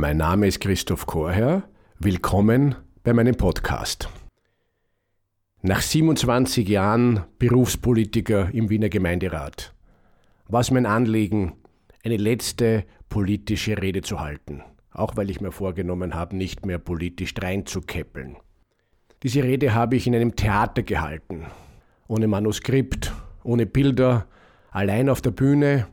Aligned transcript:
Mein 0.00 0.16
Name 0.16 0.46
ist 0.46 0.60
Christoph 0.60 1.04
Chorherr. 1.04 1.64
Willkommen 1.98 2.74
bei 3.02 3.12
meinem 3.12 3.34
Podcast. 3.34 4.08
Nach 5.60 5.82
27 5.82 6.66
Jahren 6.66 7.24
Berufspolitiker 7.38 8.48
im 8.54 8.70
Wiener 8.70 8.88
Gemeinderat 8.88 9.74
war 10.48 10.62
es 10.62 10.70
mein 10.70 10.86
Anliegen, 10.86 11.52
eine 12.02 12.16
letzte 12.16 12.86
politische 13.10 13.76
Rede 13.76 14.00
zu 14.00 14.20
halten, 14.20 14.62
auch 14.90 15.18
weil 15.18 15.28
ich 15.28 15.42
mir 15.42 15.52
vorgenommen 15.52 16.14
habe, 16.14 16.34
nicht 16.34 16.64
mehr 16.64 16.78
politisch 16.78 17.34
reinzukeppeln. 17.38 18.38
Diese 19.22 19.44
Rede 19.44 19.74
habe 19.74 19.96
ich 19.96 20.06
in 20.06 20.14
einem 20.14 20.34
Theater 20.34 20.82
gehalten, 20.82 21.44
ohne 22.08 22.26
Manuskript, 22.26 23.12
ohne 23.44 23.66
Bilder, 23.66 24.26
allein 24.70 25.10
auf 25.10 25.20
der 25.20 25.32
Bühne, 25.32 25.88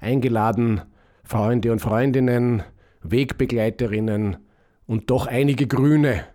eingeladen 0.00 0.80
Freunde 1.24 1.72
und 1.72 1.80
Freundinnen, 1.80 2.62
Wegbegleiterinnen 3.02 4.36
und 4.86 5.10
doch 5.10 5.26
einige 5.26 5.66
Grüne. 5.66 6.26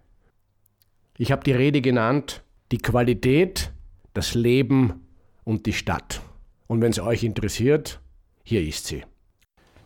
Ich 1.18 1.32
habe 1.32 1.44
die 1.44 1.52
Rede 1.52 1.82
genannt, 1.82 2.44
die 2.72 2.78
Qualität, 2.78 3.72
das 4.14 4.34
Leben 4.34 5.08
und 5.44 5.66
die 5.66 5.74
Stadt. 5.74 6.22
Und 6.68 6.82
wenn 6.82 6.92
es 6.92 7.00
euch 7.00 7.24
interessiert, 7.24 8.00
hier 8.44 8.62
ist 8.62 8.88
sie. 8.88 9.04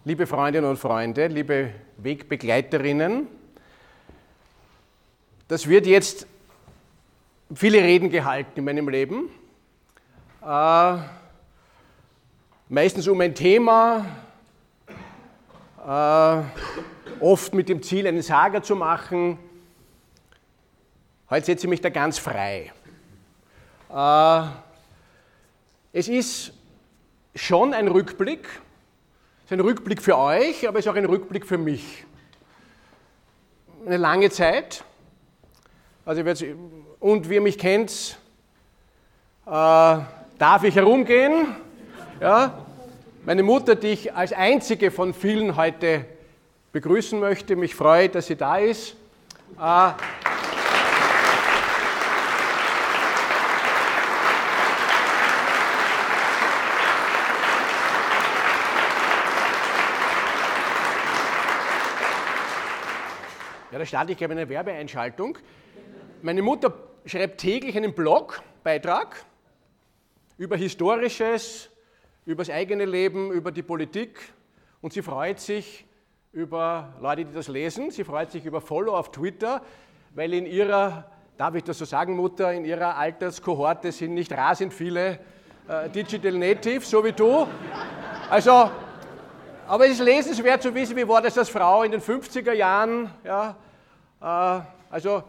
Liebe 0.06 0.26
Freundinnen 0.26 0.70
und 0.70 0.78
Freunde, 0.78 1.28
liebe 1.28 1.72
Wegbegleiterinnen, 1.98 3.28
das 5.48 5.68
wird 5.68 5.88
jetzt 5.88 6.26
viele 7.54 7.82
Reden 7.82 8.10
gehalten 8.10 8.60
in 8.60 8.66
meinem 8.66 8.88
Leben. 8.88 9.30
Äh, 10.46 10.98
meistens 12.70 13.08
um 13.08 13.20
ein 13.20 13.36
Thema, 13.36 14.06
oft 15.86 17.54
mit 17.54 17.70
dem 17.70 17.82
Ziel, 17.82 18.08
einen 18.08 18.22
Sager 18.22 18.62
zu 18.62 18.76
machen. 18.76 19.38
Heute 21.30 21.46
setze 21.46 21.68
ich 21.68 21.70
mich 21.70 21.82
da 21.82 21.90
ganz 21.90 22.18
frei. 22.18 22.72
Äh, 23.94 24.42
es 25.94 26.08
ist 26.08 26.54
schon 27.36 27.74
ein 27.74 27.88
Rückblick, 27.88 28.48
es 29.40 29.46
ist 29.46 29.52
ein 29.52 29.60
Rückblick 29.60 30.02
für 30.02 30.18
euch, 30.18 30.68
aber 30.68 30.80
es 30.80 30.86
ist 30.86 30.92
auch 30.92 30.96
ein 30.96 31.06
Rückblick 31.06 31.46
für 31.46 31.58
mich. 31.58 32.06
Eine 33.86 33.98
lange 33.98 34.30
Zeit. 34.30 34.84
Also 36.06 36.24
und 37.00 37.30
wie 37.30 37.36
ihr 37.36 37.42
mich 37.42 37.58
kennt, 37.58 38.18
äh, 39.46 39.50
darf 39.50 40.64
ich 40.64 40.76
herumgehen. 40.76 41.56
Ja, 42.20 42.66
meine 43.30 43.44
Mutter, 43.44 43.76
die 43.76 43.90
ich 43.90 44.16
als 44.16 44.34
einzige 44.34 44.90
von 44.90 45.14
vielen 45.14 45.56
heute 45.56 46.04
begrüßen 46.72 47.20
möchte, 47.20 47.56
mich 47.56 47.76
freut, 47.76 48.16
dass 48.16 48.26
sie 48.26 48.36
da 48.36 48.58
ist. 48.58 48.96
Äh, 49.56 49.60
ja, 49.60 49.94
da 63.70 63.86
starte 63.86 64.12
ich 64.12 64.18
glaube 64.18 64.32
eine 64.34 64.50
Werbeeinschaltung. 64.50 65.38
Meine 66.24 66.42
Mutter 66.42 66.74
schreibt 67.06 67.42
täglich 67.42 67.78
einen 67.78 67.94
Blogbeitrag 67.94 69.24
über 70.40 70.58
Historisches, 70.58 71.70
über 72.30 72.44
das 72.44 72.54
eigene 72.54 72.86
Leben, 72.86 73.32
über 73.32 73.52
die 73.52 73.64
Politik 73.64 74.20
und 74.82 74.94
sie 74.94 75.02
freut 75.02 75.40
sich 75.40 75.84
über 76.32 76.94
Leute, 77.02 77.26
die 77.26 77.34
das 77.34 77.48
lesen. 77.48 77.90
Sie 77.90 78.04
freut 78.04 78.30
sich 78.30 78.46
über 78.46 78.62
Follow 78.62 78.96
auf 78.96 79.10
Twitter, 79.10 79.64
weil 80.14 80.36
in 80.36 80.46
ihrer, 80.46 81.10
darf 81.38 81.56
ich 81.56 81.64
das 81.64 81.80
so 81.80 81.86
sagen, 81.86 82.16
Mutter, 82.16 82.54
in 82.54 82.66
ihrer 82.66 82.96
Alterskohorte 82.98 83.92
sind 83.92 84.14
nicht 84.14 84.32
rasend 84.32 84.76
viele 84.76 85.18
äh, 85.68 85.90
Digital 85.90 86.34
Natives, 86.34 86.92
so 86.92 87.04
wie 87.04 87.14
du. 87.14 87.48
Also, 88.30 88.70
aber 89.68 89.86
es 89.86 89.94
ist 89.94 90.02
lesenswert 90.02 90.62
zu 90.62 90.76
wissen, 90.76 90.96
wie 90.96 91.08
war 91.08 91.24
das 91.24 91.36
als 91.36 91.50
Frau 91.50 91.82
in 91.82 91.92
den 91.92 92.02
50er 92.02 92.54
Jahren. 92.54 93.10
Ja, 93.24 93.56
äh, 94.22 94.62
also 94.92 95.24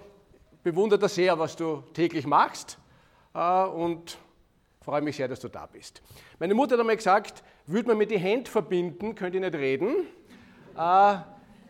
bewundere 0.62 0.99
das 0.99 1.15
sehr, 1.15 1.39
was 1.39 1.56
du 1.56 1.83
täglich 1.94 2.27
machst 2.27 2.77
äh, 3.34 3.65
und 3.65 4.19
freue 4.83 5.03
mich 5.03 5.17
sehr, 5.17 5.29
dass 5.29 5.41
du 5.41 5.49
da 5.49 5.67
bist. 5.67 6.01
Meine 6.39 6.55
Mutter 6.55 6.73
hat 6.73 6.81
einmal 6.81 6.97
gesagt, 6.97 7.43
würde 7.67 7.89
man 7.89 7.99
mir 7.99 8.07
die 8.07 8.19
Hände 8.19 8.51
verbinden, 8.51 9.15
könnte 9.15 9.37
ich 9.37 9.45
nicht 9.45 9.55
reden. 9.55 10.07
Äh, 10.77 11.17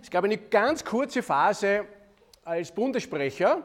es 0.00 0.10
gab 0.10 0.22
eine 0.22 0.38
ganz 0.38 0.84
kurze 0.84 1.20
Phase 1.20 1.87
als 2.44 2.72
Bundessprecher. 2.72 3.62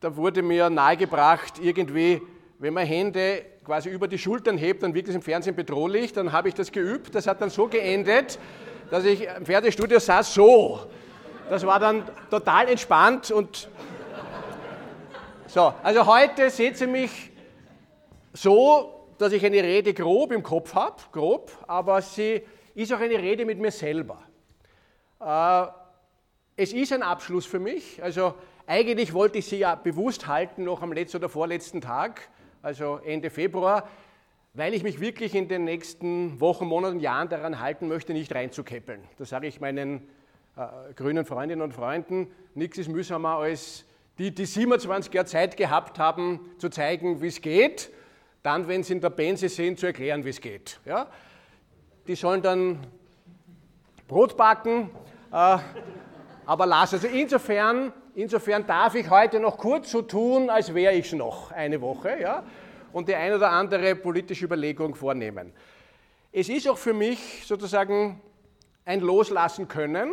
Da 0.00 0.16
wurde 0.16 0.42
mir 0.42 0.68
nahegebracht, 0.68 1.60
irgendwie, 1.60 2.20
wenn 2.58 2.74
man 2.74 2.84
Hände 2.86 3.46
quasi 3.64 3.88
über 3.88 4.08
die 4.08 4.18
Schultern 4.18 4.58
hebt, 4.58 4.82
dann 4.82 4.92
wirkt 4.92 5.08
es 5.08 5.14
im 5.14 5.22
Fernsehen 5.22 5.54
bedrohlich. 5.54 6.12
Dann 6.12 6.32
habe 6.32 6.48
ich 6.48 6.54
das 6.54 6.72
geübt. 6.72 7.14
Das 7.14 7.28
hat 7.28 7.40
dann 7.40 7.50
so 7.50 7.68
geendet, 7.68 8.40
dass 8.90 9.04
ich 9.04 9.28
im 9.28 9.46
Fernsehstudio 9.46 10.00
saß 10.00 10.34
so. 10.34 10.80
Das 11.48 11.64
war 11.64 11.78
dann 11.78 12.02
total 12.30 12.68
entspannt 12.68 13.30
und 13.30 13.68
so. 15.46 15.72
Also 15.84 16.04
heute 16.04 16.50
seht 16.50 16.80
ihr 16.80 16.88
mich 16.88 17.30
so, 18.36 19.08
dass 19.18 19.32
ich 19.32 19.44
eine 19.44 19.62
Rede 19.62 19.94
grob 19.94 20.30
im 20.30 20.42
Kopf 20.42 20.74
habe, 20.74 21.02
grob, 21.10 21.50
aber 21.66 22.02
sie 22.02 22.42
ist 22.74 22.92
auch 22.92 23.00
eine 23.00 23.18
Rede 23.18 23.46
mit 23.46 23.58
mir 23.58 23.70
selber. 23.70 24.22
Äh, 25.20 25.66
es 26.56 26.72
ist 26.72 26.92
ein 26.92 27.02
Abschluss 27.02 27.46
für 27.46 27.58
mich. 27.58 28.02
Also 28.02 28.34
eigentlich 28.66 29.14
wollte 29.14 29.38
ich 29.38 29.46
sie 29.46 29.58
ja 29.58 29.74
bewusst 29.74 30.26
halten, 30.26 30.64
noch 30.64 30.82
am 30.82 30.92
letzten 30.92 31.18
oder 31.18 31.28
vorletzten 31.28 31.80
Tag, 31.80 32.28
also 32.62 33.00
Ende 33.04 33.30
Februar, 33.30 33.88
weil 34.52 34.74
ich 34.74 34.82
mich 34.82 35.00
wirklich 35.00 35.34
in 35.34 35.48
den 35.48 35.64
nächsten 35.64 36.38
Wochen, 36.40 36.66
Monaten, 36.66 37.00
Jahren 37.00 37.28
daran 37.28 37.60
halten 37.60 37.88
möchte, 37.88 38.12
nicht 38.12 38.34
reinzukeppeln. 38.34 39.02
Das 39.18 39.30
sage 39.30 39.46
ich 39.46 39.60
meinen 39.60 40.08
äh, 40.56 40.92
grünen 40.94 41.24
Freundinnen 41.24 41.62
und 41.62 41.72
Freunden. 41.72 42.30
Nichts 42.54 42.76
ist 42.76 42.88
mühsamer 42.88 43.36
als 43.36 43.86
die, 44.18 44.34
die 44.34 44.46
27 44.46 45.12
Jahre 45.12 45.26
Zeit 45.26 45.56
gehabt 45.56 45.98
haben, 45.98 46.40
zu 46.58 46.68
zeigen, 46.68 47.22
wie 47.22 47.28
es 47.28 47.40
geht 47.40 47.90
dann, 48.46 48.68
wenn 48.68 48.84
sie 48.84 48.92
in 48.92 49.00
der 49.00 49.10
Benze 49.10 49.48
sind, 49.48 49.80
zu 49.80 49.86
erklären, 49.86 50.24
wie 50.24 50.28
es 50.28 50.40
geht. 50.40 50.78
Ja? 50.84 51.08
Die 52.06 52.14
sollen 52.14 52.40
dann 52.40 52.86
Brot 54.06 54.36
backen, 54.36 54.88
äh, 55.32 55.58
aber 56.46 56.66
lass. 56.66 56.94
Also 56.94 57.08
insofern, 57.08 57.92
insofern 58.14 58.64
darf 58.64 58.94
ich 58.94 59.10
heute 59.10 59.40
noch 59.40 59.58
kurz 59.58 59.90
so 59.90 60.02
tun, 60.02 60.48
als 60.48 60.72
wäre 60.72 60.94
ich 60.94 61.12
noch 61.12 61.50
eine 61.50 61.80
Woche 61.80 62.20
ja? 62.20 62.44
und 62.92 63.08
die 63.08 63.16
ein 63.16 63.34
oder 63.34 63.50
andere 63.50 63.96
politische 63.96 64.44
Überlegung 64.44 64.94
vornehmen. 64.94 65.52
Es 66.30 66.48
ist 66.48 66.68
auch 66.68 66.78
für 66.78 66.94
mich 66.94 67.44
sozusagen 67.46 68.20
ein 68.84 69.00
Loslassen 69.00 69.66
können. 69.66 70.12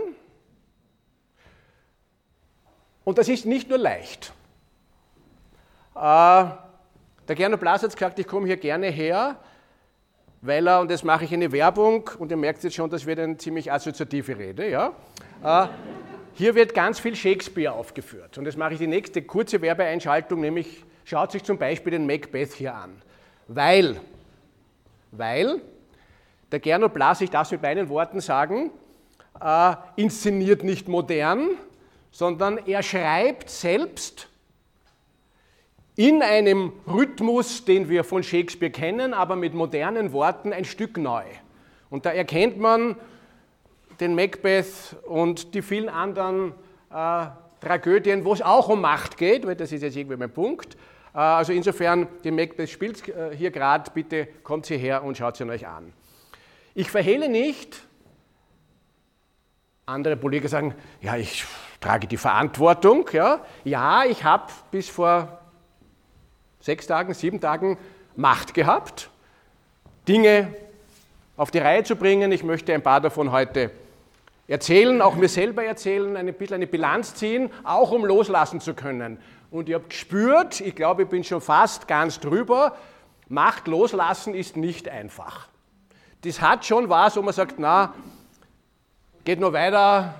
Und 3.03 3.19
das 3.19 3.29
ist 3.29 3.45
nicht 3.45 3.69
nur 3.69 3.77
leicht. 3.77 4.33
Äh, 5.95 6.45
der 7.28 7.35
Gernot 7.35 7.59
Blas 7.59 7.84
hat 7.84 7.94
gesagt, 7.94 8.19
ich 8.19 8.28
komme 8.28 8.47
hier 8.47 8.57
gerne 8.57 8.88
her, 8.88 9.38
weil 10.41 10.67
er, 10.67 10.81
und 10.81 10.91
jetzt 10.91 11.06
mache 11.06 11.23
ich 11.23 11.34
eine 11.34 11.51
Werbung, 11.51 12.09
und 12.19 12.31
ihr 12.31 12.38
merkt 12.38 12.63
jetzt 12.63 12.75
schon, 12.75 12.89
das 12.89 13.06
wird 13.06 13.19
eine 13.19 13.38
ziemlich 13.38 13.72
assoziative 13.72 14.38
Rede, 14.38 14.69
ja. 14.69 14.94
Äh, 15.44 15.67
hier 16.33 16.56
wird 16.56 16.73
ganz 16.73 17.00
viel 17.00 17.16
Shakespeare 17.16 17.73
aufgeführt. 17.73 18.38
Und 18.38 18.45
jetzt 18.45 18.57
mache 18.57 18.73
ich 18.73 18.79
die 18.79 18.88
nächste 18.88 19.22
kurze 19.22 19.62
Werbeeinschaltung, 19.62 20.41
nämlich 20.41 20.83
schaut 21.06 21.31
sich 21.31 21.44
zum 21.44 21.57
Beispiel 21.57 21.91
den 21.91 22.07
Macbeth 22.07 22.53
hier 22.53 22.73
an. 22.75 23.01
Weil, 23.47 24.01
weil, 25.12 25.62
der 26.51 26.59
Gernot 26.59 26.94
Blas, 26.94 27.21
ich 27.21 27.30
darf 27.30 27.47
es 27.47 27.51
mit 27.51 27.62
meinen 27.62 27.88
Worten 27.88 28.19
sagen, 28.19 28.71
äh, 29.39 29.75
inszeniert 29.95 30.63
nicht 30.63 30.88
modern, 30.88 31.50
sondern 32.12 32.57
er 32.65 32.83
schreibt 32.83 33.50
selbst 33.50 34.27
in 35.95 36.24
einem 36.24 36.74
Rhythmus, 36.88 37.66
den 37.66 37.90
wir 37.90 38.04
von 38.04 38.24
Shakespeare 38.24 38.72
kennen, 38.72 39.13
aber 39.13 39.36
mit 39.36 39.54
modernen 39.54 40.12
Worten 40.12 40.51
ein 40.51 40.66
Stück 40.66 40.98
neu. 40.98 41.24
Und 41.90 42.06
da 42.06 42.12
erkennt 42.12 42.57
man 42.57 42.95
den 44.00 44.16
Macbeth 44.16 44.95
und 45.06 45.54
die 45.54 45.62
vielen 45.62 45.90
anderen 45.90 46.54
äh, 46.92 47.28
Tragödien, 47.62 48.25
wo 48.25 48.34
es 48.34 48.42
auch 48.42 48.69
um 48.69 48.81
Macht 48.81 49.18
geht, 49.18 49.45
weil 49.45 49.56
das 49.56 49.72
ist 49.72 49.84
jetzt 49.84 49.95
irgendwie 49.95 50.18
mein 50.18 50.31
Punkt. 50.31 50.75
Äh, 51.13 51.19
also 51.19 51.54
insofern, 51.54 52.07
den 52.24 52.36
Macbeth 52.36 52.69
spielt 52.69 53.07
äh, 53.07 53.36
hier 53.36 53.51
gerade, 53.51 53.92
bitte 53.92 54.28
kommt 54.44 54.66
hierher 54.66 55.04
und 55.04 55.18
schaut 55.18 55.38
sie 55.38 55.48
euch 55.48 55.68
an. 55.68 55.94
Ich 56.74 56.90
verhehle 56.90 57.30
nicht, 57.30 57.80
andere 59.86 60.18
Politiker 60.18 60.50
sagen, 60.50 60.74
ja, 61.01 61.18
ich 61.18 61.45
trage 61.80 62.07
die 62.07 62.18
Verantwortung. 62.18 63.07
Ja, 63.12 63.42
ja 63.63 64.06
ich 64.06 64.24
habe 64.24 64.51
bis 64.72 64.90
vor 64.90 65.43
sechs 66.63 66.88
Tagen, 66.88 67.13
sieben 67.13 67.42
Tagen 67.42 67.77
Macht 68.15 68.54
gehabt, 68.54 69.10
Dinge 70.07 70.54
auf 71.36 71.51
die 71.51 71.57
Reihe 71.57 71.83
zu 71.83 71.98
bringen. 71.98 72.31
Ich 72.31 72.44
möchte 72.44 72.74
ein 72.74 72.81
paar 72.81 73.01
davon 73.01 73.33
heute 73.33 73.69
erzählen, 74.48 75.01
auch 75.01 75.15
mir 75.15 75.27
selber 75.27 75.65
erzählen, 75.65 76.15
ein 76.15 76.33
bisschen 76.33 76.56
eine 76.56 76.68
Bilanz 76.68 77.15
ziehen, 77.15 77.50
auch 77.65 77.92
um 77.92 78.06
loslassen 78.06 78.62
zu 78.62 78.74
können. 78.75 79.18
Und 79.51 79.68
ich 79.68 79.75
habe 79.75 79.86
gespürt, 79.89 80.62
ich 80.62 80.74
glaube, 80.74 81.04
ich 81.04 81.10
bin 81.10 81.24
schon 81.25 81.42
fast 81.42 81.88
ganz 81.88 82.19
drüber, 82.19 82.77
Macht 83.27 83.68
loslassen 83.68 84.33
ist 84.33 84.56
nicht 84.56 84.88
einfach. 84.88 85.48
Das 86.21 86.39
hat 86.39 86.66
schon 86.66 86.88
was, 86.88 87.18
wo 87.18 87.21
man 87.21 87.33
sagt, 87.33 87.56
na, 87.57 87.94
geht 89.25 89.39
noch 89.39 89.51
weiter, 89.51 90.16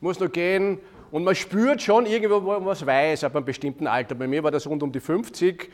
muss 0.00 0.20
noch 0.20 0.32
gehen. 0.32 0.78
Und 1.10 1.24
man 1.24 1.34
spürt 1.34 1.82
schon 1.82 2.06
irgendwo, 2.06 2.42
wo 2.42 2.52
man 2.52 2.66
was 2.66 2.86
weiß, 2.86 3.24
ab 3.24 3.34
einem 3.34 3.44
bestimmten 3.44 3.86
Alter. 3.86 4.14
Bei 4.14 4.26
mir 4.26 4.42
war 4.44 4.50
das 4.50 4.66
rund 4.66 4.82
um 4.82 4.92
die 4.92 5.00
50, 5.00 5.70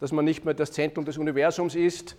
dass 0.00 0.10
man 0.12 0.24
nicht 0.24 0.44
mehr 0.44 0.54
das 0.54 0.72
Zentrum 0.72 1.04
des 1.04 1.16
Universums 1.16 1.74
ist. 1.74 2.16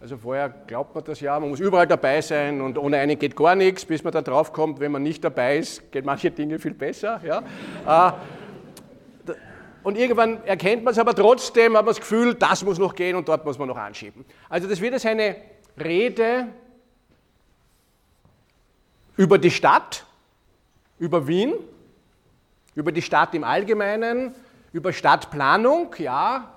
Also 0.00 0.16
vorher 0.16 0.48
glaubt 0.48 0.94
man 0.94 1.02
das 1.04 1.20
ja, 1.20 1.38
man 1.40 1.50
muss 1.50 1.58
überall 1.58 1.86
dabei 1.86 2.20
sein 2.20 2.60
und 2.60 2.78
ohne 2.78 2.98
einen 2.98 3.18
geht 3.18 3.34
gar 3.34 3.56
nichts, 3.56 3.84
bis 3.84 4.04
man 4.04 4.12
da 4.12 4.22
drauf 4.22 4.52
kommt, 4.52 4.78
wenn 4.78 4.92
man 4.92 5.02
nicht 5.02 5.24
dabei 5.24 5.58
ist, 5.58 5.90
geht 5.90 6.04
manche 6.04 6.30
Dinge 6.30 6.60
viel 6.60 6.74
besser. 6.74 7.20
Ja. 7.24 7.42
Äh, 8.08 9.32
und 9.82 9.96
irgendwann 9.96 10.44
erkennt 10.44 10.84
man 10.84 10.92
es 10.92 10.98
aber 10.98 11.14
trotzdem, 11.14 11.76
hat 11.76 11.84
man 11.84 11.94
das 11.94 12.00
Gefühl, 12.00 12.34
das 12.34 12.64
muss 12.64 12.78
noch 12.78 12.94
gehen 12.94 13.16
und 13.16 13.28
dort 13.28 13.44
muss 13.44 13.58
man 13.58 13.68
noch 13.68 13.76
anschieben. 13.76 14.24
Also 14.48 14.68
das 14.68 14.80
wird 14.80 14.92
jetzt 14.92 15.06
eine 15.06 15.36
Rede 15.82 16.46
über 19.16 19.38
die 19.38 19.50
Stadt, 19.50 20.04
über 20.98 21.26
Wien, 21.26 21.54
über 22.78 22.92
die 22.92 23.02
Stadt 23.02 23.34
im 23.34 23.42
Allgemeinen, 23.42 24.32
über 24.72 24.92
Stadtplanung, 24.92 25.96
ja. 25.98 26.54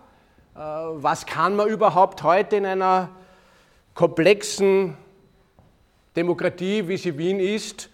Äh, 0.54 0.60
was 0.60 1.26
kann 1.26 1.56
man 1.56 1.68
überhaupt 1.68 2.22
heute 2.22 2.58
in 2.58 2.66
einer 2.68 3.10
komplexen 3.96 4.96
Demokratie, 6.16 6.88
wie 6.88 6.98
sie 6.98 7.18
Wien 7.18 7.40
ist, 7.40 7.90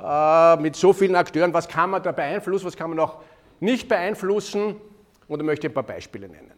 äh, 0.00 0.56
mit 0.56 0.76
so 0.76 0.92
vielen 0.92 1.16
Akteuren, 1.16 1.52
was 1.52 1.66
kann 1.66 1.90
man 1.90 2.00
da 2.00 2.12
beeinflussen, 2.12 2.64
was 2.64 2.76
kann 2.76 2.90
man 2.90 3.00
auch 3.00 3.16
nicht 3.58 3.88
beeinflussen? 3.88 4.76
Und 5.26 5.40
ich 5.40 5.46
möchte 5.46 5.66
ein 5.66 5.74
paar 5.74 5.82
Beispiele 5.82 6.28
nennen. 6.28 6.52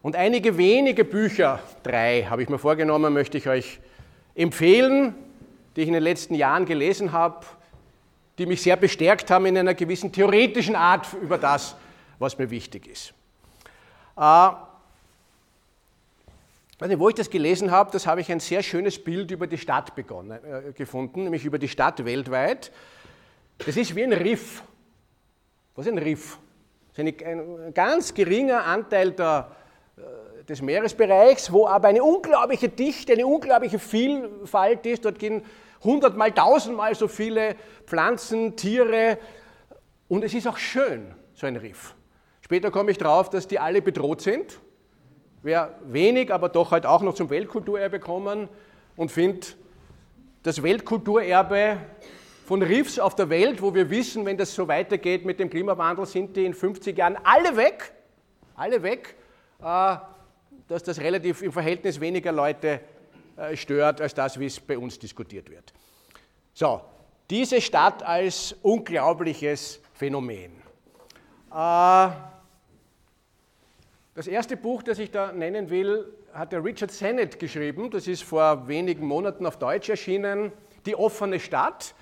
Und 0.00 0.16
einige 0.16 0.56
wenige 0.56 1.04
Bücher, 1.04 1.58
drei 1.82 2.22
habe 2.22 2.42
ich 2.42 2.48
mir 2.48 2.58
vorgenommen, 2.58 3.12
möchte 3.12 3.36
ich 3.36 3.48
euch 3.48 3.80
empfehlen, 4.34 5.14
die 5.76 5.82
ich 5.82 5.88
in 5.88 5.94
den 5.94 6.02
letzten 6.02 6.34
Jahren 6.34 6.64
gelesen 6.64 7.12
habe, 7.12 7.44
die 8.42 8.46
mich 8.46 8.60
sehr 8.60 8.74
bestärkt 8.74 9.30
haben 9.30 9.46
in 9.46 9.56
einer 9.56 9.74
gewissen 9.74 10.10
theoretischen 10.10 10.74
Art 10.74 11.06
über 11.22 11.38
das, 11.38 11.76
was 12.18 12.36
mir 12.36 12.50
wichtig 12.50 12.88
ist. 12.88 13.14
Nicht, 16.80 16.98
wo 16.98 17.08
ich 17.08 17.14
das 17.14 17.30
gelesen 17.30 17.70
habe, 17.70 17.92
das 17.92 18.08
habe 18.08 18.20
ich 18.20 18.32
ein 18.32 18.40
sehr 18.40 18.64
schönes 18.64 18.98
Bild 18.98 19.30
über 19.30 19.46
die 19.46 19.58
Stadt 19.58 19.94
begonnen, 19.94 20.40
äh, 20.44 20.72
gefunden, 20.72 21.22
nämlich 21.22 21.44
über 21.44 21.60
die 21.60 21.68
Stadt 21.68 22.04
weltweit. 22.04 22.72
Das 23.58 23.76
ist 23.76 23.94
wie 23.94 24.02
ein 24.02 24.12
Riff. 24.12 24.64
Was 25.76 25.86
ist 25.86 25.92
ein 25.92 25.98
Riff? 25.98 26.38
Ist 26.92 26.98
ein 26.98 27.72
ganz 27.72 28.12
geringer 28.12 28.64
Anteil 28.64 29.12
der, 29.12 29.52
äh, 29.96 30.42
des 30.42 30.60
Meeresbereichs, 30.60 31.52
wo 31.52 31.68
aber 31.68 31.86
eine 31.86 32.02
unglaubliche 32.02 32.68
Dichte, 32.68 33.12
eine 33.12 33.28
unglaubliche 33.28 33.78
Vielfalt 33.78 34.84
ist. 34.84 35.04
Dort 35.04 35.20
gehen 35.20 35.44
hundertmal, 35.82 36.32
tausendmal 36.32 36.94
so 36.94 37.08
viele 37.08 37.56
Pflanzen, 37.86 38.56
Tiere 38.56 39.18
und 40.08 40.24
es 40.24 40.34
ist 40.34 40.46
auch 40.46 40.58
schön, 40.58 41.14
so 41.34 41.46
ein 41.46 41.56
Riff. 41.56 41.94
Später 42.40 42.70
komme 42.70 42.90
ich 42.90 42.98
drauf, 42.98 43.30
dass 43.30 43.48
die 43.48 43.58
alle 43.58 43.82
bedroht 43.82 44.20
sind 44.20 44.60
Wer 45.44 45.74
wenig, 45.84 46.32
aber 46.32 46.48
doch 46.48 46.70
halt 46.70 46.86
auch 46.86 47.02
noch 47.02 47.14
zum 47.14 47.28
Weltkulturerbe 47.28 47.98
kommen 47.98 48.48
und 48.96 49.10
findet 49.10 49.56
das 50.44 50.62
Weltkulturerbe 50.62 51.78
von 52.46 52.62
Riffs 52.62 53.00
auf 53.00 53.16
der 53.16 53.28
Welt, 53.28 53.60
wo 53.60 53.74
wir 53.74 53.90
wissen, 53.90 54.24
wenn 54.24 54.36
das 54.36 54.54
so 54.54 54.68
weitergeht 54.68 55.24
mit 55.24 55.40
dem 55.40 55.50
Klimawandel, 55.50 56.06
sind 56.06 56.36
die 56.36 56.44
in 56.44 56.54
50 56.54 56.96
Jahren 56.96 57.18
alle 57.24 57.56
weg, 57.56 57.92
alle 58.54 58.84
weg, 58.84 59.16
äh, 59.60 59.96
dass 60.68 60.84
das 60.84 61.00
relativ 61.00 61.42
im 61.42 61.50
Verhältnis 61.50 62.00
weniger 62.00 62.30
Leute 62.30 62.78
stört, 63.54 64.00
als 64.00 64.14
das, 64.14 64.38
wie 64.38 64.46
es 64.46 64.60
bei 64.60 64.78
uns 64.78 64.98
diskutiert 64.98 65.50
wird. 65.50 65.72
So, 66.54 66.82
diese 67.30 67.60
Stadt 67.60 68.02
als 68.02 68.54
unglaubliches 68.62 69.80
Phänomen. 69.94 70.52
Äh, 71.50 72.08
das 74.14 74.26
erste 74.26 74.56
Buch, 74.56 74.82
das 74.82 74.98
ich 74.98 75.10
da 75.10 75.32
nennen 75.32 75.70
will, 75.70 76.12
hat 76.34 76.52
der 76.52 76.62
Richard 76.62 76.90
Sennett 76.90 77.38
geschrieben. 77.38 77.90
Das 77.90 78.06
ist 78.06 78.22
vor 78.22 78.68
wenigen 78.68 79.06
Monaten 79.06 79.46
auf 79.46 79.58
Deutsch 79.58 79.88
erschienen. 79.88 80.52
Die 80.84 80.94
offene 80.94 81.40
Stadt. 81.40 81.94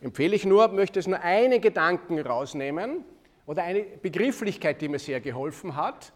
Empfehle 0.00 0.34
ich 0.34 0.44
nur, 0.44 0.68
möchte 0.68 0.98
es 0.98 1.06
nur 1.06 1.20
einen 1.20 1.60
Gedanken 1.60 2.18
rausnehmen 2.18 3.04
oder 3.46 3.62
eine 3.62 3.82
Begrifflichkeit, 3.82 4.80
die 4.80 4.88
mir 4.88 4.98
sehr 4.98 5.20
geholfen 5.20 5.76
hat, 5.76 6.12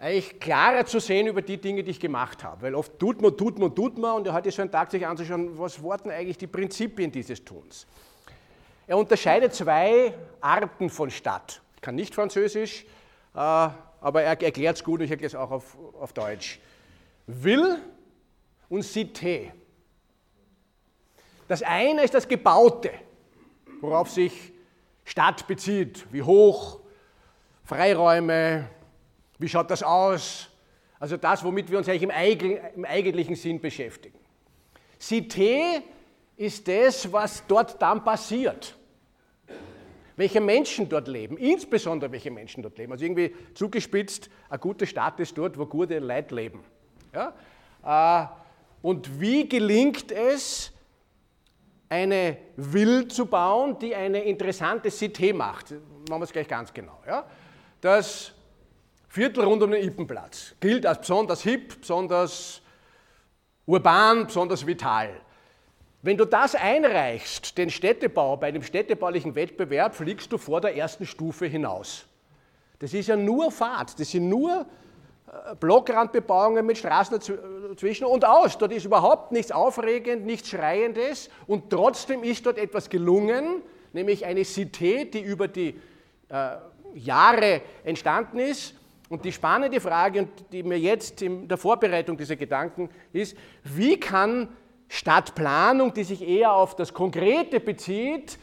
eigentlich 0.00 0.40
klarer 0.40 0.86
zu 0.86 0.98
sehen 0.98 1.26
über 1.26 1.42
die 1.42 1.58
Dinge, 1.58 1.84
die 1.84 1.90
ich 1.90 2.00
gemacht 2.00 2.42
habe. 2.42 2.62
Weil 2.62 2.74
oft 2.74 2.98
tut 2.98 3.20
man, 3.20 3.36
tut 3.36 3.58
man, 3.58 3.74
tut 3.74 3.98
man 3.98 4.16
und 4.16 4.26
er 4.26 4.32
hat 4.32 4.50
so 4.50 4.62
einen 4.62 4.70
Tag 4.70 4.90
sich 4.90 5.06
anzuschauen, 5.06 5.58
was 5.58 5.82
waren 5.82 6.10
eigentlich 6.10 6.38
die 6.38 6.46
Prinzipien 6.46 7.12
dieses 7.12 7.44
Tuns. 7.44 7.86
Er 8.86 8.96
unterscheidet 8.96 9.54
zwei 9.54 10.14
Arten 10.40 10.88
von 10.88 11.10
Stadt. 11.10 11.60
Ich 11.76 11.82
kann 11.82 11.94
nicht 11.94 12.14
Französisch, 12.14 12.84
äh, 13.34 13.38
aber 13.38 14.22
er 14.22 14.40
erklärt 14.40 14.76
es 14.76 14.82
gut 14.82 15.00
und 15.00 15.04
ich 15.04 15.10
erkläre 15.10 15.28
es 15.28 15.34
auch 15.34 15.50
auf, 15.50 15.76
auf 16.00 16.12
Deutsch. 16.14 16.58
Will 17.26 17.76
und 18.70 18.82
Cité. 18.82 19.52
Das 21.46 21.62
eine 21.62 22.02
ist 22.04 22.14
das 22.14 22.26
Gebaute, 22.26 22.90
worauf 23.80 24.08
sich 24.08 24.52
Stadt 25.04 25.46
bezieht. 25.46 26.06
Wie 26.10 26.22
hoch, 26.22 26.80
Freiräume, 27.64 28.68
wie 29.40 29.48
schaut 29.48 29.70
das 29.70 29.82
aus? 29.82 30.48
Also 30.98 31.16
das, 31.16 31.42
womit 31.42 31.70
wir 31.70 31.78
uns 31.78 31.88
eigentlich 31.88 32.02
im, 32.74 32.84
eigentlichen 32.84 33.34
Sinn 33.34 33.60
beschäftigen. 33.60 34.18
Cité 35.00 35.82
ist 36.36 36.68
das, 36.68 37.10
was 37.10 37.42
dort 37.46 37.80
dann 37.80 38.04
passiert 38.04 38.76
welche 40.20 40.42
Menschen 40.42 40.86
dort 40.86 41.08
leben, 41.08 41.38
insbesondere 41.38 42.12
welche 42.12 42.30
Menschen 42.30 42.62
dort 42.62 42.76
leben. 42.76 42.92
Also 42.92 43.06
irgendwie 43.06 43.34
zugespitzt, 43.54 44.28
ein 44.50 44.60
guter 44.60 44.84
Staat 44.84 45.18
ist 45.18 45.36
dort, 45.38 45.56
wo 45.58 45.64
gute 45.64 45.98
Leute 45.98 46.34
leben. 46.34 46.62
Ja? 47.14 47.32
Äh, 48.22 48.26
und 48.82 49.18
wie 49.18 49.48
gelingt 49.48 50.12
es, 50.12 50.72
eine 51.88 52.36
Will 52.56 53.08
zu 53.08 53.24
bauen, 53.24 53.78
die 53.78 53.94
eine 53.94 54.22
interessante 54.22 54.90
Cité 54.90 55.32
macht? 55.32 55.70
Machen 55.70 56.20
wir 56.20 56.24
es 56.24 56.32
gleich 56.32 56.48
ganz 56.48 56.70
genau. 56.74 57.00
Ja? 57.06 57.24
Das 57.80 58.32
Viertel 59.12 59.42
rund 59.42 59.60
um 59.60 59.72
den 59.72 59.82
Ippenplatz 59.82 60.54
gilt 60.60 60.86
als 60.86 61.00
besonders 61.00 61.42
hip, 61.42 61.80
besonders 61.80 62.62
urban, 63.66 64.26
besonders 64.26 64.64
vital. 64.64 65.10
Wenn 66.00 66.16
du 66.16 66.24
das 66.24 66.54
einreichst, 66.54 67.58
den 67.58 67.70
Städtebau, 67.70 68.36
bei 68.36 68.52
dem 68.52 68.62
städtebaulichen 68.62 69.34
Wettbewerb, 69.34 69.96
fliegst 69.96 70.30
du 70.30 70.38
vor 70.38 70.60
der 70.60 70.76
ersten 70.76 71.06
Stufe 71.06 71.46
hinaus. 71.46 72.06
Das 72.78 72.94
ist 72.94 73.08
ja 73.08 73.16
nur 73.16 73.50
Fahrt, 73.50 73.98
das 73.98 74.12
sind 74.12 74.28
nur 74.28 74.64
äh, 75.26 75.56
Blockrandbebauungen 75.56 76.64
mit 76.64 76.78
Straßen 76.78 77.18
dazwischen 77.68 78.04
und 78.04 78.24
aus. 78.24 78.58
Dort 78.58 78.72
ist 78.72 78.84
überhaupt 78.84 79.32
nichts 79.32 79.50
Aufregend, 79.50 80.24
nichts 80.24 80.50
Schreiendes 80.50 81.30
und 81.48 81.68
trotzdem 81.68 82.22
ist 82.22 82.46
dort 82.46 82.58
etwas 82.58 82.88
gelungen, 82.88 83.62
nämlich 83.92 84.24
eine 84.24 84.42
Cité, 84.42 85.10
die 85.10 85.20
über 85.20 85.48
die 85.48 85.80
äh, 86.28 86.56
Jahre 86.94 87.60
entstanden 87.82 88.38
ist. 88.38 88.76
Und 89.10 89.24
die 89.24 89.32
spannende 89.32 89.80
Frage, 89.80 90.28
die 90.52 90.62
mir 90.62 90.78
jetzt 90.78 91.20
in 91.20 91.48
der 91.48 91.58
Vorbereitung 91.58 92.16
dieser 92.16 92.36
Gedanken 92.36 92.88
ist, 93.12 93.36
wie 93.64 93.98
kann 93.98 94.48
Stadtplanung, 94.88 95.92
die 95.92 96.04
sich 96.04 96.22
eher 96.22 96.52
auf 96.52 96.76
das 96.76 96.94
Konkrete 96.94 97.58
bezieht, 97.58 98.38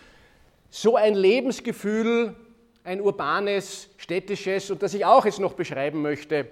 so 0.69 0.97
ein 0.97 1.15
Lebensgefühl, 1.15 2.35
ein 2.83 2.99
urbanes, 2.99 3.89
städtisches 3.95 4.69
und 4.69 4.83
das 4.83 4.93
ich 4.93 5.05
auch 5.05 5.23
jetzt 5.23 5.39
noch 5.39 5.53
beschreiben 5.53 6.01
möchte, 6.01 6.49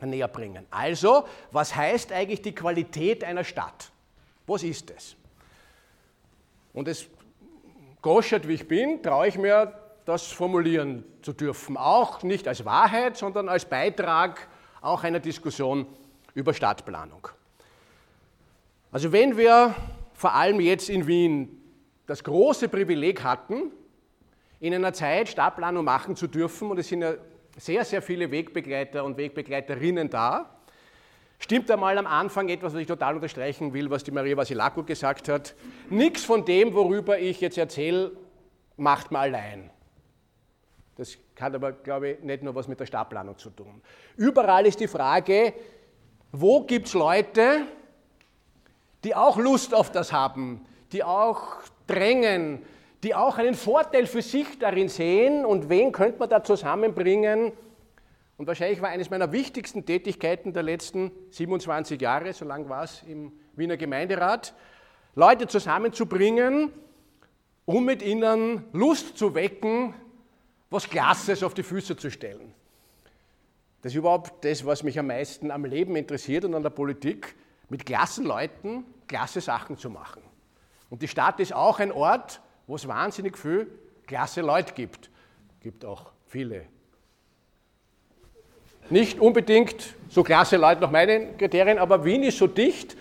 näher 0.00 0.28
bringen. 0.28 0.66
Also, 0.72 1.24
was 1.52 1.74
heißt 1.74 2.10
eigentlich 2.10 2.42
die 2.42 2.54
Qualität 2.54 3.22
einer 3.22 3.44
Stadt? 3.44 3.92
Was 4.48 4.64
ist 4.64 4.90
es? 4.90 5.14
Und 6.72 6.88
es 6.88 7.06
goschert, 8.02 8.48
wie 8.48 8.54
ich 8.54 8.66
bin, 8.66 9.04
traue 9.04 9.28
ich 9.28 9.38
mir, 9.38 9.72
das 10.06 10.28
formulieren 10.28 11.04
zu 11.20 11.32
dürfen. 11.32 11.76
Auch 11.76 12.22
nicht 12.22 12.48
als 12.48 12.64
Wahrheit, 12.64 13.16
sondern 13.16 13.48
als 13.48 13.66
Beitrag 13.66 14.48
auch 14.80 15.04
einer 15.04 15.20
Diskussion 15.20 15.86
über 16.32 16.54
Stadtplanung. 16.54 17.28
Also 18.92 19.12
wenn 19.12 19.36
wir 19.36 19.74
vor 20.14 20.32
allem 20.34 20.60
jetzt 20.60 20.88
in 20.88 21.06
Wien 21.06 21.60
das 22.06 22.22
große 22.22 22.68
Privileg 22.68 23.22
hatten, 23.24 23.72
in 24.60 24.72
einer 24.72 24.92
Zeit 24.92 25.28
Stadtplanung 25.28 25.84
machen 25.84 26.14
zu 26.14 26.28
dürfen, 26.28 26.70
und 26.70 26.78
es 26.78 26.88
sind 26.88 27.02
ja 27.02 27.14
sehr, 27.58 27.84
sehr 27.84 28.00
viele 28.00 28.30
Wegbegleiter 28.30 29.02
und 29.04 29.16
Wegbegleiterinnen 29.16 30.08
da, 30.08 30.56
stimmt 31.40 31.68
einmal 31.68 31.98
am 31.98 32.06
Anfang 32.06 32.48
etwas, 32.48 32.74
was 32.74 32.80
ich 32.80 32.86
total 32.86 33.16
unterstreichen 33.16 33.74
will, 33.74 33.90
was 33.90 34.04
die 34.04 34.12
Maria 34.12 34.36
Vasilako 34.36 34.84
gesagt 34.84 35.28
hat. 35.28 35.56
Nichts 35.90 36.24
von 36.24 36.44
dem, 36.44 36.74
worüber 36.74 37.18
ich 37.18 37.40
jetzt 37.40 37.58
erzähle, 37.58 38.12
macht 38.76 39.10
man 39.10 39.22
allein. 39.22 39.70
Das 40.96 41.18
hat 41.38 41.54
aber, 41.54 41.72
glaube 41.72 42.10
ich, 42.10 42.20
nicht 42.20 42.42
nur 42.42 42.54
was 42.54 42.68
mit 42.68 42.80
der 42.80 42.86
Stadtplanung 42.86 43.36
zu 43.36 43.50
tun. 43.50 43.82
Überall 44.16 44.66
ist 44.66 44.80
die 44.80 44.88
Frage, 44.88 45.52
wo 46.32 46.62
gibt 46.62 46.86
es 46.86 46.94
Leute, 46.94 47.66
die 49.04 49.14
auch 49.14 49.36
Lust 49.36 49.74
auf 49.74 49.92
das 49.92 50.12
haben, 50.12 50.64
die 50.92 51.04
auch 51.04 51.60
drängen, 51.86 52.62
die 53.02 53.14
auch 53.14 53.36
einen 53.38 53.54
Vorteil 53.54 54.06
für 54.06 54.22
sich 54.22 54.58
darin 54.58 54.88
sehen 54.88 55.44
und 55.44 55.68
wen 55.68 55.92
könnte 55.92 56.18
man 56.18 56.30
da 56.30 56.42
zusammenbringen? 56.42 57.52
Und 58.38 58.46
wahrscheinlich 58.46 58.80
war 58.80 58.88
eines 58.88 59.10
meiner 59.10 59.32
wichtigsten 59.32 59.84
Tätigkeiten 59.84 60.52
der 60.52 60.62
letzten 60.62 61.10
27 61.30 62.00
Jahre, 62.00 62.32
so 62.32 62.44
lang 62.44 62.68
war 62.68 62.84
es 62.84 63.02
im 63.06 63.32
Wiener 63.54 63.76
Gemeinderat, 63.76 64.54
Leute 65.14 65.46
zusammenzubringen, 65.46 66.72
um 67.64 67.84
mit 67.84 68.02
ihnen 68.02 68.64
Lust 68.72 69.16
zu 69.16 69.34
wecken, 69.34 69.94
was 70.70 70.88
Klasses 70.88 71.42
auf 71.42 71.54
die 71.54 71.62
Füße 71.62 71.96
zu 71.96 72.10
stellen. 72.10 72.52
Das 73.82 73.92
ist 73.92 73.96
überhaupt 73.96 74.44
das, 74.44 74.64
was 74.66 74.82
mich 74.82 74.98
am 74.98 75.06
meisten 75.06 75.50
am 75.50 75.64
Leben 75.64 75.94
interessiert 75.96 76.44
und 76.44 76.54
an 76.54 76.62
der 76.62 76.70
Politik, 76.70 77.34
mit 77.68 77.86
klassen 77.86 78.24
Leuten 78.24 78.84
klasse 79.06 79.40
Sachen 79.40 79.78
zu 79.78 79.90
machen. 79.90 80.22
Und 80.90 81.02
die 81.02 81.08
Stadt 81.08 81.40
ist 81.40 81.52
auch 81.52 81.78
ein 81.78 81.92
Ort, 81.92 82.40
wo 82.66 82.76
es 82.76 82.86
wahnsinnig 82.88 83.38
viel 83.38 83.68
klasse 84.06 84.40
Leute 84.40 84.74
gibt. 84.74 85.10
Es 85.56 85.62
gibt 85.62 85.84
auch 85.84 86.10
viele. 86.26 86.66
Nicht 88.88 89.18
unbedingt 89.20 89.94
so 90.08 90.22
klasse 90.22 90.56
Leute 90.56 90.80
nach 90.80 90.90
meinen 90.90 91.36
Kriterien, 91.38 91.78
aber 91.78 92.04
Wien 92.04 92.22
ist 92.22 92.38
so 92.38 92.46
dicht, 92.46 92.96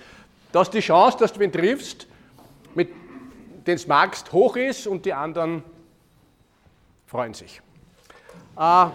dass 0.51 0.69
die 0.69 0.79
Chance, 0.79 1.17
dass 1.19 1.34
du 1.34 1.41
ihn 1.41 1.51
triffst, 1.51 2.07
mit 2.74 2.89
den 3.67 3.77
du 3.77 3.88
magst, 3.88 4.31
hoch 4.31 4.55
ist 4.55 4.88
und 4.88 5.05
die 5.05 5.13
anderen 5.13 5.63
freuen 7.05 7.33
sich. 7.33 7.62
Äh, 8.57 8.88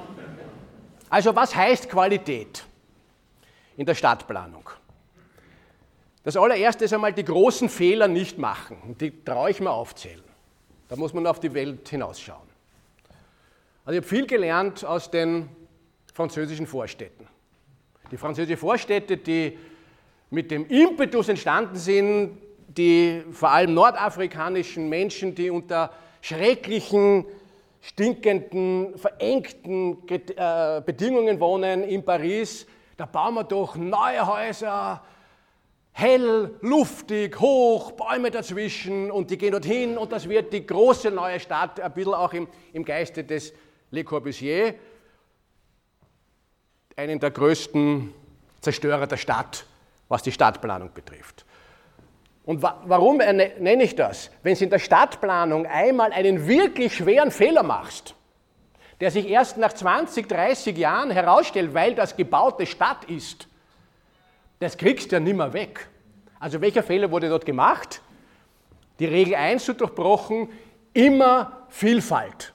also 1.08 1.34
was 1.34 1.54
heißt 1.54 1.88
Qualität 1.88 2.64
in 3.76 3.86
der 3.86 3.94
Stadtplanung? 3.94 4.68
Das 6.22 6.36
allererste 6.36 6.84
ist 6.84 6.92
einmal 6.92 7.12
die 7.12 7.24
großen 7.24 7.68
Fehler 7.68 8.06
nicht 8.06 8.38
machen. 8.38 8.96
Die 9.00 9.24
traue 9.24 9.50
ich 9.50 9.60
mir 9.60 9.70
aufzählen. 9.70 10.22
Da 10.88 10.96
muss 10.96 11.14
man 11.14 11.26
auf 11.26 11.40
die 11.40 11.54
Welt 11.54 11.88
hinausschauen. 11.88 12.48
Also 13.84 13.98
ich 13.98 14.04
habe 14.04 14.16
viel 14.16 14.26
gelernt 14.26 14.84
aus 14.84 15.10
den 15.10 15.48
französischen 16.12 16.66
Vorstädten. 16.66 17.26
Die 18.10 18.16
französischen 18.16 18.58
Vorstädte, 18.58 19.16
die 19.16 19.56
mit 20.30 20.50
dem 20.50 20.66
Impetus 20.66 21.28
entstanden 21.28 21.76
sind, 21.76 22.38
die 22.68 23.24
vor 23.32 23.50
allem 23.50 23.74
nordafrikanischen 23.74 24.88
Menschen, 24.88 25.34
die 25.34 25.50
unter 25.50 25.92
schrecklichen, 26.20 27.24
stinkenden, 27.80 28.96
verengten 28.98 29.98
äh, 30.08 30.82
Bedingungen 30.84 31.40
wohnen 31.40 31.82
in 31.82 32.04
Paris, 32.04 32.66
da 32.96 33.06
bauen 33.06 33.34
wir 33.34 33.44
doch 33.44 33.76
neue 33.76 34.26
Häuser, 34.26 35.02
hell, 35.92 36.54
luftig, 36.60 37.38
hoch, 37.40 37.92
Bäume 37.92 38.30
dazwischen. 38.30 39.10
Und 39.10 39.30
die 39.30 39.38
gehen 39.38 39.52
dorthin. 39.52 39.98
Und 39.98 40.12
das 40.12 40.28
wird 40.28 40.52
die 40.52 40.66
große 40.66 41.10
neue 41.10 41.40
Stadt, 41.40 41.80
ein 41.80 41.92
bisschen 41.92 42.14
auch 42.14 42.32
im, 42.32 42.48
im 42.72 42.84
Geiste 42.84 43.24
des 43.24 43.52
Le 43.90 44.04
Corbusier, 44.04 44.74
einen 46.96 47.18
der 47.18 47.30
größten 47.30 48.12
Zerstörer 48.60 49.06
der 49.06 49.16
Stadt, 49.16 49.64
was 50.08 50.22
die 50.22 50.32
Stadtplanung 50.32 50.92
betrifft. 50.92 51.44
Und 52.50 52.62
wa 52.62 52.82
warum 52.84 53.18
nenne 53.18 53.84
ich 53.84 53.94
das? 53.94 54.28
Wenn 54.42 54.56
du 54.56 54.64
in 54.64 54.70
der 54.70 54.80
Stadtplanung 54.80 55.66
einmal 55.66 56.12
einen 56.12 56.48
wirklich 56.48 56.96
schweren 56.96 57.30
Fehler 57.30 57.62
machst, 57.62 58.16
der 58.98 59.12
sich 59.12 59.28
erst 59.28 59.56
nach 59.56 59.72
20, 59.72 60.28
30 60.28 60.76
Jahren 60.76 61.12
herausstellt, 61.12 61.74
weil 61.74 61.94
das 61.94 62.16
gebaute 62.16 62.66
Stadt 62.66 63.04
ist, 63.04 63.46
das 64.58 64.76
kriegst 64.76 65.12
du 65.12 65.14
ja 65.14 65.20
nimmer 65.20 65.52
weg. 65.52 65.86
Also 66.40 66.60
welcher 66.60 66.82
Fehler 66.82 67.12
wurde 67.12 67.28
dort 67.28 67.46
gemacht? 67.46 68.02
Die 68.98 69.06
Regel 69.06 69.36
1 69.36 69.66
zu 69.66 69.74
durchbrochen, 69.74 70.48
immer 70.92 71.66
Vielfalt, 71.68 72.52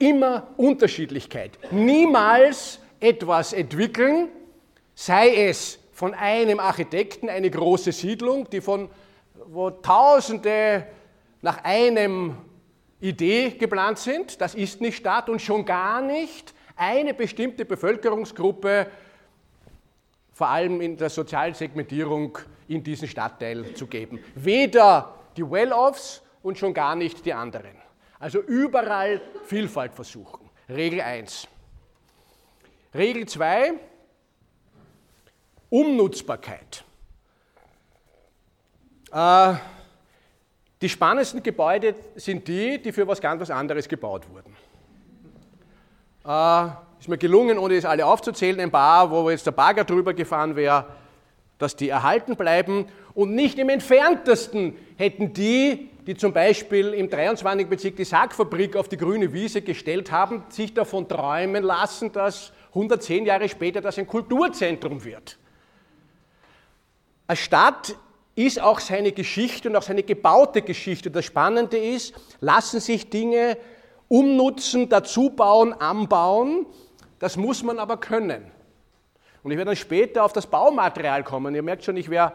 immer 0.00 0.48
Unterschiedlichkeit. 0.56 1.52
Niemals 1.70 2.80
etwas 2.98 3.52
entwickeln, 3.52 4.30
sei 4.96 5.46
es 5.46 5.78
von 5.92 6.12
einem 6.12 6.58
Architekten 6.58 7.28
eine 7.28 7.48
große 7.48 7.92
Siedlung, 7.92 8.50
die 8.50 8.60
von 8.60 8.90
wo 9.50 9.70
Tausende 9.70 10.86
nach 11.40 11.64
einem 11.64 12.36
Idee 13.00 13.50
geplant 13.50 13.98
sind, 13.98 14.40
das 14.40 14.54
ist 14.54 14.80
nicht 14.80 14.98
Stadt 14.98 15.28
und 15.28 15.40
schon 15.40 15.64
gar 15.64 16.00
nicht 16.00 16.54
eine 16.76 17.14
bestimmte 17.14 17.64
Bevölkerungsgruppe 17.64 18.88
vor 20.32 20.48
allem 20.48 20.80
in 20.80 20.96
der 20.96 21.10
sozialen 21.10 21.54
Segmentierung 21.54 22.38
in 22.68 22.82
diesen 22.82 23.08
Stadtteil 23.08 23.74
zu 23.74 23.86
geben. 23.86 24.22
Weder 24.34 25.14
die 25.36 25.48
Well-Offs 25.48 26.22
und 26.42 26.58
schon 26.58 26.74
gar 26.74 26.94
nicht 26.94 27.24
die 27.26 27.32
anderen. 27.32 27.76
Also 28.20 28.40
überall 28.40 29.20
Vielfalt 29.46 29.94
versuchen. 29.94 30.48
Regel 30.68 31.00
1. 31.00 31.48
Regel 32.94 33.26
2, 33.26 33.72
Umnutzbarkeit. 35.70 36.84
Äh, 39.12 39.54
die 40.80 40.88
spannendsten 40.88 41.42
Gebäude 41.42 41.94
sind 42.14 42.46
die, 42.46 42.80
die 42.80 42.92
für 42.92 43.06
was 43.06 43.20
ganz 43.20 43.50
anderes 43.50 43.88
gebaut 43.88 44.26
wurden. 44.30 44.54
Äh, 46.24 46.70
ist 47.00 47.08
mir 47.08 47.18
gelungen, 47.18 47.58
ohne 47.58 47.74
es 47.74 47.84
alle 47.84 48.06
aufzuzählen, 48.06 48.60
ein 48.60 48.70
paar, 48.70 49.10
wo 49.10 49.30
jetzt 49.30 49.46
der 49.46 49.52
Bagger 49.52 49.84
drüber 49.84 50.14
gefahren 50.14 50.56
wäre, 50.56 50.86
dass 51.58 51.74
die 51.76 51.88
erhalten 51.88 52.36
bleiben. 52.36 52.86
Und 53.14 53.34
nicht 53.34 53.58
im 53.58 53.68
entferntesten 53.68 54.76
hätten 54.96 55.32
die, 55.32 55.90
die 56.06 56.16
zum 56.16 56.32
Beispiel 56.32 56.94
im 56.94 57.10
23. 57.10 57.68
Bezirk 57.68 57.96
die 57.96 58.04
Sargfabrik 58.04 58.76
auf 58.76 58.88
die 58.88 58.96
grüne 58.96 59.32
Wiese 59.32 59.62
gestellt 59.62 60.10
haben, 60.12 60.44
sich 60.48 60.74
davon 60.74 61.08
träumen 61.08 61.62
lassen, 61.62 62.12
dass 62.12 62.52
110 62.68 63.26
Jahre 63.26 63.48
später 63.48 63.80
das 63.80 63.98
ein 63.98 64.06
Kulturzentrum 64.06 65.04
wird. 65.04 65.38
Eine 67.26 67.36
Stadt 67.36 67.96
ist 68.38 68.60
auch 68.60 68.78
seine 68.78 69.10
Geschichte 69.10 69.68
und 69.68 69.74
auch 69.74 69.82
seine 69.82 70.04
gebaute 70.04 70.62
Geschichte. 70.62 71.10
Das 71.10 71.24
Spannende 71.24 71.76
ist, 71.76 72.14
lassen 72.40 72.78
sich 72.78 73.10
Dinge 73.10 73.56
umnutzen, 74.06 74.88
dazubauen, 74.88 75.72
anbauen. 75.72 76.66
Das 77.18 77.36
muss 77.36 77.64
man 77.64 77.80
aber 77.80 77.96
können. 77.96 78.48
Und 79.42 79.50
ich 79.50 79.58
werde 79.58 79.70
dann 79.70 79.76
später 79.76 80.24
auf 80.24 80.32
das 80.32 80.46
Baumaterial 80.46 81.24
kommen. 81.24 81.52
Ihr 81.52 81.64
merkt 81.64 81.82
schon, 81.82 81.96
ich 81.96 82.08
wäre, 82.08 82.32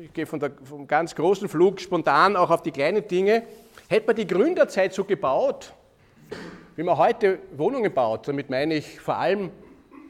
ich 0.00 0.12
gehe 0.14 0.24
von 0.24 0.40
der, 0.40 0.52
vom 0.64 0.86
ganz 0.86 1.14
großen 1.14 1.50
Flug 1.50 1.78
spontan 1.78 2.34
auch 2.34 2.48
auf 2.48 2.62
die 2.62 2.70
kleinen 2.70 3.06
Dinge. 3.06 3.42
Hätte 3.88 4.06
man 4.06 4.16
die 4.16 4.26
Gründerzeit 4.26 4.94
so 4.94 5.04
gebaut, 5.04 5.74
wie 6.76 6.82
man 6.82 6.96
heute 6.96 7.40
Wohnungen 7.58 7.92
baut, 7.92 8.26
damit 8.26 8.48
meine 8.48 8.76
ich 8.76 8.98
vor 9.00 9.16
allem 9.16 9.50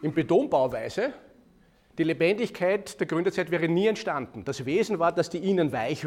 in 0.02 0.14
Betonbauweise, 0.14 1.12
die 1.99 2.05
Lebendigkeit 2.05 2.99
der 2.99 3.07
Gründerzeit 3.07 3.51
wäre 3.51 3.69
nie 3.69 3.87
entstanden. 3.87 4.45
Das 4.45 4.65
Wesen 4.65 4.99
war, 4.99 5.13
dass 5.13 5.29
die 5.31 5.39
innen 5.51 5.73
weich 5.73 6.07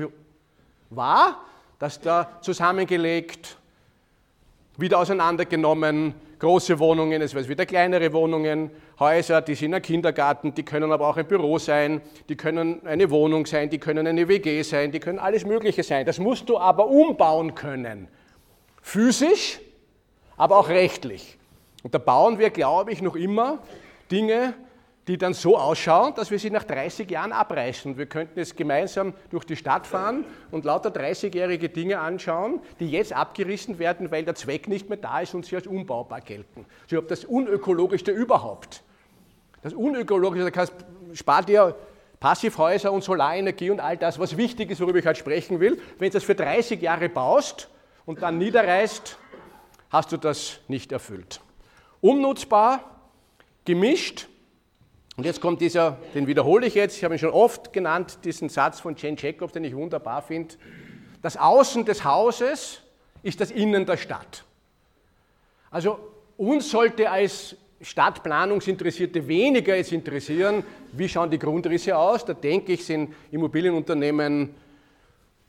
war, 0.90 1.44
dass 1.80 2.00
da 2.00 2.40
zusammengelegt, 2.42 3.58
wieder 4.78 5.00
auseinandergenommen, 5.00 6.14
große 6.40 6.80
Wohnungen, 6.80 7.22
es 7.22 7.34
wird 7.34 7.48
wieder 7.48 7.66
kleinere 7.66 8.12
Wohnungen, 8.14 8.72
Häuser, 9.00 9.42
die 9.42 9.56
sind 9.56 9.74
ein 9.74 9.82
Kindergarten, 9.82 10.54
die 10.54 10.64
können 10.64 10.92
aber 10.92 11.08
auch 11.08 11.18
ein 11.18 11.28
Büro 11.28 11.58
sein, 11.60 12.02
die 12.30 12.36
können 12.36 12.86
eine 12.86 13.10
Wohnung 13.10 13.46
sein, 13.46 13.70
die 13.70 13.78
können 13.78 14.08
eine 14.08 14.28
WG 14.28 14.62
sein, 14.64 14.92
die 14.92 15.00
können 15.00 15.20
alles 15.20 15.46
Mögliche 15.46 15.84
sein. 15.84 16.06
Das 16.06 16.20
musst 16.20 16.50
du 16.50 16.58
aber 16.58 16.88
umbauen 16.88 17.56
können. 17.56 18.08
Physisch, 18.82 19.60
aber 20.38 20.58
auch 20.58 20.70
rechtlich. 20.70 21.38
Und 21.84 21.94
da 21.94 21.98
bauen 21.98 22.40
wir, 22.40 22.50
glaube 22.50 22.92
ich, 22.92 23.02
noch 23.02 23.16
immer 23.16 23.60
Dinge, 24.12 24.54
die 25.08 25.18
dann 25.18 25.34
so 25.34 25.58
ausschauen, 25.58 26.14
dass 26.16 26.32
wir 26.32 26.40
sie 26.40 26.50
nach 26.50 26.64
30 26.64 27.10
Jahren 27.10 27.32
abreißen. 27.32 27.98
Wir 27.98 28.08
könnten 28.08 28.40
jetzt 28.40 28.58
gemeinsam 28.58 29.14
durch 29.30 29.46
die 29.46 29.56
Stadt 29.56 29.86
fahren 29.86 30.26
und 30.52 30.66
lauter 30.66 30.90
30-jährige 30.90 31.70
Dinge 31.70 32.00
anschauen, 32.00 32.60
die 32.80 32.90
jetzt 32.90 33.14
abgerissen 33.14 33.78
werden, 33.78 34.10
weil 34.10 34.24
der 34.26 34.36
Zweck 34.36 34.68
nicht 34.68 34.90
mehr 34.90 34.98
da 34.98 35.20
ist 35.20 35.36
und 35.36 35.46
sie 35.46 35.56
als 35.56 35.68
unbaubar 35.68 36.22
gelten. 36.22 36.66
Ich 36.84 36.90
glaube, 36.90 37.08
das 37.08 37.24
Unökologischste 37.24 38.12
überhaupt. 38.12 38.82
Das 39.62 39.74
Unökologischste, 39.74 40.52
da 40.52 40.66
spart 41.14 41.50
ihr 41.50 41.76
Passivhäuser 42.20 42.92
und 42.92 43.04
Solarenergie 43.04 43.70
und 43.70 43.80
all 43.80 43.98
das, 43.98 44.18
was 44.18 44.38
wichtig 44.38 44.72
ist, 44.72 44.82
worüber 44.82 44.98
ich 44.98 45.06
halt 45.06 45.18
sprechen 45.18 45.60
will. 45.60 45.80
Wenn 46.00 46.10
du 46.10 46.14
das 46.14 46.24
für 46.24 46.36
30 46.36 46.82
Jahre 46.82 47.10
baust 47.10 47.70
und 48.06 48.24
dann 48.24 48.40
niederreißt, 48.40 49.18
hast 49.90 50.12
du 50.12 50.18
das 50.18 50.60
nicht 50.68 50.92
erfüllt. 50.92 51.42
Umnutzbar, 52.02 52.80
gemischt, 53.66 54.28
Und 55.18 55.26
jetzt 55.26 55.40
kommt 55.40 55.62
dieser, 55.62 55.98
den 56.14 56.28
wiederhole 56.28 56.68
ich 56.68 56.76
jetzt, 56.76 56.98
ich 56.98 57.04
habe 57.04 57.16
ihn 57.16 57.20
schon 57.20 57.30
oft 57.30 57.72
genannt, 57.72 58.20
diesen 58.26 58.50
Satz 58.50 58.82
von 58.82 58.96
Jane 58.98 59.16
Jacobs, 59.18 59.54
den 59.54 59.64
ich 59.64 59.76
wunderbar 59.76 60.22
finde. 60.22 60.56
Das 61.22 61.38
Außen 61.38 61.86
des 61.86 62.04
Hauses 62.04 62.82
ist 63.24 63.40
das 63.40 63.52
Innen 63.52 63.86
der 63.86 63.98
Stadt. 63.98 64.44
Also 65.72 65.98
uns 66.38 66.70
sollte 66.70 67.10
als 67.10 67.56
Stadtplanungsinteressierte 67.82 69.28
weniger 69.28 69.76
jetzt 69.76 69.92
interessieren, 69.92 70.64
wie 70.92 71.08
schauen 71.08 71.30
die 71.30 71.40
Grundrisse 71.40 71.98
aus. 71.98 72.26
Da 72.26 72.34
denke 72.34 72.74
ich, 72.74 72.86
sind 72.86 73.14
Immobilienunternehmen, 73.32 74.54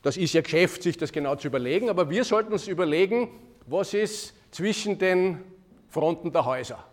das 0.03 0.17
ist 0.17 0.35
ja 0.35 0.43
Geschäft, 0.43 0.83
sich 0.83 0.97
das 0.97 1.11
genau 1.11 1.35
zu 1.37 1.49
überlegen, 1.49 1.89
aber 1.89 2.09
wir 2.09 2.25
sollten 2.25 2.53
uns 2.53 2.69
überlegen, 2.69 3.29
was 3.67 3.95
ist 3.95 4.35
zwischen 4.53 4.99
den 4.99 5.43
Fronten 5.89 6.31
der 6.31 6.45
Häuser. 6.45 6.85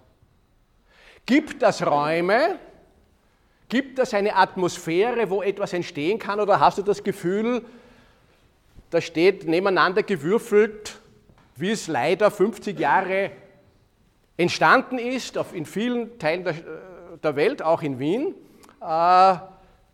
Gibt 1.26 1.62
das 1.62 1.86
Räume? 1.86 2.60
Gibt 3.70 3.98
das 3.98 4.14
eine 4.14 4.36
Atmosphäre, 4.36 5.30
wo 5.30 5.42
etwas 5.42 5.74
entstehen 5.74 6.20
kann? 6.20 6.40
Oder 6.40 6.60
hast 6.60 6.78
du 6.78 6.82
das 6.82 7.04
Gefühl, 7.04 7.64
da 8.90 9.02
steht 9.02 9.48
nebeneinander 9.48 10.04
gewürfelt, 10.04 11.00
wie 11.56 11.72
es 11.72 11.88
leider 11.88 12.30
50 12.30 12.78
Jahre 12.78 13.32
entstanden 14.38 15.00
ist, 15.00 15.38
in 15.54 15.66
vielen 15.66 16.20
Teilen 16.20 16.44
der, 17.24 17.36
Welt, 17.36 17.62
auch 17.62 17.82
in 17.82 18.00
Wien, 18.00 18.36
äh, 18.82 19.36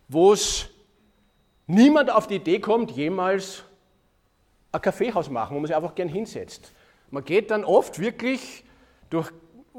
wo 0.08 0.32
es 0.32 0.68
niemand 1.66 2.10
auf 2.10 2.26
die 2.26 2.36
Idee 2.36 2.58
kommt, 2.58 2.90
jemals 2.90 3.64
ein 4.72 4.80
Kaffeehaus 4.80 5.30
machen, 5.30 5.54
wo 5.54 5.60
man 5.60 5.66
sich 5.66 5.76
einfach 5.76 5.94
gern 5.94 6.08
hinsetzt. 6.08 6.72
Man 7.10 7.24
geht 7.24 7.50
dann 7.50 7.64
oft 7.64 7.98
wirklich 7.98 8.64
durch 9.10 9.30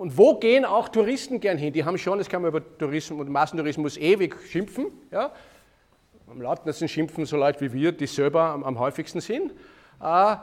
und 0.02 0.18
wo 0.18 0.34
gehen 0.34 0.66
auch 0.66 0.90
Touristen 0.90 1.40
gern 1.40 1.60
hin? 1.60 1.72
Die 1.74 1.86
haben 1.86 1.96
schon, 1.96 2.18
das 2.18 2.28
kann 2.28 2.42
man 2.42 2.50
über 2.50 2.78
Tourismus 2.80 3.22
und 3.22 3.30
Massentourismus 3.30 3.98
ewig 3.98 4.36
schimpfen. 4.50 4.88
Ja? 5.12 5.32
Am 6.28 6.42
lautesten 6.42 6.88
schimpfen 6.88 7.24
so 7.28 7.38
Leute 7.38 7.62
wie 7.62 7.72
wir, 7.72 7.92
die 7.92 8.08
selber 8.08 8.46
am, 8.46 8.64
am 8.64 8.80
häufigsten 8.80 9.22
sind. 9.22 9.52
Äh, 10.02 10.38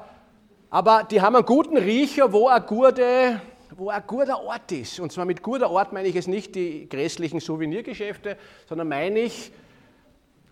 aber 0.70 1.08
die 1.10 1.20
haben 1.20 1.34
einen 1.34 1.44
guten 1.44 1.76
Riecher, 1.76 2.32
wo 2.32 2.46
eine 2.46 2.64
gute, 2.64 3.40
wo 3.76 3.88
ein 3.88 4.00
guter 4.06 4.40
Ort 4.44 4.70
ist. 4.70 5.00
Und 5.00 5.10
zwar 5.10 5.24
mit 5.24 5.42
guter 5.42 5.72
Ort 5.72 5.92
meine 5.92 6.06
ich 6.06 6.14
jetzt 6.14 6.28
nicht 6.28 6.54
die 6.54 6.88
grässlichen 6.88 7.40
Souvenirgeschäfte, 7.40 8.36
sondern 8.68 8.86
meine 8.86 9.18
ich 9.18 9.50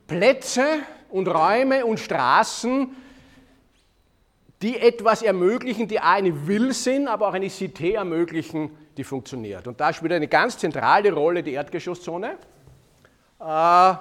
Plätze 0.08 0.80
und 1.10 1.28
Räume 1.28 1.86
und 1.86 2.00
Straßen, 2.00 2.88
die 4.62 4.80
etwas 4.80 5.22
ermöglichen, 5.22 5.86
die 5.86 6.00
eine 6.00 6.46
Will 6.46 6.72
sind, 6.72 7.08
aber 7.08 7.28
auch 7.28 7.34
eine 7.34 7.48
Cité 7.48 7.94
ermöglichen, 7.94 8.70
die 8.96 9.04
funktioniert. 9.04 9.66
Und 9.66 9.80
da 9.80 9.92
spielt 9.92 10.12
eine 10.12 10.28
ganz 10.28 10.56
zentrale 10.56 11.12
Rolle 11.12 11.42
die 11.42 11.52
Erdgeschosszone, 11.52 12.36
äh, 13.40 13.94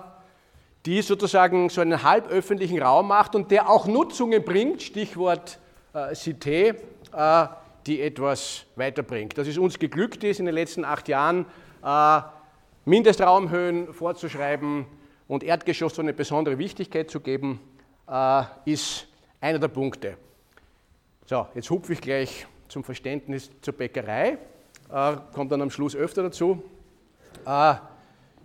die 0.85 1.01
sozusagen 1.01 1.69
so 1.69 1.81
einen 1.81 2.03
halböffentlichen 2.03 2.81
Raum 2.81 3.09
macht 3.09 3.35
und 3.35 3.51
der 3.51 3.69
auch 3.69 3.85
Nutzungen 3.87 4.43
bringt, 4.45 4.81
Stichwort 4.81 5.59
äh, 5.93 6.13
Cité, 6.13 6.75
äh, 7.13 7.47
die 7.85 8.01
etwas 8.01 8.65
weiterbringt. 8.75 9.37
Dass 9.37 9.47
es 9.47 9.57
uns 9.57 9.77
geglückt 9.77 10.23
ist, 10.23 10.39
in 10.39 10.45
den 10.45 10.55
letzten 10.55 10.85
acht 10.85 11.07
Jahren 11.07 11.45
Mindestraumhöhen 12.85 13.93
vorzuschreiben 13.93 14.87
und 15.27 15.43
Erdgeschoss 15.43 15.99
eine 15.99 16.13
besondere 16.13 16.57
Wichtigkeit 16.57 17.11
zu 17.11 17.19
geben, 17.19 17.59
ist 18.65 19.07
einer 19.39 19.59
der 19.59 19.67
Punkte. 19.67 20.17
So, 21.25 21.47
jetzt 21.55 21.69
hupfe 21.69 21.93
ich 21.93 22.01
gleich 22.01 22.45
zum 22.67 22.83
Verständnis 22.83 23.49
zur 23.61 23.73
Bäckerei 23.73 24.37
äh, 24.91 25.15
kommt 25.33 25.51
dann 25.51 25.61
am 25.61 25.69
Schluss 25.69 25.95
öfter 25.95 26.23
dazu. 26.23 26.63
Äh, 27.45 27.75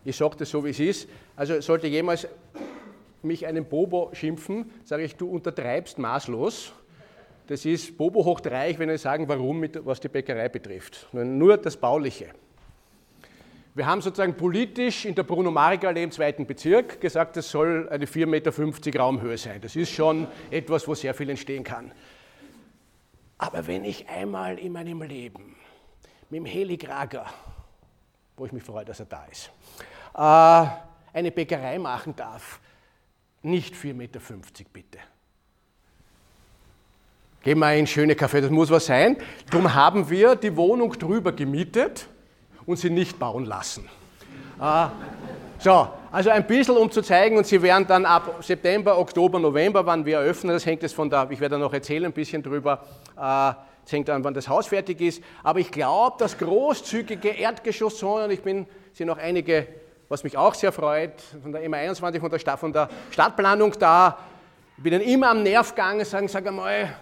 ich 0.05 0.17
sage 0.17 0.37
das 0.39 0.51
so, 0.51 0.65
wie 0.65 0.71
es 0.71 0.81
ist. 0.81 1.09
Also 1.37 1.61
sollte 1.61 1.87
jemals 1.87 2.27
mich 3.23 3.47
einen 3.47 3.67
Bobo 3.67 4.11
schimpfen, 4.15 4.71
sage 4.85 5.03
ich, 5.03 5.17
du 5.17 5.29
untertreibst 5.29 5.99
maßlos. 5.99 6.73
Das 7.47 7.67
ist 7.67 7.99
Bobo 7.99 8.25
hoch 8.25 8.41
drei, 8.41 8.79
wenn 8.79 8.89
ich 8.89 9.01
sagen, 9.01 9.29
warum, 9.29 9.61
mit, 9.61 9.85
was 9.85 10.01
die 10.01 10.09
Bäckerei 10.09 10.49
betrifft. 10.49 11.09
Nur 11.13 11.57
das 11.57 11.77
Bauliche. 11.77 12.29
Wir 13.75 13.87
haben 13.87 14.01
sozusagen 14.01 14.35
politisch 14.35 15.05
in 15.05 15.15
der 15.15 15.23
Bruno-Marek-Allee 15.23 16.03
im 16.03 16.11
zweiten 16.11 16.47
Bezirk 16.47 17.01
gesagt, 17.01 17.37
es 17.37 17.51
soll 17.51 17.89
eine 17.89 18.07
4,50 18.07 18.27
Meter 18.27 19.01
Raumhöhe 19.01 19.39
sein. 19.39 19.61
Das 19.61 19.77
ist 19.77 19.91
schon 19.91 20.27
etwas, 20.51 20.89
wo 20.89 20.95
sehr 20.95 21.15
viel 21.15 21.31
entstehen 21.31 21.63
kann. 21.63 21.93
Aber 23.41 23.67
wenn 23.67 23.87
ich 23.87 24.07
einmal 24.07 24.59
in 24.59 24.73
meinem 24.73 25.01
Leben 25.01 25.57
mit 26.29 26.41
dem 26.41 26.45
Heli 26.45 26.77
Krager, 26.77 27.25
wo 28.37 28.45
ich 28.45 28.53
mich 28.53 28.63
freue, 28.63 28.85
dass 28.85 29.01
er 29.01 29.07
da 29.07 29.25
ist, 29.25 29.51
äh, 30.15 31.17
eine 31.17 31.31
Bäckerei 31.31 31.79
machen 31.79 32.15
darf, 32.15 32.61
nicht 33.41 33.75
4,50 33.75 33.95
Meter 33.95 34.21
bitte. 34.71 34.99
Gehen 37.43 37.59
wir 37.59 37.75
in 37.75 37.87
schöne 37.87 38.13
Café, 38.13 38.43
das 38.43 38.51
muss 38.51 38.69
was 38.69 38.85
sein. 38.85 39.17
Darum 39.51 39.73
haben 39.73 40.11
wir 40.11 40.37
die 40.37 40.55
Wohnung 40.55 40.93
drüber 40.93 41.33
gemietet 41.33 42.09
und 42.67 42.77
sie 42.77 42.91
nicht 42.91 43.19
bauen 43.19 43.47
lassen. 43.47 43.89
Äh, 44.61 44.89
so, 45.59 45.89
also 46.13 46.31
ein 46.31 46.47
bisschen 46.47 46.77
um 46.77 46.91
zu 46.91 47.03
zeigen, 47.03 47.37
und 47.37 47.47
Sie 47.47 47.63
werden 47.63 47.87
dann 47.87 48.05
ab 48.05 48.43
September, 48.43 48.99
Oktober, 48.99 49.39
November, 49.39 49.87
wann 49.87 50.05
wir 50.05 50.19
eröffnen, 50.19 50.53
das 50.53 50.67
hängt 50.67 50.83
jetzt 50.83 50.95
von 50.95 51.09
der, 51.09 51.29
ich 51.31 51.41
werde 51.41 51.57
noch 51.59 51.73
erzählen 51.73 52.07
ein 52.07 52.13
bisschen 52.13 52.43
drüber, 52.43 52.85
äh, 53.17 53.53
es 53.85 53.93
hängt 53.93 54.11
an, 54.11 54.23
wann 54.25 54.35
das 54.35 54.49
Haus 54.49 54.67
fertig 54.67 55.01
ist. 55.01 55.23
Aber 55.43 55.61
ich 55.61 55.71
glaube, 55.71 56.17
dass 56.19 56.37
großzügige 56.37 57.31
Erdgeschosszonen, 57.31 58.31
ich 58.31 58.43
bin, 58.43 58.67
sind 58.93 59.07
noch 59.07 59.19
einige, 59.19 59.69
was 60.09 60.25
mich 60.25 60.37
auch 60.37 60.55
sehr 60.55 60.73
freut, 60.73 61.21
von 61.43 61.53
der 61.53 61.63
MA21, 61.63 62.21
von 62.21 62.31
der, 62.31 62.39
Stadt, 62.39 62.59
von 62.59 62.73
der 62.73 62.89
Stadtplanung 63.11 63.73
da, 63.79 64.19
ich 64.77 64.83
bin 64.83 64.93
dann 64.93 65.03
immer 65.03 65.31
am 65.31 65.43
Nerv 65.43 65.75
gegangen, 65.75 66.05
sagen, 66.05 66.27
sag 66.27 66.47
einmal, 66.47 66.95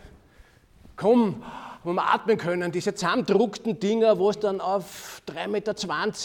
komm, 0.96 1.42
wo 1.84 1.92
wir 1.92 2.12
atmen 2.12 2.36
können, 2.36 2.72
diese 2.72 2.94
zusammendruckten 2.94 3.78
Dinger, 3.78 4.18
wo 4.18 4.30
es 4.30 4.38
dann 4.38 4.60
auf 4.60 5.22
3,20 5.28 5.48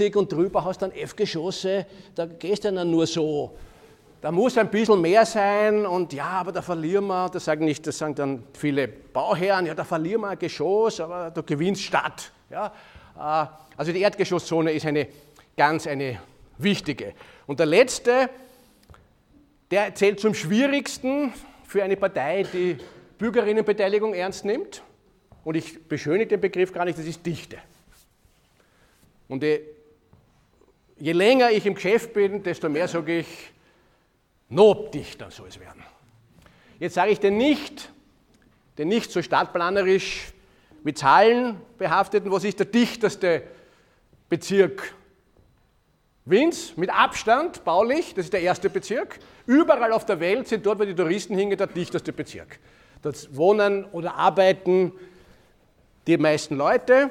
Meter 0.04 0.20
und 0.20 0.32
drüber 0.32 0.66
hast 0.66 0.82
dann 0.82 0.92
F-Geschosse, 0.92 1.86
da 2.16 2.26
gehst 2.26 2.64
du 2.64 2.72
dann 2.72 2.90
nur 2.90 3.08
so 3.08 3.56
da 4.24 4.32
muss 4.32 4.58
ein 4.58 4.72
bisschen 4.72 5.02
mehr 5.02 5.26
sein 5.26 5.86
und 5.86 6.14
ja, 6.14 6.30
aber 6.30 6.54
da 6.54 6.62
verlieren 6.62 7.08
wir, 7.08 7.28
das 7.28 7.44
sagen 7.44 7.66
nicht, 7.66 7.86
das 7.86 7.98
sagen 7.98 8.16
dann 8.16 8.44
viele 8.58 8.88
Bauherren, 8.88 9.66
ja, 9.66 9.76
da 9.76 9.84
verlieren 9.84 10.22
wir 10.22 10.30
ein 10.30 10.40
Geschoss, 10.40 11.02
aber 11.02 11.30
du 11.30 11.44
gewinnst 11.44 11.82
Stadt. 11.82 12.32
Ja? 12.50 12.68
Äh, 13.18 13.48
also 13.76 13.92
die 13.92 14.00
Erdgeschosszone 14.00 14.72
ist 14.72 14.86
eine 14.86 15.10
ganz 15.58 15.88
eine 15.88 16.22
wichtige. 16.58 17.16
Und 17.48 17.60
der 17.60 17.66
letzte, 17.66 18.30
der 19.70 19.94
zählt 19.94 20.22
zum 20.22 20.34
schwierigsten 20.34 21.34
für 21.68 21.84
eine 21.84 21.98
Partei, 21.98 22.44
die 22.44 22.78
Bürgerinnenbeteiligung 23.18 24.14
ernst 24.14 24.46
nimmt. 24.46 24.84
Und 25.44 25.56
ich 25.56 25.88
beschönige 25.88 26.28
den 26.28 26.42
Begriff 26.42 26.72
gar 26.72 26.86
nicht, 26.86 26.98
das 26.98 27.06
ist 27.06 27.26
Dichte. 27.26 27.58
Und 29.28 29.44
je 29.44 31.12
länger 31.12 31.52
ich 31.52 31.66
im 31.66 31.76
Geschäft 31.76 32.14
bin, 32.14 32.44
desto 32.44 32.70
mehr 32.70 32.88
sage 32.88 33.20
ich, 33.20 33.28
Notdichter 34.50 35.32
soll 35.32 35.48
es 35.48 35.60
werden. 35.60 35.84
Jetzt 36.80 36.96
sage 36.96 37.12
ich 37.12 37.20
den 37.20 37.38
nicht, 37.38 37.90
den 38.78 38.88
nicht 38.88 39.12
so 39.12 39.22
stadtplanerisch 39.22 40.34
mit 40.84 40.98
Zahlen 40.98 41.60
behafteten, 41.78 42.32
was 42.32 42.44
ist 42.44 42.60
der 42.60 42.68
dichteste 42.68 43.44
Bezirk 44.30 44.94
Wiens, 46.26 46.78
mit 46.78 46.90
Abstand 46.90 47.66
baulich, 47.66 48.14
das 48.16 48.26
ist 48.26 48.34
der 48.34 48.42
erste 48.42 48.70
Bezirk. 48.70 49.20
Überall 49.46 49.92
auf 49.92 50.06
der 50.06 50.22
Welt 50.22 50.48
sind 50.48 50.66
dort, 50.66 50.80
wo 50.80 50.86
die 50.86 50.96
Touristen 50.96 51.38
hingehen, 51.38 51.58
der 51.58 51.68
dichteste 51.68 52.14
Bezirk. 52.14 52.60
Dort 53.02 53.36
wohnen 53.36 53.84
oder 53.92 54.16
arbeiten 54.16 54.94
die 56.08 56.18
meisten 56.18 56.56
Leute. 56.56 57.10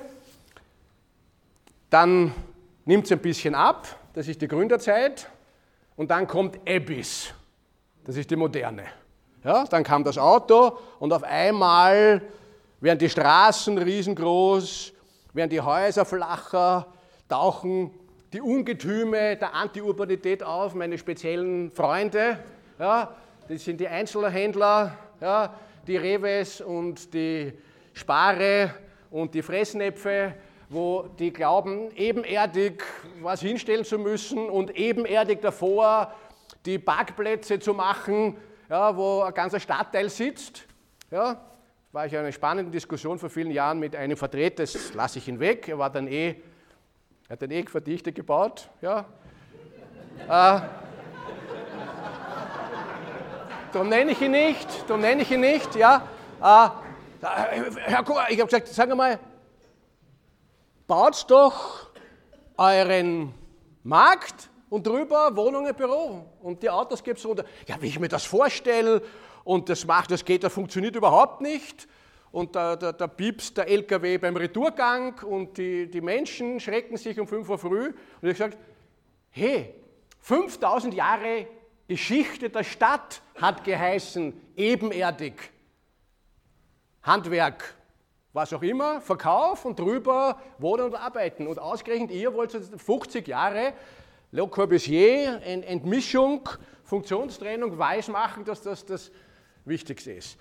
Dann 1.90 2.34
nimmt 2.84 3.04
es 3.04 3.12
ein 3.12 3.18
bisschen 3.18 3.54
ab, 3.54 3.86
das 4.14 4.28
ist 4.28 4.40
die 4.40 4.48
Gründerzeit. 4.48 5.28
Und 5.96 6.10
dann 6.10 6.26
kommt 6.26 6.58
Abyss. 6.68 7.32
Das 8.04 8.16
ist 8.16 8.30
die 8.30 8.36
moderne. 8.36 8.84
Ja, 9.44 9.64
dann 9.64 9.84
kam 9.84 10.04
das 10.04 10.18
Auto 10.18 10.78
und 10.98 11.12
auf 11.12 11.24
einmal 11.24 12.22
werden 12.80 12.98
die 12.98 13.10
Straßen 13.10 13.76
riesengroß, 13.78 14.92
werden 15.32 15.50
die 15.50 15.60
Häuser 15.60 16.04
flacher, 16.04 16.86
tauchen 17.28 17.90
die 18.32 18.40
Ungetüme 18.40 19.36
der 19.36 19.54
Antiurbanität 19.54 20.42
auf, 20.42 20.74
meine 20.74 20.96
speziellen 20.96 21.70
Freunde. 21.70 22.38
Ja, 22.78 23.14
das 23.48 23.64
sind 23.64 23.80
die 23.80 23.88
Einzelhändler, 23.88 24.96
ja, 25.20 25.54
die 25.86 25.96
Reves 25.96 26.60
und 26.60 27.12
die 27.12 27.52
Spare 27.92 28.74
und 29.10 29.34
die 29.34 29.42
Fressnäpfe 29.42 30.34
wo 30.72 31.02
die 31.18 31.32
glauben, 31.32 31.90
ebenerdig 31.94 32.82
was 33.20 33.40
hinstellen 33.40 33.84
zu 33.84 33.98
müssen 33.98 34.48
und 34.48 34.76
ebenerdig 34.76 35.40
davor 35.42 36.12
die 36.64 36.78
Parkplätze 36.78 37.58
zu 37.58 37.74
machen, 37.74 38.36
ja, 38.68 38.96
wo 38.96 39.20
ein 39.22 39.34
ganzer 39.34 39.60
Stadtteil 39.60 40.08
sitzt. 40.08 40.64
Ja, 41.10 41.40
war 41.92 42.06
ich 42.06 42.12
in 42.14 42.20
einer 42.20 42.32
spannenden 42.32 42.72
Diskussion 42.72 43.18
vor 43.18 43.28
vielen 43.28 43.50
Jahren 43.50 43.78
mit 43.78 43.94
einem 43.94 44.16
Vertreter, 44.16 44.62
das 44.62 44.94
lasse 44.94 45.18
ich 45.18 45.28
ihn 45.28 45.38
weg, 45.38 45.68
er 45.68 45.78
war 45.78 45.90
dann 45.90 46.08
eh 46.08 46.36
hat 47.28 47.42
den 47.42 47.50
eh 47.50 47.64
verdichtet 47.64 48.14
gebaut, 48.14 48.68
ja. 48.82 49.06
äh, 50.20 50.24
darum 53.72 53.88
nenne 53.88 54.12
ich 54.12 54.20
ihn 54.20 54.32
nicht, 54.32 54.68
darum 54.86 55.00
nenne 55.00 55.22
ich 55.22 55.30
ihn 55.30 55.40
nicht, 55.40 55.74
ja. 55.76 56.08
Äh, 56.42 56.68
Herr 57.22 58.02
Kuh, 58.02 58.14
ich 58.28 58.40
habe 58.40 58.50
gesagt, 58.50 58.68
sagen 58.68 58.90
wir 58.90 58.96
mal, 58.96 59.20
baut 60.88 61.24
doch 61.30 61.90
euren 62.56 63.32
Markt 63.84 64.50
und 64.68 64.86
drüber 64.86 65.34
Wohnungen, 65.36 65.72
Büro 65.74 66.26
und 66.42 66.62
die 66.62 66.70
Autos 66.70 67.02
gibt 67.02 67.18
es 67.18 67.26
runter. 67.26 67.44
Ja, 67.68 67.80
wie 67.80 67.86
ich 67.86 68.00
mir 68.00 68.08
das 68.08 68.24
vorstelle 68.24 69.02
und 69.44 69.68
das 69.68 69.86
macht, 69.86 70.10
das 70.10 70.24
geht, 70.24 70.42
das 70.42 70.52
funktioniert 70.52 70.96
überhaupt 70.96 71.40
nicht 71.40 71.86
und 72.32 72.56
da, 72.56 72.74
da, 72.74 72.90
da 72.92 73.06
piepst 73.06 73.56
der 73.56 73.68
LKW 73.68 74.18
beim 74.18 74.36
Retourgang 74.36 75.22
und 75.22 75.58
die, 75.58 75.88
die 75.88 76.00
Menschen 76.00 76.58
schrecken 76.58 76.96
sich 76.96 77.20
um 77.20 77.28
5 77.28 77.48
Uhr 77.48 77.58
früh. 77.58 77.86
Und 77.86 77.94
ich 78.22 78.40
habe 78.40 78.50
gesagt, 78.50 78.58
hey, 79.30 79.74
5000 80.20 80.94
Jahre 80.94 81.46
Geschichte 81.86 82.48
der 82.50 82.64
Stadt 82.64 83.22
hat 83.40 83.62
geheißen, 83.62 84.32
ebenerdig. 84.56 85.51
Handwerk, 87.02 87.74
was 88.32 88.52
auch 88.52 88.62
immer, 88.62 89.00
Verkauf 89.00 89.64
und 89.64 89.78
drüber 89.78 90.40
Wohnen 90.58 90.84
und 90.86 90.94
Arbeiten. 90.94 91.46
Und 91.46 91.58
ausgerechnet 91.58 92.10
ihr 92.10 92.32
wollt 92.34 92.52
50 92.52 93.26
Jahre 93.28 93.72
Le 94.30 94.46
Corbusier, 94.48 95.42
Entmischung, 95.42 96.48
Funktionstrennung, 96.84 97.78
weismachen, 97.78 98.44
dass 98.44 98.62
das 98.62 98.86
das 98.86 99.10
Wichtigste 99.64 100.12
ist. 100.12 100.38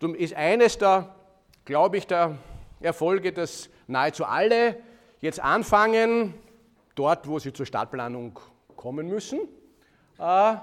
Darum 0.00 0.14
ist 0.16 0.34
eines 0.34 0.78
der 0.78 1.14
glaube 1.68 1.98
ich, 1.98 2.06
der 2.06 2.38
Erfolge, 2.80 3.30
dass 3.30 3.68
nahezu 3.88 4.24
alle 4.24 4.76
jetzt 5.20 5.38
anfangen, 5.38 6.32
dort, 6.94 7.28
wo 7.28 7.38
sie 7.38 7.52
zur 7.52 7.66
Stadtplanung 7.66 8.40
kommen 8.74 9.06
müssen, 9.06 9.40
äh, 10.18 10.54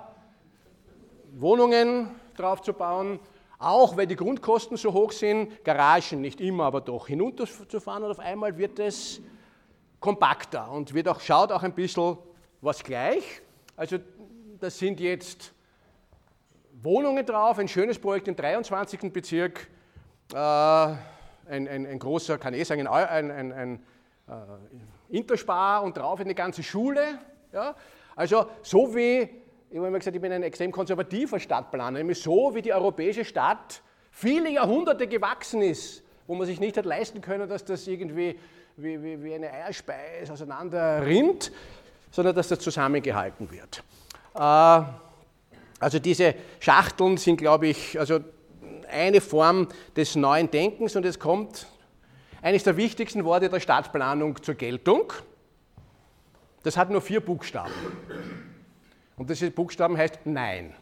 Wohnungen 1.35 2.09
draufzubauen, 2.35 3.19
auch 3.65 3.97
weil 3.97 4.05
die 4.05 4.15
Grundkosten 4.15 4.77
so 4.77 4.93
hoch 4.93 5.11
sind, 5.11 5.63
Garagen 5.63 6.21
nicht 6.21 6.39
immer, 6.39 6.65
aber 6.65 6.81
doch 6.81 7.07
hinunterzufahren 7.07 8.03
und 8.03 8.11
auf 8.11 8.19
einmal 8.19 8.57
wird 8.57 8.77
es 8.77 9.21
kompakter 9.99 10.69
und 10.71 10.93
wird 10.93 11.07
auch, 11.07 11.19
schaut 11.19 11.51
auch 11.51 11.63
ein 11.63 11.73
bisschen 11.73 12.17
was 12.61 12.83
gleich. 12.83 13.41
Also 13.75 13.97
das 14.59 14.77
sind 14.77 14.99
jetzt 14.99 15.51
Wohnungen 16.73 17.25
drauf, 17.25 17.57
ein 17.57 17.67
schönes 17.67 17.97
Projekt 17.97 18.27
im 18.27 18.35
23. 18.35 19.11
Bezirk, 19.11 19.67
äh, 20.31 20.37
ein, 20.37 20.97
ein, 21.47 21.87
ein, 21.87 21.99
großer, 21.99 22.37
kann 22.37 22.53
ich 22.53 22.61
eh 22.61 22.63
sagen, 22.65 22.85
ein, 22.85 23.31
ein, 23.31 23.51
ein 23.51 23.83
äh, 24.27 25.17
Interspar 25.17 25.81
und 25.81 25.97
drauf 25.97 26.19
eine 26.19 26.35
ganze 26.35 26.61
Schule. 26.61 27.19
Ja? 27.51 27.75
Also 28.15 28.45
so 28.61 28.95
wie, 28.95 29.27
ich 29.75 29.79
habe 29.79 29.89
immer 29.89 29.99
gesagt, 29.99 30.15
ich 30.15 30.21
bin 30.21 30.31
ein 30.31 30.41
extrem 30.41 30.71
konservativer 30.71 31.37
Stadtplaner, 31.37 31.97
nämlich 31.97 32.21
so 32.21 32.55
wie 32.55 32.61
die 32.61 32.71
europäische 32.71 33.25
Stadt 33.25 33.81
viele 34.09 34.49
Jahrhunderte 34.49 35.05
gewachsen 35.05 35.61
ist, 35.61 36.01
wo 36.27 36.35
man 36.35 36.47
sich 36.47 36.61
nicht 36.61 36.77
hat 36.77 36.85
leisten 36.85 37.19
können, 37.19 37.49
dass 37.49 37.65
das 37.65 37.85
irgendwie 37.85 38.39
wie, 38.77 39.03
wie, 39.03 39.21
wie 39.21 39.33
eine 39.33 39.51
Eierspeise 39.51 40.31
auseinander 40.31 41.05
rinnt, 41.05 41.51
sondern 42.09 42.33
dass 42.33 42.47
das 42.47 42.59
zusammengehalten 42.59 43.51
wird. 43.51 43.83
Äh, 44.33 44.39
also 45.81 45.99
diese 46.01 46.35
Schachteln 46.61 47.17
sind, 47.17 47.35
glaube 47.35 47.67
ich, 47.67 47.99
also 47.99 48.21
eine 48.89 49.19
Form 49.19 49.67
des 49.97 50.15
neuen 50.15 50.49
Denkens 50.49 50.95
und 50.95 51.05
es 51.05 51.19
kommt 51.19 51.67
eines 52.41 52.63
der 52.63 52.77
wichtigsten 52.77 53.25
Worte 53.25 53.49
der 53.49 53.59
Stadtplanung 53.59 54.41
zur 54.41 54.55
Geltung. 54.55 55.11
Das 56.63 56.77
hat 56.77 56.89
nur 56.89 57.01
vier 57.01 57.19
Buchstaben. 57.19 57.73
Und 59.17 59.29
diese 59.29 59.51
Buchstaben 59.51 59.97
heißt 59.97 60.19
Nein. 60.25 60.73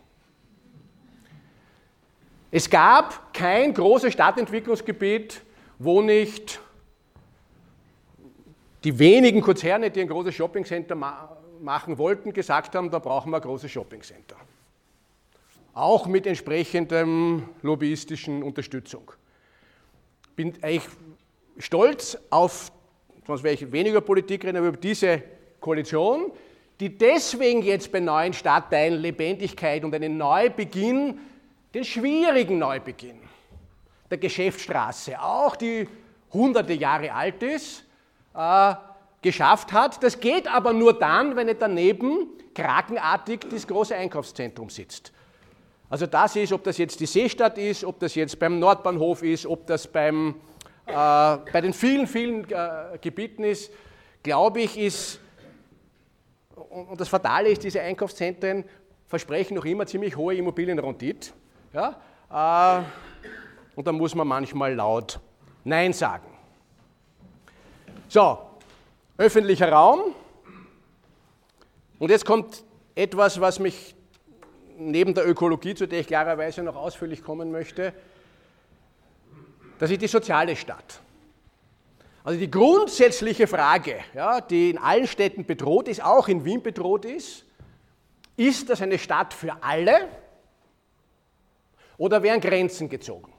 Es 2.51 2.69
gab 2.69 3.33
kein 3.33 3.73
großes 3.73 4.13
Stadtentwicklungsgebiet, 4.13 5.41
wo 5.79 6.01
nicht 6.01 6.59
die 8.83 8.97
wenigen 8.99 9.41
Konzerne, 9.41 9.89
die 9.89 10.01
ein 10.01 10.07
großes 10.07 10.35
Shoppingcenter 10.35 10.95
machen 10.95 11.97
wollten, 11.97 12.33
gesagt 12.33 12.75
haben, 12.75 12.91
da 12.91 12.99
brauchen 12.99 13.31
wir 13.31 13.37
ein 13.37 13.41
großes 13.41 13.71
Shoppingcenter 13.71 14.35
auch 15.73 16.05
mit 16.05 16.27
entsprechendem 16.27 17.49
lobbyistischen 17.61 18.43
Unterstützung. 18.43 19.11
Bin 20.35 20.53
eigentlich 20.61 20.87
stolz 21.57 22.17
auf, 22.29 22.71
sonst 23.25 23.43
wäre 23.43 23.55
ich 23.55 23.71
weniger 23.71 24.01
Politik 24.01 24.45
reden, 24.45 24.57
aber 24.57 24.67
über 24.67 24.77
diese 24.77 25.23
Koalition, 25.59 26.31
die 26.83 26.97
deswegen 26.97 27.61
jetzt 27.61 27.93
bei 27.93 28.01
neuen 28.01 28.33
Stadtteilen 28.33 28.99
Lebendigkeit 28.99 29.85
und 29.85 29.95
einen 29.95 30.17
Neubeginn, 30.17 31.17
den 31.73 31.85
schwierigen 31.85 32.59
Neubeginn 32.59 33.21
der 34.11 34.17
Geschäftsstraße, 34.17 35.17
auch 35.17 35.55
die 35.55 35.87
hunderte 36.33 36.73
Jahre 36.73 37.13
alt 37.13 37.41
ist, 37.41 37.85
äh, 38.35 38.73
geschafft 39.21 39.71
hat. 39.71 40.03
Das 40.03 40.19
geht 40.19 40.53
aber 40.53 40.73
nur 40.73 40.99
dann, 40.99 41.37
wenn 41.37 41.47
nicht 41.47 41.61
daneben 41.61 42.27
krakenartig 42.53 43.45
das 43.49 43.65
große 43.65 43.95
Einkaufszentrum 43.95 44.69
sitzt. 44.69 45.13
Also 45.89 46.05
das 46.05 46.35
ist, 46.35 46.51
ob 46.51 46.65
das 46.65 46.77
jetzt 46.77 46.99
die 46.99 47.05
Seestadt 47.05 47.57
ist, 47.57 47.85
ob 47.85 47.97
das 48.01 48.13
jetzt 48.15 48.37
beim 48.37 48.59
Nordbahnhof 48.59 49.23
ist, 49.23 49.45
ob 49.45 49.65
das 49.67 49.87
beim, 49.87 50.35
äh, 50.85 50.91
bei 50.91 51.61
den 51.61 51.71
vielen, 51.71 52.07
vielen 52.07 52.43
äh, 52.51 52.97
Gebieten 52.99 53.45
ist, 53.45 53.71
glaube 54.21 54.59
ich, 54.59 54.77
ist, 54.77 55.21
und, 56.55 56.99
das 56.99 57.07
Fatale 57.07 57.49
ist, 57.49 57.63
diese 57.63 57.81
Einkaufszentren 57.81 58.63
versprechen 59.07 59.55
noch 59.55 59.65
immer 59.65 59.85
ziemlich 59.85 60.15
hohe 60.15 60.35
Immobilienrendite. 60.35 61.31
Ja? 61.73 61.99
Äh, 62.31 62.83
und 63.75 63.87
da 63.87 63.91
muss 63.91 64.15
man 64.15 64.27
manchmal 64.27 64.73
laut 64.75 65.19
Nein 65.63 65.93
sagen. 65.93 66.27
So, 68.07 68.37
öffentlicher 69.17 69.71
Raum. 69.71 70.13
Und 71.99 72.09
jetzt 72.09 72.25
kommt 72.25 72.63
etwas, 72.95 73.39
was 73.39 73.59
mich 73.59 73.95
neben 74.77 75.13
der 75.13 75.27
Ökologie, 75.27 75.75
zu 75.75 75.87
der 75.87 76.01
ich 76.01 76.07
klarerweise 76.07 76.63
noch 76.63 76.75
ausführlich 76.75 77.23
kommen 77.23 77.51
möchte, 77.51 77.93
das 79.79 79.89
ist 79.89 80.01
die 80.01 80.07
soziale 80.07 80.55
Stadt. 80.55 81.01
Also 82.23 82.39
die 82.39 82.49
grundsätzliche 82.49 83.47
Frage, 83.47 83.97
ja, 84.13 84.39
die 84.39 84.69
in 84.69 84.77
allen 84.77 85.07
Städten 85.07 85.45
bedroht 85.45 85.89
ist, 85.89 86.01
auch 86.01 86.29
in 86.29 86.45
Wien 86.45 86.63
bedroht 86.63 87.03
ist, 87.03 87.45
ist 88.37 88.69
das 88.69 88.81
eine 88.81 88.97
Stadt 88.97 89.33
für 89.33 89.61
alle 89.61 90.07
oder 91.97 92.23
werden 92.23 92.39
Grenzen 92.39 92.87
gezogen? 92.87 93.33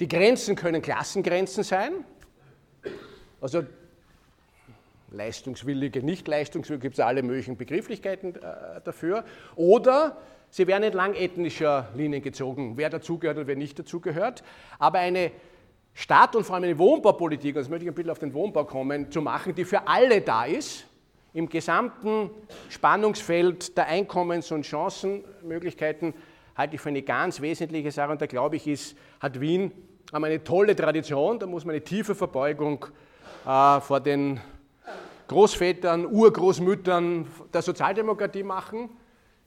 Die 0.00 0.08
Grenzen 0.08 0.56
können 0.56 0.80
Klassengrenzen 0.80 1.64
sein, 1.64 1.92
also 3.42 3.62
leistungswillige, 5.10 6.02
nicht 6.02 6.26
leistungswillige, 6.28 6.82
gibt 6.82 6.94
es 6.94 7.00
alle 7.00 7.22
möglichen 7.22 7.56
Begrifflichkeiten 7.56 8.36
äh, 8.36 8.80
dafür. 8.84 9.24
Oder 9.54 10.16
sie 10.50 10.66
werden 10.66 10.82
entlang 10.82 11.14
ethnischer 11.14 11.88
Linien 11.94 12.22
gezogen, 12.22 12.76
wer 12.76 12.90
dazugehört 12.90 13.38
und 13.38 13.46
wer 13.46 13.56
nicht 13.56 13.78
dazugehört. 13.78 14.42
Aber 14.78 14.98
eine 14.98 15.30
Stadt 15.98 16.36
und 16.36 16.44
vor 16.44 16.56
allem 16.56 16.64
eine 16.64 16.78
Wohnbaupolitik, 16.78 17.56
und 17.56 17.62
das 17.62 17.70
möchte 17.70 17.86
ich 17.86 17.90
ein 17.90 17.94
bisschen 17.94 18.10
auf 18.10 18.18
den 18.18 18.34
Wohnbau 18.34 18.64
kommen, 18.64 19.10
zu 19.10 19.22
machen, 19.22 19.54
die 19.54 19.64
für 19.64 19.88
alle 19.88 20.20
da 20.20 20.44
ist, 20.44 20.84
im 21.32 21.48
gesamten 21.48 22.28
Spannungsfeld 22.68 23.74
der 23.78 23.86
Einkommens- 23.86 24.52
und 24.52 24.66
Chancenmöglichkeiten, 24.66 26.12
halte 26.54 26.74
ich 26.74 26.82
für 26.82 26.90
eine 26.90 27.00
ganz 27.00 27.40
wesentliche 27.40 27.90
Sache. 27.90 28.12
Und 28.12 28.20
da 28.20 28.26
glaube 28.26 28.56
ich, 28.56 28.66
ist, 28.66 28.94
hat 29.20 29.40
Wien 29.40 29.72
eine 30.12 30.44
tolle 30.44 30.76
Tradition, 30.76 31.38
da 31.38 31.46
muss 31.46 31.64
man 31.64 31.74
eine 31.74 31.82
tiefe 31.82 32.14
Verbeugung 32.14 32.84
äh, 33.46 33.80
vor 33.80 34.00
den 34.00 34.38
Großvätern, 35.28 36.04
Urgroßmüttern 36.04 37.26
der 37.54 37.62
Sozialdemokratie 37.62 38.42
machen, 38.42 38.90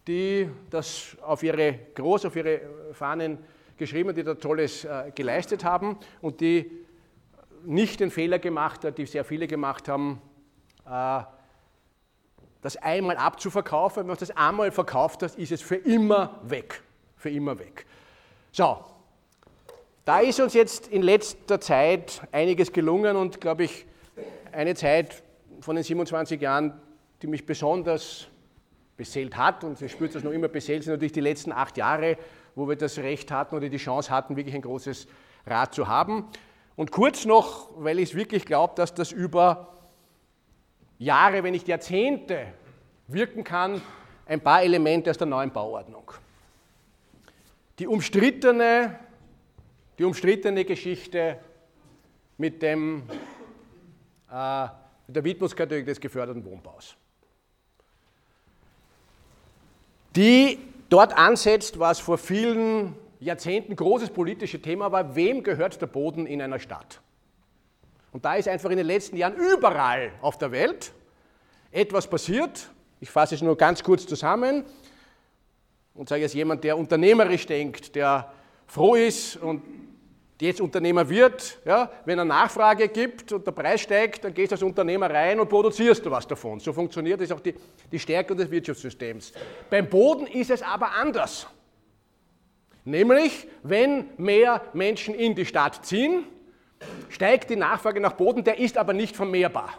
die 0.08 0.50
das 0.72 1.16
auf 1.22 1.44
ihre 1.44 1.78
groß 1.94 2.26
auf 2.26 2.36
ihre 2.36 2.62
Fahnen 2.94 3.38
geschrieben, 3.80 4.14
die 4.14 4.24
da 4.24 4.36
Tolles 4.36 4.86
äh, 4.86 5.12
geleistet 5.16 5.64
haben 5.64 5.98
und 6.22 6.42
die 6.42 6.70
nicht 7.66 8.00
den 8.00 8.12
Fehler 8.12 8.38
gemacht 8.38 8.86
hat, 8.86 8.98
die 8.98 9.06
sehr 9.06 9.26
viele 9.26 9.48
gemacht 9.48 9.88
haben, 9.88 10.22
äh, 10.86 11.22
das 12.62 12.78
einmal 12.78 13.18
abzuverkaufen. 13.18 14.02
Wenn 14.02 14.08
man 14.08 14.18
das 14.18 14.32
einmal 14.32 14.72
verkauft 14.72 15.24
hat, 15.24 15.36
ist 15.36 15.52
es 15.52 15.62
für 15.62 15.78
immer 15.78 16.40
weg. 16.44 16.82
Für 17.16 17.30
immer 17.30 17.58
weg. 17.58 17.86
So, 18.52 18.86
da 20.06 20.20
ist 20.20 20.40
uns 20.40 20.54
jetzt 20.54 20.88
in 20.88 21.02
letzter 21.02 21.60
Zeit 21.60 22.22
einiges 22.32 22.72
gelungen 22.72 23.16
und 23.16 23.42
glaube 23.42 23.64
ich, 23.64 23.86
eine 24.52 24.76
Zeit 24.76 25.24
von 25.62 25.76
den 25.76 25.84
27 25.84 26.42
Jahren, 26.42 26.80
die 27.22 27.28
mich 27.28 27.46
besonders 27.46 28.28
beseelt 28.98 29.38
hat, 29.38 29.64
und 29.64 29.82
ich 29.82 29.92
spürt 29.92 30.16
das 30.16 30.24
noch 30.24 30.32
immer 30.32 30.48
beseelt, 30.48 30.84
sind 30.84 30.94
natürlich 30.94 31.14
die 31.14 31.22
letzten 31.22 31.52
acht 31.52 31.78
Jahre, 31.78 32.18
wo 32.60 32.68
wir 32.68 32.76
das 32.76 32.98
Recht 33.00 33.32
hatten 33.32 33.56
oder 33.56 33.70
die 33.70 33.78
Chance 33.78 34.12
hatten, 34.12 34.36
wirklich 34.36 34.54
ein 34.54 34.62
großes 34.62 35.08
Rad 35.48 35.74
zu 35.74 35.88
haben. 35.88 36.28
Und 36.76 36.92
kurz 36.92 37.26
noch, 37.26 37.70
weil 37.78 38.00
ich 38.00 38.10
es 38.10 38.16
wirklich 38.16 38.46
glaube, 38.46 38.74
dass 38.76 38.94
das 38.94 39.12
über 39.12 39.78
Jahre, 40.98 41.44
wenn 41.44 41.54
nicht 41.54 41.68
Jahrzehnte 41.68 42.48
wirken 43.08 43.44
kann, 43.44 43.82
ein 44.26 44.42
paar 44.42 44.62
Elemente 44.62 45.10
aus 45.10 45.18
der 45.18 45.28
neuen 45.28 45.52
Bauordnung. 45.52 46.12
Die 47.80 47.88
umstrittene, 47.88 49.00
die 49.98 50.04
umstrittene 50.04 50.66
Geschichte 50.66 51.40
mit, 52.38 52.62
dem, 52.62 53.04
äh, 54.32 54.68
mit 55.08 55.16
der 55.16 55.24
Widmungskategorie 55.24 55.86
des 55.86 56.00
geförderten 56.00 56.44
Wohnbaus. 56.46 56.96
Die 60.16 60.60
dort 60.90 61.18
ansetzt, 61.18 61.80
was 61.80 62.00
vor 62.00 62.18
vielen 62.18 62.96
Jahrzehnten 63.20 63.76
großes 63.76 64.10
politisches 64.10 64.62
Thema 64.62 64.92
war, 64.92 65.16
wem 65.16 65.44
gehört 65.44 65.82
der 65.82 65.88
Boden 65.88 66.26
in 66.26 66.42
einer 66.42 66.60
Stadt? 66.60 67.02
Und 68.12 68.26
da 68.26 68.36
ist 68.36 68.48
einfach 68.48 68.70
in 68.72 68.78
den 68.78 68.88
letzten 68.88 69.18
Jahren 69.18 69.36
überall 69.36 70.12
auf 70.22 70.38
der 70.38 70.52
Welt 70.52 70.92
etwas 71.72 72.08
passiert. 72.08 72.70
Ich 73.00 73.10
fasse 73.10 73.36
es 73.36 73.42
nur 73.42 73.56
ganz 73.56 73.84
kurz 73.84 74.06
zusammen 74.08 74.66
und 75.94 76.10
sage 76.10 76.24
es 76.24 76.34
jemand, 76.34 76.64
der 76.64 76.78
unternehmerisch 76.78 77.46
denkt, 77.46 77.96
der 77.96 78.32
froh 78.68 78.96
ist 78.96 79.38
und 79.38 79.62
jetzt 80.46 80.62
Unternehmer 80.62 81.10
wird, 81.10 81.60
ja, 81.66 81.92
wenn 82.06 82.18
er 82.18 82.26
Nachfrage 82.26 82.88
gibt 82.88 83.32
und 83.34 83.46
der 83.46 83.52
Preis 83.52 83.82
steigt, 83.82 84.24
dann 84.24 84.34
gehst 84.34 84.52
du 84.52 84.56
als 84.56 84.64
Unternehmer 84.64 85.10
rein 85.10 85.40
und 85.40 85.50
produzierst 85.50 86.06
du 86.06 86.12
was 86.12 86.26
davon. 86.26 86.60
So 86.60 86.72
funktioniert 86.72 87.20
das 87.20 87.32
auch 87.32 87.42
die, 87.42 87.54
die 87.92 88.00
Stärke 88.00 88.36
des 88.36 88.50
Wirtschaftssystems. 88.50 89.34
Beim 89.70 89.90
Boden 89.90 90.28
ist 90.28 90.50
es 90.50 90.62
aber 90.62 90.92
anders. 90.92 91.48
Nämlich, 92.86 93.48
wenn 93.64 94.06
mehr 94.18 94.62
Menschen 94.74 95.14
in 95.14 95.36
die 95.36 95.46
Stadt 95.46 95.86
ziehen, 95.86 96.24
steigt 97.10 97.50
die 97.50 97.56
Nachfrage 97.58 98.00
nach 98.00 98.14
Boden, 98.14 98.44
der 98.44 98.60
ist 98.60 98.78
aber 98.78 98.94
nicht 98.94 99.16
vermehrbar. 99.16 99.74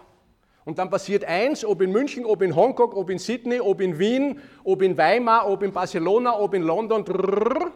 Und 0.67 0.79
dann 0.79 0.91
passiert 0.91 1.25
eins, 1.25 1.65
ob 1.65 1.81
in 1.81 1.91
München, 1.91 2.27
ob 2.27 2.43
in 2.43 2.55
Hongkong, 2.55 2.93
ob 2.93 3.09
in 3.09 3.19
Sydney, 3.19 3.61
ob 3.61 3.81
in 3.81 3.99
Wien, 3.99 4.41
ob 4.63 4.83
in 4.83 4.97
Weimar, 4.99 5.49
ob 5.49 5.63
in 5.63 5.73
Barcelona, 5.73 6.39
ob 6.39 6.55
in 6.55 6.63
London, 6.63 7.05
drrr, 7.05 7.73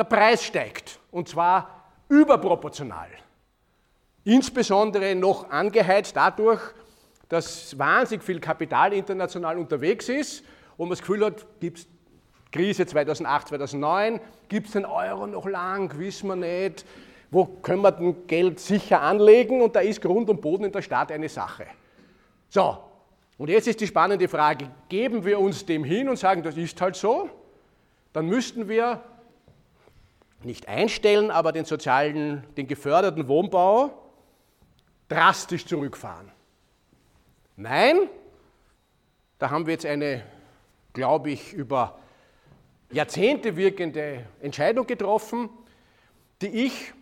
der 0.00 0.04
Preis 0.04 0.42
steigt. 0.44 0.98
Und 1.10 1.28
zwar 1.28 1.92
überproportional. 2.08 3.08
Insbesondere 4.24 5.14
noch 5.14 5.50
angeheizt 5.50 6.16
dadurch, 6.16 6.60
dass 7.28 7.78
wahnsinnig 7.78 8.24
viel 8.24 8.40
Kapital 8.40 8.92
international 8.92 9.58
unterwegs 9.58 10.08
ist 10.08 10.42
und 10.76 10.88
man 10.88 10.90
das 10.90 11.00
Gefühl 11.00 11.24
hat, 11.24 11.46
gibt 11.60 11.78
es 11.78 11.86
Krise 12.50 12.84
2008, 12.84 13.48
2009, 13.48 14.20
gibt 14.48 14.66
es 14.66 14.72
den 14.72 14.84
Euro 14.84 15.26
noch 15.26 15.46
lang, 15.46 15.96
wissen 15.98 16.28
wir 16.28 16.36
nicht, 16.36 16.84
wo 17.30 17.44
können 17.44 17.82
wir 17.82 17.92
denn 17.92 18.26
Geld 18.26 18.58
sicher 18.58 19.00
anlegen 19.00 19.62
und 19.62 19.76
da 19.76 19.80
ist 19.80 20.02
Grund 20.02 20.28
und 20.28 20.40
Boden 20.40 20.64
in 20.64 20.72
der 20.72 20.82
Stadt 20.82 21.12
eine 21.12 21.28
Sache. 21.28 21.66
So, 22.48 22.78
und 23.38 23.48
jetzt 23.48 23.68
ist 23.68 23.80
die 23.80 23.86
spannende 23.86 24.26
Frage, 24.26 24.68
geben 24.88 25.24
wir 25.24 25.38
uns 25.38 25.64
dem 25.64 25.84
hin 25.84 26.08
und 26.08 26.16
sagen, 26.16 26.42
das 26.42 26.56
ist 26.56 26.80
halt 26.80 26.96
so, 26.96 27.30
dann 28.12 28.26
müssten 28.26 28.68
wir 28.68 29.00
nicht 30.42 30.68
einstellen, 30.68 31.30
aber 31.30 31.52
den 31.52 31.64
sozialen, 31.64 32.44
den 32.56 32.66
geförderten 32.66 33.28
Wohnbau 33.28 33.90
drastisch 35.08 35.66
zurückfahren. 35.66 36.30
Nein, 37.56 38.08
da 39.38 39.50
haben 39.50 39.66
wir 39.66 39.72
jetzt 39.72 39.86
eine, 39.86 40.22
glaube 40.92 41.30
ich, 41.30 41.52
über 41.52 41.98
Jahrzehnte 42.90 43.56
wirkende 43.56 44.26
Entscheidung 44.40 44.86
getroffen, 44.86 45.50
die 46.40 46.66
ich 46.66 46.92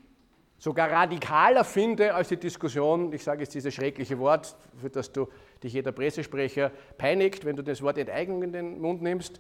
sogar 0.59 0.91
radikaler 0.91 1.65
finde 1.65 2.15
als 2.15 2.29
die 2.29 2.37
Diskussion, 2.37 3.13
ich 3.13 3.23
sage 3.23 3.43
jetzt 3.43 3.55
dieses 3.55 3.73
schreckliche 3.73 4.19
Wort, 4.19 4.57
für 4.81 4.91
das 4.91 5.13
du 5.13 5.29
dich 5.63 5.73
jeder 5.73 5.93
Pressesprecher 5.93 6.73
peinigt, 6.97 7.45
wenn 7.45 7.57
du 7.57 7.63
das 7.63 7.81
Wort 7.83 7.99
Enteignung 7.99 8.43
in 8.43 8.53
den 8.53 8.81
Mund 8.81 9.01
nimmst, 9.01 9.39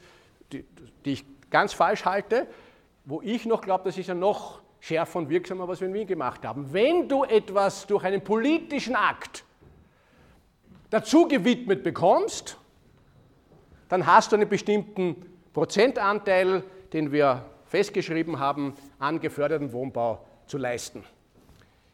die, 0.52 0.64
die 1.04 1.12
ich 1.12 1.24
ganz 1.50 1.72
falsch 1.72 2.04
halte, 2.04 2.46
wo 3.08 3.22
ich 3.22 3.46
noch 3.46 3.62
glaube, 3.62 3.84
das 3.84 3.96
ist 3.96 4.06
ja 4.06 4.14
noch 4.14 4.60
schärfer 4.80 5.18
und 5.18 5.30
wirksamer, 5.30 5.66
was 5.66 5.80
wir 5.80 5.88
in 5.88 5.94
Wien 5.94 6.06
gemacht 6.06 6.44
haben. 6.44 6.74
Wenn 6.74 7.08
du 7.08 7.24
etwas 7.24 7.86
durch 7.86 8.04
einen 8.04 8.22
politischen 8.22 8.94
Akt 8.94 9.44
dazu 10.90 11.26
gewidmet 11.26 11.82
bekommst, 11.82 12.58
dann 13.88 14.06
hast 14.06 14.30
du 14.30 14.36
einen 14.36 14.46
bestimmten 14.46 15.16
Prozentanteil, 15.54 16.62
den 16.92 17.10
wir 17.10 17.46
festgeschrieben 17.64 18.38
haben, 18.38 18.74
an 18.98 19.20
geförderten 19.20 19.72
Wohnbau 19.72 20.22
zu 20.46 20.58
leisten. 20.58 21.02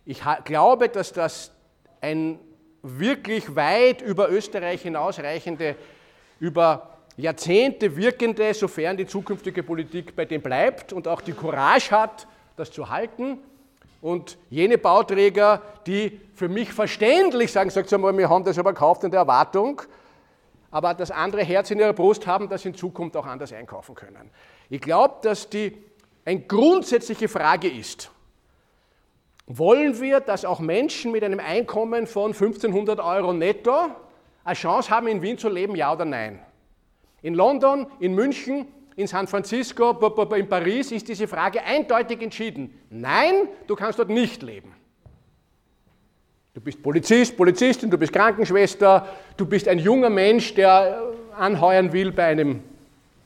Ich 0.04 0.20
glaube, 0.44 0.88
dass 0.88 1.12
das 1.12 1.52
ein 2.00 2.40
wirklich 2.82 3.54
weit 3.54 4.02
über 4.02 4.30
Österreich 4.30 4.82
hinausreichende, 4.82 5.76
über 6.40 6.93
Jahrzehnte 7.16 7.96
wirkende, 7.96 8.52
sofern 8.54 8.96
die 8.96 9.06
zukünftige 9.06 9.62
Politik 9.62 10.16
bei 10.16 10.24
dem 10.24 10.42
bleibt 10.42 10.92
und 10.92 11.06
auch 11.06 11.20
die 11.20 11.32
Courage 11.32 11.90
hat, 11.90 12.26
das 12.56 12.72
zu 12.72 12.88
halten. 12.88 13.38
Und 14.00 14.36
jene 14.50 14.78
Bauträger, 14.78 15.62
die 15.86 16.20
für 16.34 16.48
mich 16.48 16.72
verständlich 16.72 17.52
sagen, 17.52 17.70
sagt 17.70 17.90
mal, 17.92 18.16
wir 18.16 18.28
haben 18.28 18.44
das 18.44 18.58
aber 18.58 18.72
gekauft 18.72 19.04
in 19.04 19.10
der 19.10 19.20
Erwartung, 19.20 19.80
aber 20.70 20.92
das 20.92 21.10
andere 21.10 21.42
Herz 21.42 21.70
in 21.70 21.78
ihrer 21.78 21.92
Brust 21.92 22.26
haben, 22.26 22.48
das 22.48 22.64
in 22.64 22.74
Zukunft 22.74 23.16
auch 23.16 23.26
anders 23.26 23.52
einkaufen 23.52 23.94
können. 23.94 24.30
Ich 24.68 24.80
glaube, 24.80 25.14
dass 25.22 25.48
die 25.48 25.76
eine 26.24 26.40
grundsätzliche 26.40 27.28
Frage 27.28 27.68
ist, 27.68 28.10
wollen 29.46 30.00
wir, 30.00 30.20
dass 30.20 30.44
auch 30.44 30.58
Menschen 30.58 31.12
mit 31.12 31.22
einem 31.22 31.38
Einkommen 31.38 32.06
von 32.06 32.32
1500 32.32 32.98
Euro 32.98 33.32
netto 33.32 33.90
eine 34.42 34.54
Chance 34.54 34.90
haben, 34.90 35.06
in 35.06 35.22
Wien 35.22 35.38
zu 35.38 35.48
leben, 35.48 35.76
ja 35.76 35.92
oder 35.92 36.04
nein? 36.04 36.40
In 37.24 37.32
London, 37.32 37.86
in 38.00 38.14
München, 38.14 38.66
in 38.96 39.06
San 39.06 39.26
Francisco, 39.26 39.92
in 40.36 40.46
Paris 40.46 40.92
ist 40.92 41.08
diese 41.08 41.26
Frage 41.26 41.62
eindeutig 41.62 42.20
entschieden. 42.20 42.78
Nein, 42.90 43.48
du 43.66 43.74
kannst 43.74 43.98
dort 43.98 44.10
nicht 44.10 44.42
leben. 44.42 44.74
Du 46.52 46.60
bist 46.60 46.82
Polizist, 46.82 47.34
Polizistin, 47.34 47.90
du 47.90 47.96
bist 47.96 48.12
Krankenschwester, 48.12 49.08
du 49.38 49.46
bist 49.46 49.66
ein 49.68 49.78
junger 49.78 50.10
Mensch, 50.10 50.52
der 50.52 51.02
anheuern 51.34 51.94
will 51.94 52.12
bei 52.12 52.24
einem 52.26 52.62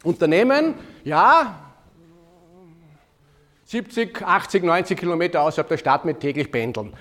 Unternehmen. 0.04 0.74
Ja, 1.02 1.58
70, 3.64 4.22
80, 4.22 4.62
90 4.62 4.96
Kilometer 4.96 5.42
außerhalb 5.42 5.68
der 5.68 5.76
Stadt 5.76 6.04
mit 6.04 6.20
täglich 6.20 6.52
pendeln. 6.52 6.94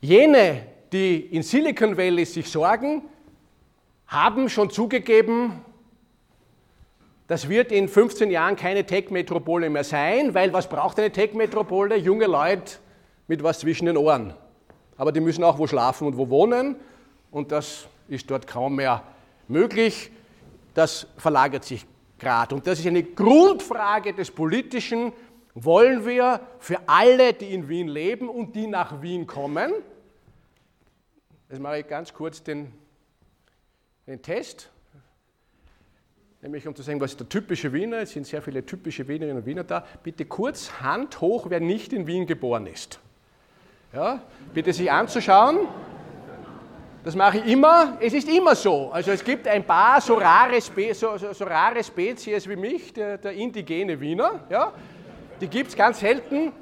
Jene, 0.00 0.66
die 0.92 1.20
in 1.20 1.44
Silicon 1.44 1.96
Valley 1.96 2.24
sich 2.24 2.50
sorgen, 2.50 3.02
haben 4.08 4.48
schon 4.48 4.68
zugegeben, 4.68 5.64
das 7.32 7.48
wird 7.48 7.72
in 7.72 7.88
15 7.88 8.30
Jahren 8.30 8.56
keine 8.56 8.84
Tech-Metropole 8.84 9.70
mehr 9.70 9.84
sein, 9.84 10.34
weil 10.34 10.52
was 10.52 10.68
braucht 10.68 10.98
eine 10.98 11.10
Tech-Metropole? 11.10 11.96
Junge 11.96 12.26
Leute 12.26 12.74
mit 13.26 13.42
was 13.42 13.60
zwischen 13.60 13.86
den 13.86 13.96
Ohren. 13.96 14.34
Aber 14.98 15.12
die 15.12 15.20
müssen 15.20 15.42
auch 15.42 15.56
wo 15.56 15.66
schlafen 15.66 16.06
und 16.06 16.18
wo 16.18 16.28
wohnen 16.28 16.76
und 17.30 17.50
das 17.50 17.86
ist 18.08 18.30
dort 18.30 18.46
kaum 18.46 18.76
mehr 18.76 19.02
möglich. 19.48 20.10
Das 20.74 21.06
verlagert 21.16 21.64
sich 21.64 21.86
gerade. 22.18 22.54
Und 22.54 22.66
das 22.66 22.80
ist 22.80 22.86
eine 22.86 23.02
Grundfrage 23.02 24.12
des 24.12 24.30
Politischen, 24.30 25.10
wollen 25.54 26.04
wir 26.04 26.38
für 26.58 26.86
alle, 26.86 27.32
die 27.32 27.54
in 27.54 27.66
Wien 27.66 27.88
leben 27.88 28.28
und 28.28 28.54
die 28.54 28.66
nach 28.66 29.00
Wien 29.00 29.26
kommen, 29.26 29.72
jetzt 31.48 31.60
mache 31.60 31.78
ich 31.78 31.88
ganz 31.88 32.12
kurz 32.12 32.42
den, 32.42 32.74
den 34.06 34.20
Test, 34.20 34.68
nämlich 36.42 36.66
um 36.66 36.74
zu 36.74 36.82
sagen, 36.82 37.00
was 37.00 37.12
ist 37.12 37.20
der 37.20 37.28
typische 37.28 37.72
Wiener, 37.72 37.98
es 37.98 38.10
sind 38.10 38.26
sehr 38.26 38.42
viele 38.42 38.66
typische 38.66 39.06
Wienerinnen 39.06 39.38
und 39.38 39.46
Wiener 39.46 39.64
da, 39.64 39.84
bitte 40.02 40.24
kurz 40.24 40.72
Hand 40.80 41.20
hoch, 41.20 41.46
wer 41.48 41.60
nicht 41.60 41.92
in 41.92 42.06
Wien 42.06 42.26
geboren 42.26 42.66
ist. 42.66 42.98
Ja, 43.92 44.20
bitte 44.52 44.72
sich 44.72 44.90
anzuschauen. 44.90 45.68
Das 47.04 47.14
mache 47.16 47.38
ich 47.38 47.46
immer. 47.46 47.98
Es 48.00 48.12
ist 48.12 48.28
immer 48.28 48.54
so. 48.54 48.90
Also 48.92 49.10
es 49.10 49.24
gibt 49.24 49.46
ein 49.48 49.64
paar 49.64 50.00
so 50.00 50.14
rare, 50.14 50.60
Spe 50.62 50.94
so, 50.94 51.16
so, 51.18 51.32
so 51.32 51.44
rare 51.44 51.82
Spezies 51.82 52.48
wie 52.48 52.56
mich, 52.56 52.92
der, 52.92 53.18
der 53.18 53.32
indigene 53.32 54.00
Wiener. 54.00 54.40
Ja? 54.48 54.72
die 55.42 55.48
gibt 55.48 55.70
es 55.70 55.76
ganz 55.76 55.98
selten. 56.00 56.52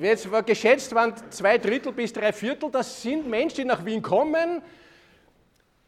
Jetzt 0.00 0.30
war 0.32 0.42
geschätzt 0.42 0.94
waren 0.94 1.12
zwei 1.28 1.58
Drittel 1.58 1.92
bis 1.92 2.12
drei 2.12 2.32
Viertel, 2.32 2.70
das 2.70 3.02
sind 3.02 3.28
Menschen, 3.28 3.56
die 3.56 3.64
nach 3.66 3.84
Wien 3.84 4.00
kommen. 4.00 4.62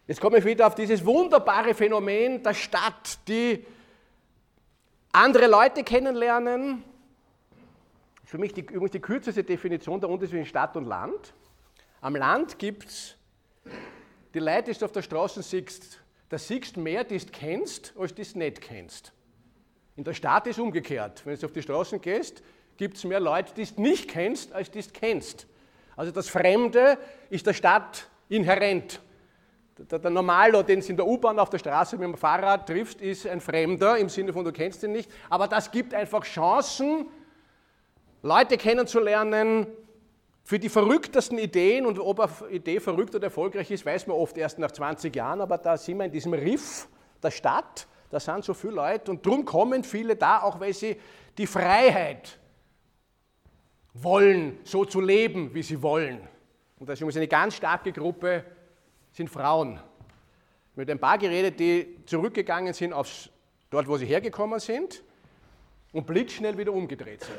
Jetzt 0.07 0.21
komme 0.21 0.39
ich 0.39 0.45
wieder 0.45 0.67
auf 0.67 0.75
dieses 0.75 1.05
wunderbare 1.05 1.75
Phänomen 1.75 2.43
der 2.43 2.55
Stadt, 2.55 3.19
die 3.29 3.65
andere 5.13 5.47
Leute 5.47 5.85
kennenlernen. 5.85 6.83
Für 8.25 8.39
mich 8.39 8.53
die, 8.53 8.63
übrigens 8.63 8.93
die 8.93 9.01
kürzeste 9.01 9.45
Definition 9.45 10.01
der 10.01 10.11
Unterschied 10.11 10.31
zwischen 10.31 10.47
Stadt 10.47 10.77
und 10.77 10.87
Land. 10.87 11.35
Am 12.01 12.17
Land 12.17 12.59
gibt 12.59 12.89
es 12.89 13.17
die 14.35 14.41
Leute, 14.41 14.73
die 14.73 14.79
du 14.79 14.85
auf 14.87 14.93
der 14.93 15.03
Straße 15.03 15.43
siehst, 15.43 16.01
da 16.31 16.39
siehst 16.39 16.77
mehr, 16.77 17.05
die 17.05 17.19
du 17.19 17.27
kennst, 17.31 17.93
als 17.97 18.15
die 18.15 18.25
du 18.25 18.39
nicht 18.39 18.61
kennst. 18.61 19.13
In 19.97 20.05
der 20.05 20.15
Stadt 20.15 20.47
ist 20.47 20.59
umgekehrt. 20.59 21.25
Wenn 21.25 21.39
du 21.39 21.47
auf 21.47 21.53
die 21.53 21.63
Straßen 21.63 22.01
gehst, 22.01 22.43
gibt 22.77 22.97
es 22.97 23.05
mehr 23.05 23.21
Leute, 23.21 23.53
die 23.55 23.67
du 23.67 23.81
nicht 23.81 24.09
kennst, 24.09 24.53
als 24.53 24.71
die 24.71 24.81
du 24.81 24.89
kennst. 24.93 25.47
Also 25.95 26.11
das 26.11 26.29
Fremde 26.29 26.99
ist 27.29 27.47
der 27.47 27.53
Stadt 27.53 28.09
inhärent. 28.29 29.01
Der, 29.91 29.99
der 29.99 30.11
Normalo, 30.11 30.63
den 30.63 30.81
du 30.81 30.87
in 30.87 30.97
der 30.97 31.07
U-Bahn 31.07 31.39
auf 31.39 31.51
der 31.51 31.59
Straße 31.59 31.97
mit 31.97 32.07
dem 32.07 32.17
Fahrrad 32.17 32.67
triffst, 32.67 33.01
ist 33.01 33.27
ein 33.27 33.41
Fremder 33.41 33.99
im 33.99 34.09
Sinne 34.09 34.33
von, 34.33 34.45
du 34.45 34.53
kennst 34.53 34.83
ihn 34.83 34.93
nicht. 34.93 35.11
Aber 35.29 35.49
das 35.49 35.71
gibt 35.71 35.95
einfach 35.95 36.25
Chancen, 36.25 37.07
Leute 38.23 38.57
kennenzulernen 38.57 39.67
für 40.45 40.59
die 40.59 40.69
verrücktesten 40.69 41.39
Ideen. 41.39 41.87
Und 41.87 41.99
ob 41.99 42.21
eine 42.21 42.51
Idee 42.51 42.81
verrückt 42.81 43.15
oder 43.15 43.25
erfolgreich 43.25 43.71
ist, 43.71 43.85
weiß 43.85 44.07
man 44.07 44.17
oft 44.17 44.37
erst 44.39 44.59
nach 44.59 44.71
20 44.71 45.15
Jahren. 45.15 45.41
Aber 45.41 45.59
da 45.59 45.77
sind 45.77 45.99
wir 45.99 46.05
in 46.05 46.13
diesem 46.13 46.35
Riff 46.35 46.89
der 47.23 47.31
Stadt. 47.31 47.87
Da 48.11 48.21
sind 48.21 48.45
so 48.45 48.55
viele 48.55 48.75
Leute 48.75 49.11
und 49.11 49.25
darum 49.25 49.45
kommen 49.45 49.85
viele 49.85 50.17
da, 50.17 50.43
auch 50.43 50.61
weil 50.61 50.75
sie 50.75 50.97
die 51.39 51.47
Freiheit 51.47 52.39
wollen, 53.95 54.59
so 54.65 54.85
zu 54.85 55.01
leben, 55.01 55.55
wie 55.55 55.63
sie 55.63 55.81
wollen. 55.81 56.21
Und 56.79 56.89
das 56.89 57.01
ist 57.01 57.17
eine 57.17 57.29
ganz 57.29 57.55
starke 57.55 57.91
Gruppe 57.91 58.45
sind 59.13 59.29
Frauen. 59.29 59.79
Mit 60.75 60.91
ein 60.91 60.99
paar 60.99 61.19
geredet, 61.19 61.61
die 61.61 61.99
zurückgegangen 62.07 62.73
sind 62.73 62.93
aufs, 62.93 63.29
dort, 63.71 63.87
wo 63.87 63.97
sie 63.97 64.07
hergekommen 64.07 64.59
sind 64.59 65.03
und 65.93 66.07
blitzschnell 66.07 66.57
wieder 66.57 66.73
umgedreht 66.73 67.23
sind. 67.23 67.37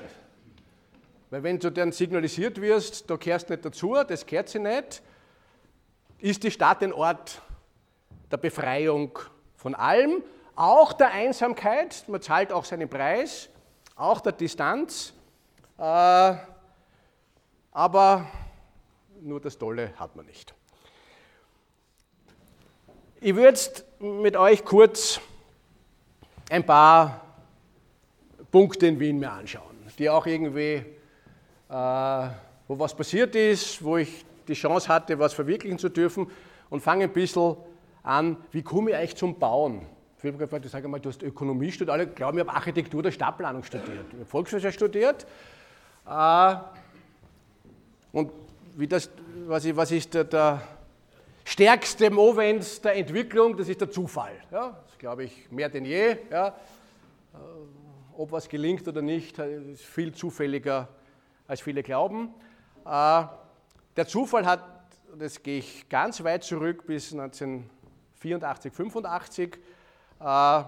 Weil 1.31 1.43
wenn 1.43 1.59
du 1.59 1.71
dann 1.71 1.91
signalisiert 1.91 2.61
wirst, 2.61 3.09
du 3.09 3.17
kehrst 3.17 3.49
nicht 3.49 3.65
dazu, 3.65 3.95
das 4.07 4.25
kehrt 4.25 4.49
sie 4.49 4.59
nicht, 4.59 5.01
ist 6.19 6.43
die 6.43 6.51
Stadt 6.51 6.83
ein 6.83 6.93
Ort 6.93 7.41
der 8.31 8.37
Befreiung 8.37 9.17
von 9.55 9.73
allem, 9.73 10.23
auch 10.55 10.93
der 10.93 11.11
Einsamkeit, 11.11 12.05
man 12.07 12.21
zahlt 12.21 12.53
auch 12.53 12.65
seinen 12.65 12.87
Preis, 12.87 13.49
auch 13.95 14.21
der 14.21 14.33
Distanz, 14.33 15.13
äh, 15.79 16.35
aber 17.71 18.27
nur 19.21 19.41
das 19.41 19.57
Tolle 19.57 19.93
hat 19.97 20.15
man 20.15 20.27
nicht. 20.27 20.53
Ich 23.25 23.33
würde 23.35 23.47
jetzt 23.47 23.85
mit 24.01 24.35
euch 24.35 24.65
kurz 24.65 25.21
ein 26.49 26.65
paar 26.65 27.21
Punkte 28.51 28.85
in 28.87 28.99
Wien 28.99 29.17
mir 29.17 29.31
anschauen, 29.31 29.77
die 29.97 30.09
auch 30.09 30.25
irgendwie, 30.25 30.73
äh, 30.73 30.83
wo 31.69 32.77
was 32.77 32.93
passiert 32.93 33.33
ist, 33.37 33.81
wo 33.81 33.95
ich 33.95 34.25
die 34.45 34.55
Chance 34.55 34.89
hatte, 34.89 35.17
was 35.17 35.33
verwirklichen 35.33 35.79
zu 35.79 35.87
dürfen 35.87 36.29
und 36.69 36.81
fange 36.81 37.05
ein 37.05 37.13
bisschen 37.13 37.55
an, 38.03 38.35
wie 38.51 38.61
komme 38.61 38.89
ich 38.89 38.97
eigentlich 38.97 39.15
zum 39.15 39.39
Bauen? 39.39 39.85
Ich 40.21 40.69
sage 40.69 40.89
mal, 40.89 40.99
du 40.99 41.07
hast 41.07 41.23
Ökonomie 41.23 41.71
studiert, 41.71 41.91
alle 41.91 42.07
glauben, 42.07 42.39
ich 42.39 42.45
habe 42.45 42.57
Architektur 42.57 42.99
oder 42.99 43.11
Stadtplanung 43.13 43.63
studiert. 43.63 44.05
Ich 44.09 44.15
habe 44.15 44.25
Volkswirtschaft 44.25 44.75
studiert. 44.75 45.25
Äh, 46.09 46.55
und 48.11 48.31
wie 48.75 48.87
das, 48.87 49.09
was, 49.47 49.63
ich, 49.63 49.73
was 49.73 49.91
ist 49.93 50.13
der, 50.13 50.25
der 50.25 50.61
stärkste 51.43 52.09
Movens 52.09 52.81
der 52.81 52.95
Entwicklung, 52.95 53.57
das 53.57 53.69
ist 53.69 53.81
der 53.81 53.91
Zufall. 53.91 54.33
Ja, 54.51 54.81
das 54.87 54.97
glaube 54.97 55.25
ich 55.25 55.51
mehr 55.51 55.69
denn 55.69 55.85
je. 55.85 56.17
Ja. 56.29 56.47
Äh, 56.47 56.53
ob 58.15 58.31
was 58.31 58.47
gelingt 58.47 58.87
oder 58.87 59.01
nicht, 59.01 59.39
ist 59.39 59.83
viel 59.83 60.13
zufälliger, 60.13 60.87
als 61.47 61.61
viele 61.61 61.81
glauben. 61.81 62.33
Äh, 62.85 63.23
der 63.95 64.07
Zufall 64.07 64.45
hat, 64.45 64.63
das 65.17 65.41
gehe 65.41 65.59
ich 65.59 65.89
ganz 65.89 66.23
weit 66.23 66.43
zurück 66.43 66.85
bis 66.85 67.11
1984, 67.11 68.71
85, 68.71 69.57
äh, 70.19 70.63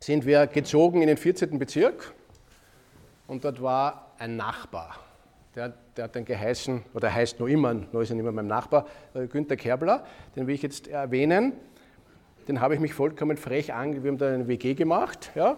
sind 0.00 0.26
wir 0.26 0.46
gezogen 0.46 1.02
in 1.02 1.08
den 1.08 1.16
14. 1.16 1.58
Bezirk 1.58 2.12
und 3.26 3.44
dort 3.44 3.62
war 3.62 4.12
ein 4.18 4.36
Nachbar 4.36 5.05
der, 5.56 5.72
der, 5.96 6.04
hat 6.04 6.14
dann 6.14 6.24
geheißen, 6.26 6.82
oder 6.92 7.12
heißt 7.12 7.40
noch 7.40 7.46
immer, 7.46 7.72
noch 7.72 8.02
ist 8.02 8.10
er 8.10 8.16
nicht 8.16 8.24
mehr 8.24 8.32
mein 8.32 8.46
Nachbar, 8.46 8.86
äh, 9.14 9.26
Günter 9.26 9.56
Kerbler, 9.56 10.04
den 10.36 10.46
will 10.46 10.54
ich 10.54 10.62
jetzt 10.62 10.86
erwähnen. 10.86 11.54
Den 12.46 12.60
habe 12.60 12.74
ich 12.74 12.80
mich 12.80 12.94
vollkommen 12.94 13.38
frech 13.38 13.72
ange... 13.72 14.02
Wir 14.04 14.10
haben 14.10 14.18
da 14.18 14.32
eine 14.32 14.46
WG 14.46 14.74
gemacht, 14.74 15.32
ja, 15.34 15.56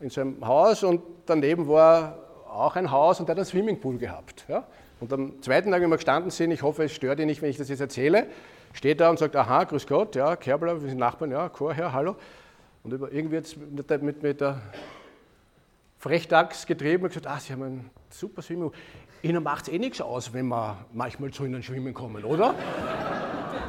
in 0.00 0.08
so 0.08 0.22
einem 0.22 0.44
Haus 0.44 0.82
und 0.82 1.02
daneben 1.26 1.68
war 1.68 2.18
auch 2.48 2.74
ein 2.74 2.90
Haus 2.90 3.20
und 3.20 3.28
der 3.28 3.34
hat 3.34 3.38
einen 3.38 3.46
Swimmingpool 3.46 3.98
gehabt. 3.98 4.46
Ja. 4.48 4.66
Und 4.98 5.12
am 5.12 5.40
zweiten 5.42 5.70
Tag, 5.70 5.82
wenn 5.82 5.90
wir 5.90 5.96
gestanden 5.96 6.30
sind, 6.30 6.50
ich 6.50 6.62
hoffe, 6.62 6.84
es 6.84 6.92
stört 6.92 7.20
ihn 7.20 7.26
nicht, 7.26 7.42
wenn 7.42 7.50
ich 7.50 7.58
das 7.58 7.68
jetzt 7.68 7.80
erzähle, 7.80 8.26
steht 8.72 9.00
er 9.00 9.10
und 9.10 9.18
sagt, 9.18 9.36
aha, 9.36 9.64
grüß 9.64 9.86
Gott, 9.86 10.16
ja, 10.16 10.34
Kerbler, 10.34 10.80
wir 10.80 10.88
sind 10.88 10.98
Nachbarn, 10.98 11.30
ja, 11.30 11.48
Chorherr, 11.50 11.92
hallo. 11.92 12.16
Und 12.82 12.92
irgendwie 12.92 13.36
jetzt 13.36 13.58
mit, 13.58 14.22
mit, 14.22 14.40
der 14.40 14.62
Frechdachs 15.98 16.66
getrieben 16.66 17.04
und 17.04 17.10
gesagt, 17.10 17.26
ah, 17.26 17.38
Sie 17.38 17.52
haben 17.52 17.62
einen 17.62 17.90
super 18.08 18.40
Swimmingpool. 18.40 18.76
Ihnen 19.22 19.42
macht 19.42 19.68
es 19.68 19.72
eh 19.72 19.78
nichts 19.78 20.00
aus, 20.00 20.32
wenn 20.32 20.48
wir 20.48 20.78
manchmal 20.92 21.30
zu 21.30 21.44
Ihnen 21.44 21.62
schwimmen 21.62 21.92
kommen, 21.92 22.24
oder? 22.24 22.54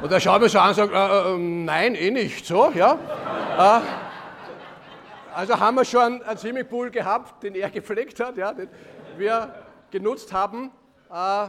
Und 0.02 0.10
er 0.10 0.18
schaut 0.18 0.40
mir 0.40 0.48
so 0.48 0.58
an 0.58 0.70
und 0.70 0.74
sagt, 0.74 0.92
äh, 0.92 1.34
äh, 1.34 1.38
nein, 1.38 1.94
eh 1.94 2.10
nicht, 2.10 2.46
so, 2.46 2.70
ja. 2.74 2.98
Äh, 3.58 3.80
also 5.34 5.60
haben 5.60 5.74
wir 5.76 5.84
schon 5.84 6.22
einen 6.22 6.38
Swimmingpool 6.38 6.90
gehabt, 6.90 7.42
den 7.42 7.54
er 7.54 7.70
gepflegt 7.70 8.18
hat, 8.20 8.36
ja, 8.36 8.52
den 8.52 8.68
wir 9.18 9.54
genutzt 9.90 10.32
haben. 10.32 10.70
Äh, 11.12 11.48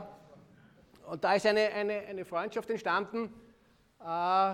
und 1.09 1.23
da 1.23 1.33
ist 1.33 1.45
eine, 1.45 1.69
eine, 1.69 1.99
eine 2.09 2.25
Freundschaft 2.25 2.69
entstanden. 2.69 3.33
Äh, 4.01 4.53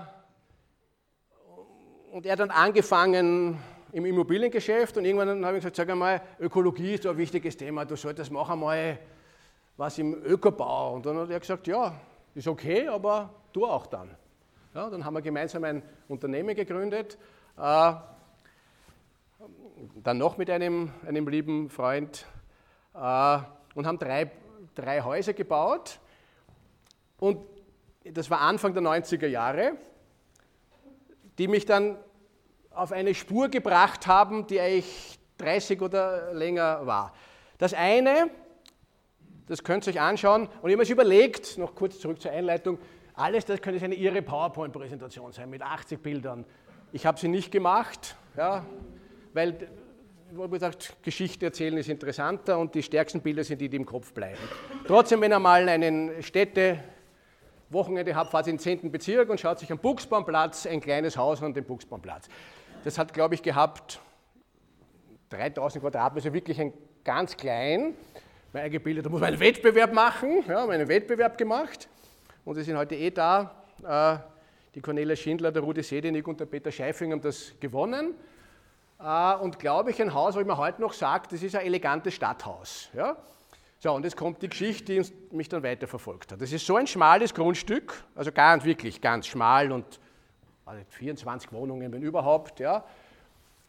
und 2.12 2.26
er 2.26 2.34
hat 2.34 2.40
dann 2.40 2.52
angefangen 2.52 3.58
im 3.92 4.06
Immobiliengeschäft 4.06 4.98
und 4.98 5.06
irgendwann 5.06 5.44
habe 5.44 5.58
ich 5.58 5.64
gesagt, 5.64 5.76
sag 5.76 5.90
einmal, 5.90 6.22
Ökologie 6.40 6.94
ist 6.94 7.08
ein 7.08 7.18
wichtiges 7.18 7.58
Thema, 7.58 7.86
du 7.86 7.96
solltest 7.96 8.32
machen 8.32 8.54
einmal 8.54 9.00
was 9.80 9.98
im 9.98 10.14
Ökobau. 10.26 10.96
Und 10.96 11.06
dann 11.06 11.18
hat 11.18 11.30
er 11.30 11.40
gesagt, 11.40 11.66
ja, 11.66 11.94
ist 12.36 12.50
okay, 12.50 12.90
aber 12.90 13.30
du 13.54 13.66
auch 13.66 13.88
dann. 13.88 14.10
Ja, 14.76 14.90
dann 14.90 15.06
haben 15.06 15.14
wir 15.14 15.22
gemeinsam 15.22 15.64
ein 15.64 15.82
Unternehmen 16.10 16.54
gegründet, 16.54 17.18
äh, 17.58 17.94
dann 20.04 20.18
noch 20.18 20.38
mit 20.38 20.50
einem, 20.50 20.92
einem 21.08 21.26
lieben 21.30 21.70
Freund 21.70 22.26
äh, 22.94 23.40
und 23.74 23.88
haben 23.88 23.98
drei, 23.98 24.30
drei 24.76 25.02
Häuser 25.02 25.32
gebaut. 25.32 26.00
Und 27.18 27.40
das 28.04 28.30
war 28.30 28.42
Anfang 28.42 28.74
der 28.74 28.84
90er 28.84 29.28
Jahre, 29.28 29.78
die 31.38 31.48
mich 31.48 31.66
dann 31.66 31.98
auf 32.72 32.92
eine 32.92 33.16
Spur 33.16 33.48
gebracht 33.48 34.08
haben, 34.08 34.46
die 34.46 34.60
eigentlich 34.60 35.20
30 35.38 35.82
oder 35.82 36.34
länger 36.34 36.86
war. 36.86 37.14
Das 37.58 37.74
eine 37.74 38.30
das 39.50 39.64
könnt 39.64 39.86
ihr 39.86 39.92
euch 39.92 40.00
anschauen. 40.00 40.48
Und 40.62 40.70
ich 40.70 40.78
habe 40.78 40.86
mir 40.86 40.90
überlegt, 40.90 41.58
noch 41.58 41.76
kurz 41.76 42.00
zurück 42.00 42.22
zur 42.22 42.32
Einleitung, 42.32 42.78
alles 43.16 43.44
das 43.44 43.62
könnte 43.62 43.84
eine 43.84 43.96
Ihre 43.96 44.22
PowerPoint-Präsentation 44.22 45.34
sein 45.34 45.50
mit 45.50 45.62
80 45.62 46.02
Bildern. 46.02 46.46
Ich 46.94 47.06
habe 47.06 47.20
sie 47.20 47.28
nicht 47.28 47.52
gemacht, 47.52 48.16
ja, 48.38 48.66
weil 49.34 49.70
ich 50.32 50.38
habe 50.38 50.50
gesagt, 50.50 50.96
Geschichte 51.02 51.48
erzählen 51.48 51.76
ist 51.78 51.90
interessanter 51.90 52.58
und 52.60 52.76
die 52.76 52.84
stärksten 52.84 53.22
Bilder 53.22 53.44
sind 53.44 53.60
die, 53.60 53.68
die 53.68 53.78
im 53.78 53.86
Kopf 53.86 54.14
bleiben. 54.14 54.38
Trotzdem, 54.88 55.20
wenn 55.22 55.34
ihr 55.34 55.40
mal 55.40 55.68
einen 55.68 56.22
Städte-Wochenende 56.22 58.16
habt, 58.16 58.32
fahrt 58.32 58.48
in 58.48 58.56
den 58.56 58.60
10. 58.60 58.92
Bezirk 58.92 59.30
und 59.30 59.40
schaut 59.40 59.60
sich 59.60 59.72
am 59.72 59.80
Buchsbaumplatz 59.80 60.68
ein 60.68 60.80
kleines 60.80 61.18
Haus 61.18 61.42
an 61.42 61.54
den 61.54 61.66
Buchsbaumplatz. 61.66 62.30
Das 62.84 62.98
hat, 63.00 63.14
glaube 63.14 63.34
ich, 63.36 63.42
gehabt 63.42 64.00
3000 65.30 65.84
Quadratmeter, 65.84 66.26
also 66.28 66.34
wirklich 66.34 66.62
ein 66.62 66.74
ganz 67.04 67.36
klein 67.36 67.96
mal 68.54 68.64
eingebildet, 68.64 69.06
da 69.06 69.10
muss 69.10 69.22
man 69.22 69.30
einen 69.30 69.40
Wettbewerb 69.40 69.94
machen. 69.94 70.44
Ja, 70.48 70.62
haben 70.62 70.72
einen 70.72 70.88
Wettbewerb 70.88 71.38
gemacht 71.38 71.88
und 72.46 72.56
sie 72.56 72.64
sind 72.64 72.78
heute 72.78 72.96
eh 72.96 73.12
da. 73.12 73.56
Äh, 73.84 74.18
die 74.76 74.82
Cornelia 74.82 75.16
Schindler, 75.16 75.52
der 75.52 75.62
Rudi 75.62 75.84
Sedenig 75.84 76.28
und 76.28 76.40
der 76.40 76.46
Peter 76.46 76.72
Scheifing 76.72 77.12
haben 77.12 77.22
das 77.22 77.54
gewonnen. 77.60 78.14
Äh, 79.00 79.36
und 79.36 79.60
glaube 79.60 79.92
ich, 79.92 80.02
ein 80.02 80.14
Haus, 80.14 80.36
wo 80.36 80.40
ich 80.40 80.46
mir 80.46 80.58
heute 80.58 80.82
noch 80.82 80.94
sage, 80.94 81.28
das 81.32 81.44
ist 81.44 81.56
ein 81.56 81.66
elegantes 81.66 82.14
Stadthaus. 82.14 82.90
Ja? 82.94 83.18
So, 83.80 83.94
und 83.94 84.04
jetzt 84.04 84.18
kommt 84.18 84.42
die 84.42 84.50
Geschichte, 84.50 84.94
die 84.94 85.36
mich 85.36 85.48
dann 85.48 85.64
weiterverfolgt 85.64 86.32
hat. 86.32 86.42
Das 86.42 86.52
ist 86.52 86.66
so 86.66 86.76
ein 86.76 86.86
schmales 86.86 87.34
Grundstück, 87.34 88.04
also 88.16 88.32
ganz 88.32 88.66
wirklich 88.66 89.00
ganz 89.00 89.28
schmal 89.28 89.72
und 89.72 90.00
also 90.66 90.84
24 90.90 91.52
Wohnungen, 91.52 91.92
wenn 91.92 92.02
überhaupt. 92.02 92.60
Ja? 92.60 92.84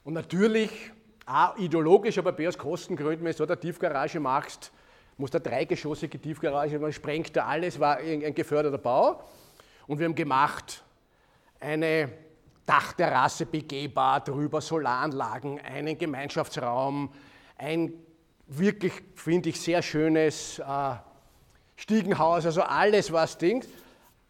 Und 0.05 0.15
natürlich 0.15 0.91
A, 1.31 1.55
ideologisch, 1.59 2.19
aber 2.19 2.33
B, 2.33 2.49
aus 2.49 2.59
Kostengründen, 2.59 3.25
wenn 3.25 3.31
du 3.31 3.39
so 3.39 3.45
eine 3.45 3.57
Tiefgarage 3.57 4.19
machst, 4.19 4.73
muss 5.17 5.31
eine 5.31 5.41
dreigeschossige 5.41 6.21
Tiefgarage, 6.21 6.77
man 6.81 6.93
sprengt 6.93 7.37
da 7.37 7.47
alles, 7.47 7.79
war 7.79 7.99
ein 7.99 8.35
geförderter 8.35 8.79
Bau. 8.79 9.23
Und 9.87 10.01
wir 10.01 10.07
haben 10.07 10.17
gemacht 10.17 10.83
eine 11.61 12.11
Dachterrasse 12.67 13.47
begehbar, 13.47 14.25
drüber 14.25 14.61
Solaranlagen, 14.61 15.61
einen 15.61 15.97
Gemeinschaftsraum, 15.97 17.13
ein 17.57 17.93
wirklich, 18.49 18.95
finde 19.15 19.51
ich, 19.51 19.61
sehr 19.61 19.83
schönes 19.83 20.59
äh, 20.59 20.95
Stiegenhaus, 21.77 22.45
also 22.45 22.63
alles, 22.63 23.13
was 23.13 23.39
Ding. 23.39 23.65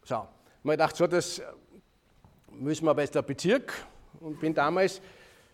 So, 0.03 0.27
man 0.61 0.77
dachte 0.77 0.97
so, 0.97 1.07
das 1.07 1.41
müssen 2.51 2.85
wir, 2.85 2.91
aber 2.91 3.01
jetzt 3.01 3.15
der 3.15 3.23
Bezirk 3.23 3.73
und 4.19 4.39
bin 4.39 4.53
damals 4.53 5.01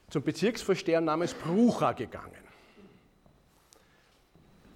zum 0.09 0.23
Bezirksvorsteher 0.23 1.01
namens 1.01 1.33
Brucher 1.33 1.93
gegangen. 1.93 2.31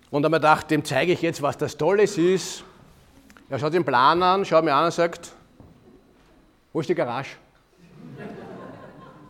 Und 0.10 0.26
habe 0.26 0.32
mir 0.32 0.40
gedacht, 0.42 0.70
dem 0.70 0.84
zeige 0.84 1.14
ich 1.14 1.22
jetzt, 1.22 1.42
was 1.42 1.58
das 1.58 1.78
Tolles 1.78 2.18
ist. 2.18 2.66
Er 3.50 3.58
schaut 3.58 3.74
den 3.74 3.86
Plan 3.86 4.22
an, 4.22 4.44
schaut 4.44 4.66
mir 4.66 4.74
an 4.74 4.86
und 4.86 4.92
sagt, 4.92 5.32
wo 6.74 6.82
ist 6.82 6.90
die 6.90 6.96
Garage? 6.96 7.38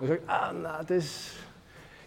Er 0.01 0.07
sagt, 0.07 0.23
ah, 0.27 0.51
na, 0.59 0.83
das 0.83 1.33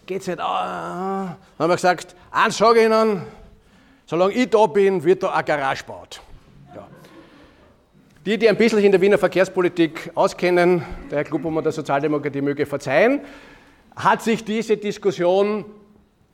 geht's 0.05 0.27
nicht. 0.27 0.41
Ah. 0.41 1.37
Dann 1.57 1.63
haben 1.63 1.69
wir 1.69 1.75
gesagt, 1.75 2.17
eins 2.31 2.57
sage 2.57 2.79
ich 2.79 2.85
Ihnen, 2.87 3.21
solange 4.05 4.33
ich 4.33 4.49
da 4.49 4.65
bin, 4.65 5.05
wird 5.05 5.23
da 5.23 5.31
eine 5.31 5.43
Garage 5.45 5.85
gebaut. 5.85 6.19
Ja. 6.75 6.85
Die, 8.25 8.37
die 8.37 8.49
ein 8.49 8.57
bisschen 8.57 8.79
in 8.79 8.91
der 8.91 8.99
Wiener 8.99 9.17
Verkehrspolitik 9.17 10.11
auskennen, 10.15 10.83
der 11.09 11.19
Herr 11.19 11.23
Klubummer 11.23 11.61
der 11.61 11.71
Sozialdemokratie 11.71 12.41
möge 12.41 12.65
verzeihen, 12.65 13.21
hat 13.95 14.21
sich 14.21 14.43
diese 14.43 14.77
Diskussion 14.77 15.65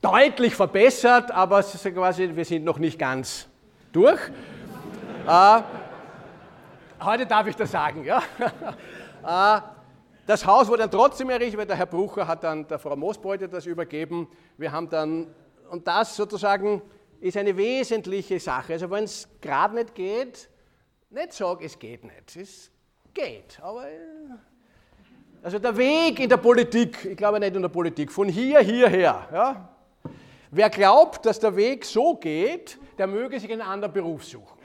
deutlich 0.00 0.54
verbessert, 0.54 1.30
aber 1.30 1.62
quasi, 1.62 2.34
wir 2.34 2.44
sind 2.44 2.64
noch 2.64 2.78
nicht 2.78 2.98
ganz 2.98 3.46
durch. 3.92 4.20
Äh, 5.26 5.62
heute 7.00 7.26
darf 7.26 7.46
ich 7.46 7.54
das 7.54 7.70
sagen. 7.70 8.04
Ja? 8.04 8.22
äh, 9.58 9.60
das 10.26 10.44
Haus 10.44 10.68
wurde 10.68 10.80
dann 10.80 10.90
trotzdem 10.90 11.30
errichtet, 11.30 11.58
weil 11.58 11.66
der 11.66 11.76
Herr 11.76 11.86
Brucher 11.86 12.26
hat 12.26 12.42
dann 12.42 12.66
der 12.66 12.78
Frau 12.78 12.96
Moosbeute 12.96 13.48
das 13.48 13.66
übergeben. 13.66 14.28
Wir 14.56 14.72
haben 14.72 14.88
dann, 14.88 15.28
und 15.70 15.86
das 15.86 16.16
sozusagen 16.16 16.82
ist 17.20 17.36
eine 17.36 17.56
wesentliche 17.56 18.40
Sache. 18.40 18.72
Also 18.72 18.90
wenn 18.90 19.04
es 19.04 19.28
gerade 19.40 19.76
nicht 19.76 19.94
geht, 19.94 20.48
nicht 21.10 21.32
sagen, 21.32 21.64
es 21.64 21.78
geht 21.78 22.02
nicht. 22.02 22.36
Es 22.36 22.70
geht, 23.14 23.60
aber... 23.62 23.86
Also 25.42 25.58
der 25.58 25.76
Weg 25.76 26.20
in 26.20 26.28
der 26.28 26.36
Politik, 26.36 27.04
ich 27.04 27.16
glaube 27.16 27.40
nicht 27.40 27.56
in 27.56 27.62
der 27.62 27.68
Politik, 27.68 28.12
von 28.12 28.28
hier 28.28 28.60
hierher. 28.60 29.28
Ja? 29.32 29.68
Wer 30.52 30.70
glaubt, 30.70 31.26
dass 31.26 31.40
der 31.40 31.56
Weg 31.56 31.84
so 31.84 32.14
geht, 32.14 32.78
der 32.96 33.08
möge 33.08 33.40
sich 33.40 33.50
einen 33.50 33.62
anderen 33.62 33.92
Beruf 33.92 34.24
suchen. 34.24 34.58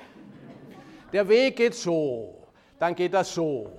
Der 1.11 1.27
Weg 1.27 1.55
geht 1.55 1.73
so, 1.73 2.47
dann 2.77 2.93
geht 2.93 3.13
er 3.13 3.23
so, 3.23 3.71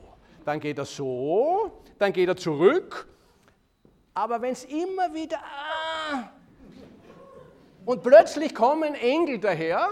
dann 0.44 0.58
geht 0.58 0.78
er 0.78 0.86
so, 0.86 1.70
dann 1.98 2.12
geht 2.12 2.28
er 2.28 2.36
zurück. 2.36 3.06
Aber 4.14 4.42
wenn 4.42 4.52
es 4.52 4.64
immer 4.64 5.14
wieder... 5.14 5.38
Ah, 5.38 6.30
und 7.84 8.02
plötzlich 8.02 8.54
kommen 8.54 8.94
Engel 8.96 9.38
daher, 9.38 9.90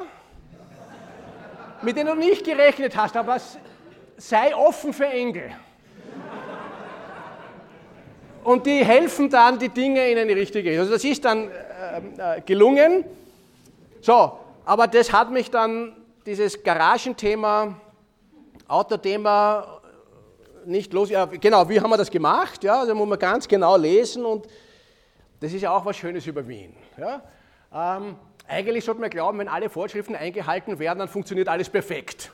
mit 1.83 1.97
denen 1.97 2.09
du 2.09 2.15
nicht 2.17 2.45
gerechnet 2.45 2.97
hast, 2.97 3.17
aber 3.17 3.39
sei 4.17 4.57
offen 4.57 4.93
für 4.93 5.07
Engel. 5.07 5.53
Und 8.47 8.65
die 8.65 8.85
helfen 8.85 9.29
dann, 9.29 9.59
die 9.59 9.71
Dinge 9.71 10.09
in 10.09 10.19
eine 10.19 10.37
richtige 10.37 10.69
Richtung. 10.69 10.83
Also 10.83 10.93
das 10.93 11.03
ist 11.03 11.25
dann 11.25 11.51
äh, 11.51 12.37
äh, 12.37 12.41
gelungen. 12.43 13.05
So, 14.01 14.39
aber 14.65 14.87
das 14.87 15.13
hat 15.13 15.33
mich 15.33 15.51
dann 15.51 15.97
dieses 16.25 16.63
Garagenthema, 16.63 17.75
Autothema 18.69 19.81
nicht 20.65 20.93
los. 20.93 21.11
Ja, 21.11 21.25
genau, 21.25 21.69
wie 21.69 21.81
haben 21.81 21.91
wir 21.91 21.97
das 21.97 22.09
gemacht? 22.09 22.63
Ja, 22.63 22.83
also 22.83 22.95
muss 22.95 23.09
man 23.09 23.19
ganz 23.19 23.49
genau 23.49 23.77
lesen 23.77 24.25
und 24.25 24.47
das 25.41 25.53
ist 25.53 25.63
ja 25.63 25.73
auch 25.73 25.85
was 25.85 25.97
Schönes 25.97 26.25
über 26.29 26.47
Wien. 26.47 26.73
Ja? 26.97 27.23
Ähm, 27.75 28.15
eigentlich 28.47 28.85
sollte 28.85 29.01
man 29.01 29.11
glauben, 29.11 29.41
wenn 29.41 29.49
alle 29.49 29.69
Vorschriften 29.69 30.15
eingehalten 30.15 30.79
werden, 30.79 31.01
dann 31.01 31.09
funktioniert 31.09 31.49
alles 31.49 31.69
perfekt. 31.69 32.31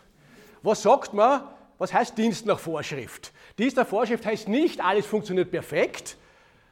Was 0.62 0.82
sagt 0.82 1.14
man? 1.14 1.44
Was 1.78 1.90
heißt 1.94 2.18
Dienst 2.18 2.44
nach 2.44 2.58
Vorschrift? 2.58 3.32
Nach 3.58 3.86
Vorschrift 3.86 4.24
heißt 4.26 4.48
nicht, 4.48 4.82
alles 4.82 5.06
funktioniert 5.06 5.50
perfekt, 5.50 6.16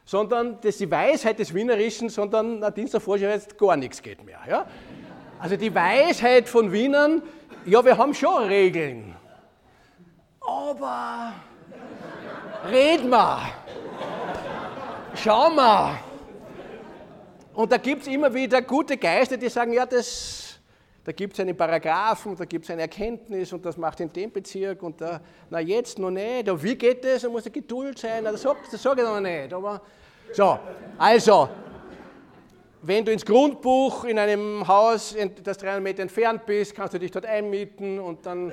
sondern 0.05 0.55
das 0.61 0.71
ist 0.71 0.79
die 0.81 0.91
Weisheit 0.91 1.39
des 1.39 1.53
Wienerischen, 1.53 2.09
sondern 2.09 2.59
nach 2.59 2.73
Vorschrift 2.99 3.33
heißt, 3.33 3.57
gar 3.57 3.75
nichts 3.75 4.01
geht 4.01 4.23
mehr. 4.23 4.39
Ja? 4.47 4.65
Also 5.39 5.55
die 5.57 5.73
Weisheit 5.73 6.49
von 6.49 6.71
Wienern, 6.71 7.21
ja, 7.65 7.83
wir 7.83 7.97
haben 7.97 8.13
schon 8.13 8.43
Regeln. 8.43 9.15
Aber 10.39 11.33
red 12.69 13.07
mal, 13.07 13.41
schau 15.15 15.49
mal. 15.49 15.99
Und 17.53 17.71
da 17.71 17.77
gibt 17.77 18.03
es 18.03 18.07
immer 18.07 18.33
wieder 18.33 18.61
gute 18.61 18.97
Geister, 18.97 19.37
die 19.37 19.49
sagen, 19.49 19.73
ja, 19.73 19.85
das, 19.85 20.40
da 21.03 21.11
gibt 21.11 21.33
es 21.33 21.39
einen 21.39 21.57
Paragraphen, 21.57 22.35
da 22.35 22.45
gibt 22.45 22.65
es 22.65 22.71
eine 22.71 22.83
Erkenntnis 22.83 23.51
und 23.53 23.65
das 23.65 23.75
macht 23.75 23.99
in 23.99 24.13
dem 24.13 24.31
Bezirk 24.31 24.83
und 24.83 25.01
da, 25.01 25.19
na 25.49 25.59
jetzt 25.59 25.97
noch 25.97 26.11
nicht, 26.11 26.47
aber 26.47 26.61
wie 26.61 26.75
geht 26.75 27.03
das, 27.03 27.23
da 27.23 27.29
muss 27.29 27.43
eine 27.43 27.51
Geduld 27.51 27.97
sein, 27.97 28.23
das 28.23 28.41
sage 28.41 28.59
sag 28.69 28.97
ich 28.97 29.03
noch 29.03 29.19
nicht. 29.19 29.51
Aber, 29.51 29.81
so, 30.33 30.59
also, 30.97 31.49
wenn 32.83 33.03
du 33.03 33.11
ins 33.11 33.25
Grundbuch 33.25 34.05
in 34.05 34.19
einem 34.19 34.67
Haus, 34.67 35.15
das 35.43 35.57
300 35.57 35.83
Meter 35.83 36.01
entfernt 36.03 36.45
bist, 36.45 36.75
kannst 36.75 36.93
du 36.93 36.99
dich 36.99 37.11
dort 37.11 37.25
einmieten 37.25 37.99
und 37.99 38.25
dann 38.25 38.51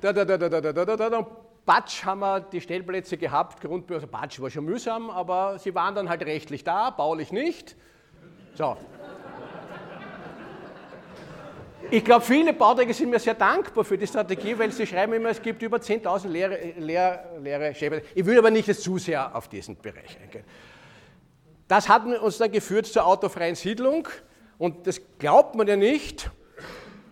da, 0.00 0.12
da, 0.12 0.24
da, 0.24 0.36
da, 0.36 0.48
da, 0.48 0.60
da, 0.60 0.84
da, 0.84 0.96
da, 0.96 1.10
da. 1.10 1.26
Batsch 1.64 2.04
haben 2.04 2.20
wir 2.20 2.40
die 2.40 2.60
Stellplätze 2.60 3.16
gehabt, 3.16 3.60
Grundbuch, 3.60 3.96
also 3.96 4.06
Batsch 4.06 4.40
war 4.40 4.50
schon 4.50 4.64
mühsam, 4.64 5.10
aber 5.10 5.58
sie 5.58 5.74
waren 5.74 5.96
dann 5.96 6.08
halt 6.08 6.22
rechtlich 6.24 6.62
da, 6.62 6.90
baulich 6.90 7.32
nicht. 7.32 7.74
So. 8.54 8.76
Ich 11.90 12.04
glaube, 12.04 12.24
viele 12.24 12.52
Bauträger 12.52 12.92
sind 12.92 13.10
mir 13.10 13.18
sehr 13.20 13.34
dankbar 13.34 13.84
für 13.84 13.96
die 13.96 14.06
Strategie, 14.06 14.58
weil 14.58 14.72
sie 14.72 14.86
schreiben 14.86 15.12
immer, 15.12 15.28
es 15.28 15.40
gibt 15.40 15.62
über 15.62 15.76
10.000 15.76 16.28
leere, 16.28 16.58
leere, 16.78 17.24
leere 17.40 17.74
Stellplätze. 17.74 18.06
Ich 18.14 18.26
will 18.26 18.38
aber 18.38 18.50
nicht 18.50 18.74
zu 18.74 18.98
sehr 18.98 19.34
auf 19.36 19.48
diesen 19.48 19.76
Bereich 19.76 20.18
eingehen. 20.20 20.44
Das 21.68 21.88
hat 21.88 22.04
uns 22.04 22.38
dann 22.38 22.50
geführt 22.50 22.86
zur 22.86 23.06
autofreien 23.06 23.54
Siedlung 23.54 24.08
und 24.58 24.86
das 24.86 25.00
glaubt 25.18 25.54
man 25.54 25.66
ja 25.66 25.76
nicht. 25.76 26.30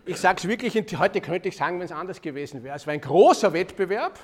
Ich 0.06 0.18
sage 0.18 0.38
es 0.38 0.48
wirklich, 0.48 0.74
heute 0.98 1.20
könnte 1.20 1.48
ich 1.48 1.56
sagen, 1.56 1.78
wenn 1.78 1.86
es 1.86 1.92
anders 1.92 2.20
gewesen 2.20 2.62
wäre. 2.62 2.76
Es 2.76 2.86
war 2.86 2.94
ein 2.94 3.00
großer 3.00 3.52
Wettbewerb 3.52 4.18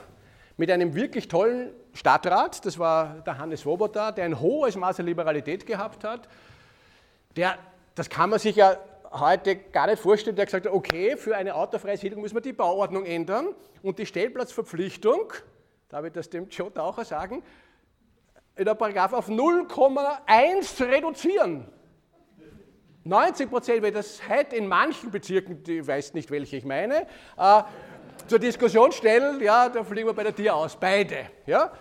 mit 0.57 0.71
einem 0.71 0.95
wirklich 0.95 1.29
tollen 1.29 1.71
Stadtrat, 1.95 2.65
das 2.67 2.79
war 2.79 3.21
der 3.27 3.39
Hannes 3.39 3.61
Swoboda, 3.61 4.13
der 4.13 4.25
ein 4.25 4.41
hohes 4.41 4.77
Maß 4.77 5.01
an 5.01 5.07
Liberalität 5.07 5.67
gehabt 5.67 6.05
hat. 6.05 6.29
Der, 7.37 7.57
das 7.95 8.11
kann 8.11 8.31
man 8.31 8.39
sich 8.39 8.57
ja 8.57 8.77
heute 9.11 9.57
gar 9.57 9.87
nicht 9.87 10.01
vorstellen, 10.01 10.37
der 10.37 10.45
gesagt 10.47 10.67
hat, 10.67 10.73
okay, 10.73 11.17
für 11.17 11.37
eine 11.37 11.55
autofreie 11.55 11.97
Siedlung 11.97 12.23
müssen 12.23 12.37
wir 12.37 12.43
die 12.43 12.53
Bauordnung 12.53 13.05
ändern 13.05 13.49
und 13.83 13.99
die 13.99 14.07
Stellplatzverpflichtung, 14.07 15.33
darf 15.89 16.05
ich 16.05 16.13
das 16.13 16.31
dem 16.31 16.49
Joe 16.49 16.73
Taucher 16.73 17.05
sagen, 17.05 17.43
in 18.57 18.65
der 18.65 18.75
Paragraph 18.75 19.13
auf 19.13 19.29
0,1 19.29 20.77
zu 20.77 20.85
reduzieren. 20.85 21.67
90 23.05 23.49
Prozent, 23.49 23.83
weil 23.83 23.93
das 23.93 24.21
heute 24.29 24.57
in 24.57 24.69
manchen 24.69 25.11
Bezirken, 25.11 25.63
ich 25.67 25.87
weiß 25.87 26.15
nicht, 26.15 26.31
welche 26.31 26.59
ich 26.59 26.65
meine, 26.65 27.07
äh, 27.39 27.63
zur 28.27 28.39
Diskussion 28.39 28.93
stellen, 28.93 29.41
ja, 29.41 29.69
da 29.69 29.83
fliegen 29.83 30.09
wir 30.09 30.13
bei 30.13 30.23
der 30.23 30.35
Tier 30.35 30.55
aus, 30.55 30.77
beide. 30.77 31.31
Ja? 31.47 31.73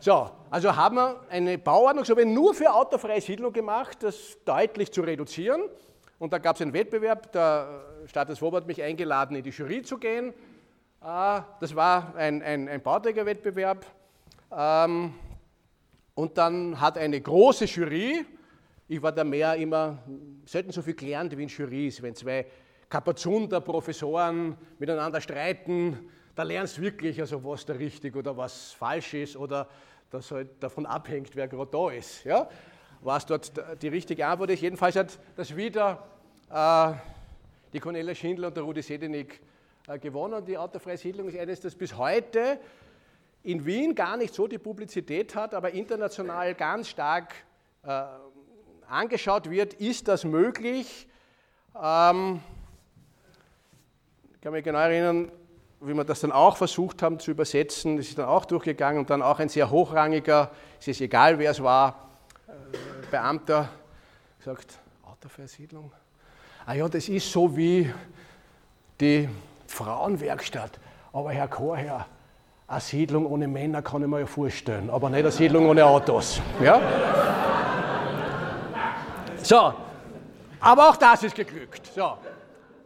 So, 0.00 0.28
also 0.50 0.74
haben 0.74 0.96
wir 0.96 1.20
eine 1.30 1.56
Bauordnung 1.56 2.04
so 2.04 2.14
nur 2.14 2.52
für 2.52 2.72
autofreie 2.72 3.20
Siedlung 3.20 3.52
gemacht, 3.52 3.98
das 4.02 4.36
deutlich 4.44 4.92
zu 4.92 5.02
reduzieren. 5.02 5.62
Und 6.18 6.32
da 6.32 6.38
gab 6.38 6.56
es 6.56 6.62
einen 6.62 6.72
Wettbewerb, 6.72 7.30
der 7.32 7.84
Stadt 8.06 8.28
des 8.28 8.40
Wob 8.40 8.54
hat 8.54 8.66
mich 8.66 8.82
eingeladen, 8.82 9.36
in 9.36 9.42
die 9.42 9.50
Jury 9.50 9.82
zu 9.82 9.98
gehen. 9.98 10.32
Äh, 11.02 11.40
das 11.60 11.74
war 11.74 12.14
ein, 12.16 12.42
ein, 12.42 12.68
ein 12.68 12.82
Bauträgerwettbewerb. 12.82 13.84
Ähm, 14.50 15.14
und 16.14 16.38
dann 16.38 16.80
hat 16.80 16.96
eine 16.96 17.20
große 17.20 17.66
Jury, 17.66 18.24
ich 18.88 19.02
war 19.02 19.12
da 19.12 19.24
mehr 19.24 19.56
immer, 19.56 19.98
selten 20.46 20.72
so 20.72 20.80
viel 20.80 20.94
gelernt 20.94 21.36
wie 21.36 21.42
in 21.42 21.48
Jurys, 21.48 22.00
wenn 22.00 22.14
zwei 22.14 22.46
Kapazunder, 22.88 23.60
Professoren 23.60 24.56
miteinander 24.78 25.20
streiten, 25.20 26.08
da 26.34 26.44
lernst 26.44 26.78
du 26.78 26.82
wirklich, 26.82 27.20
also 27.20 27.42
was 27.44 27.66
da 27.66 27.74
richtig 27.74 28.14
oder 28.14 28.36
was 28.36 28.72
falsch 28.72 29.14
ist 29.14 29.36
oder 29.36 29.68
das 30.10 30.30
halt 30.30 30.62
davon 30.62 30.86
abhängt, 30.86 31.34
wer 31.34 31.48
gerade 31.48 31.70
da 31.70 31.90
ist. 31.90 32.24
Ja? 32.24 32.48
Was 33.00 33.26
dort 33.26 33.52
die 33.82 33.88
richtige 33.88 34.26
Antwort 34.26 34.50
ist. 34.50 34.62
Jedenfalls 34.62 34.96
hat 34.96 35.18
das 35.36 35.54
wieder 35.54 36.02
äh, 36.50 36.92
die 37.72 37.80
Cornelia 37.80 38.14
Schindler 38.14 38.48
und 38.48 38.56
der 38.56 38.64
Rudi 38.64 38.82
Sedenik 38.82 39.40
äh, 39.86 39.98
gewonnen. 39.98 40.44
Die 40.44 40.56
autofreie 40.58 40.96
Siedlung 40.96 41.28
ist 41.28 41.38
eines, 41.38 41.60
das 41.60 41.74
bis 41.74 41.96
heute 41.96 42.58
in 43.42 43.64
Wien 43.64 43.94
gar 43.94 44.16
nicht 44.16 44.34
so 44.34 44.48
die 44.48 44.58
Publizität 44.58 45.34
hat, 45.36 45.54
aber 45.54 45.70
international 45.70 46.54
ganz 46.54 46.88
stark 46.88 47.34
äh, 47.84 48.02
angeschaut 48.88 49.48
wird, 49.48 49.74
ist 49.74 50.08
das 50.08 50.24
möglich? 50.24 51.06
Ähm, 51.80 52.40
ich 54.34 54.40
kann 54.40 54.52
mich 54.52 54.64
genau 54.64 54.78
erinnern, 54.78 55.30
wie 55.80 55.94
wir 55.94 56.04
das 56.04 56.20
dann 56.20 56.32
auch 56.32 56.56
versucht 56.56 57.02
haben 57.02 57.18
zu 57.20 57.30
übersetzen, 57.30 57.96
das 57.96 58.08
ist 58.08 58.18
dann 58.18 58.26
auch 58.26 58.44
durchgegangen 58.44 58.98
und 58.98 59.10
dann 59.10 59.22
auch 59.22 59.38
ein 59.38 59.48
sehr 59.48 59.70
hochrangiger, 59.70 60.50
es 60.80 60.88
ist 60.88 61.00
egal 61.00 61.38
wer 61.38 61.50
es 61.52 61.62
war, 61.62 62.05
Beamter 63.16 63.70
gesagt, 64.38 64.78
Autoversiedlung. 65.02 65.90
Ah 66.66 66.74
ja, 66.74 66.86
das 66.86 67.08
ist 67.08 67.32
so 67.32 67.56
wie 67.56 67.90
die 69.00 69.26
Frauenwerkstatt. 69.66 70.78
Aber 71.14 71.32
Herr 71.32 71.48
Chorherr, 71.48 72.06
eine 72.66 72.80
Siedlung 72.82 73.24
ohne 73.24 73.48
Männer 73.48 73.80
kann 73.80 74.02
ich 74.02 74.08
mir 74.08 74.20
ja 74.20 74.26
vorstellen, 74.26 74.90
aber 74.90 75.08
nicht 75.08 75.20
eine 75.20 75.30
Siedlung 75.30 75.66
ohne 75.66 75.86
Autos. 75.86 76.42
Ja? 76.62 76.78
So, 79.42 79.72
aber 80.60 80.90
auch 80.90 80.96
das 80.96 81.22
ist 81.22 81.34
geglückt. 81.34 81.86
So. 81.94 82.18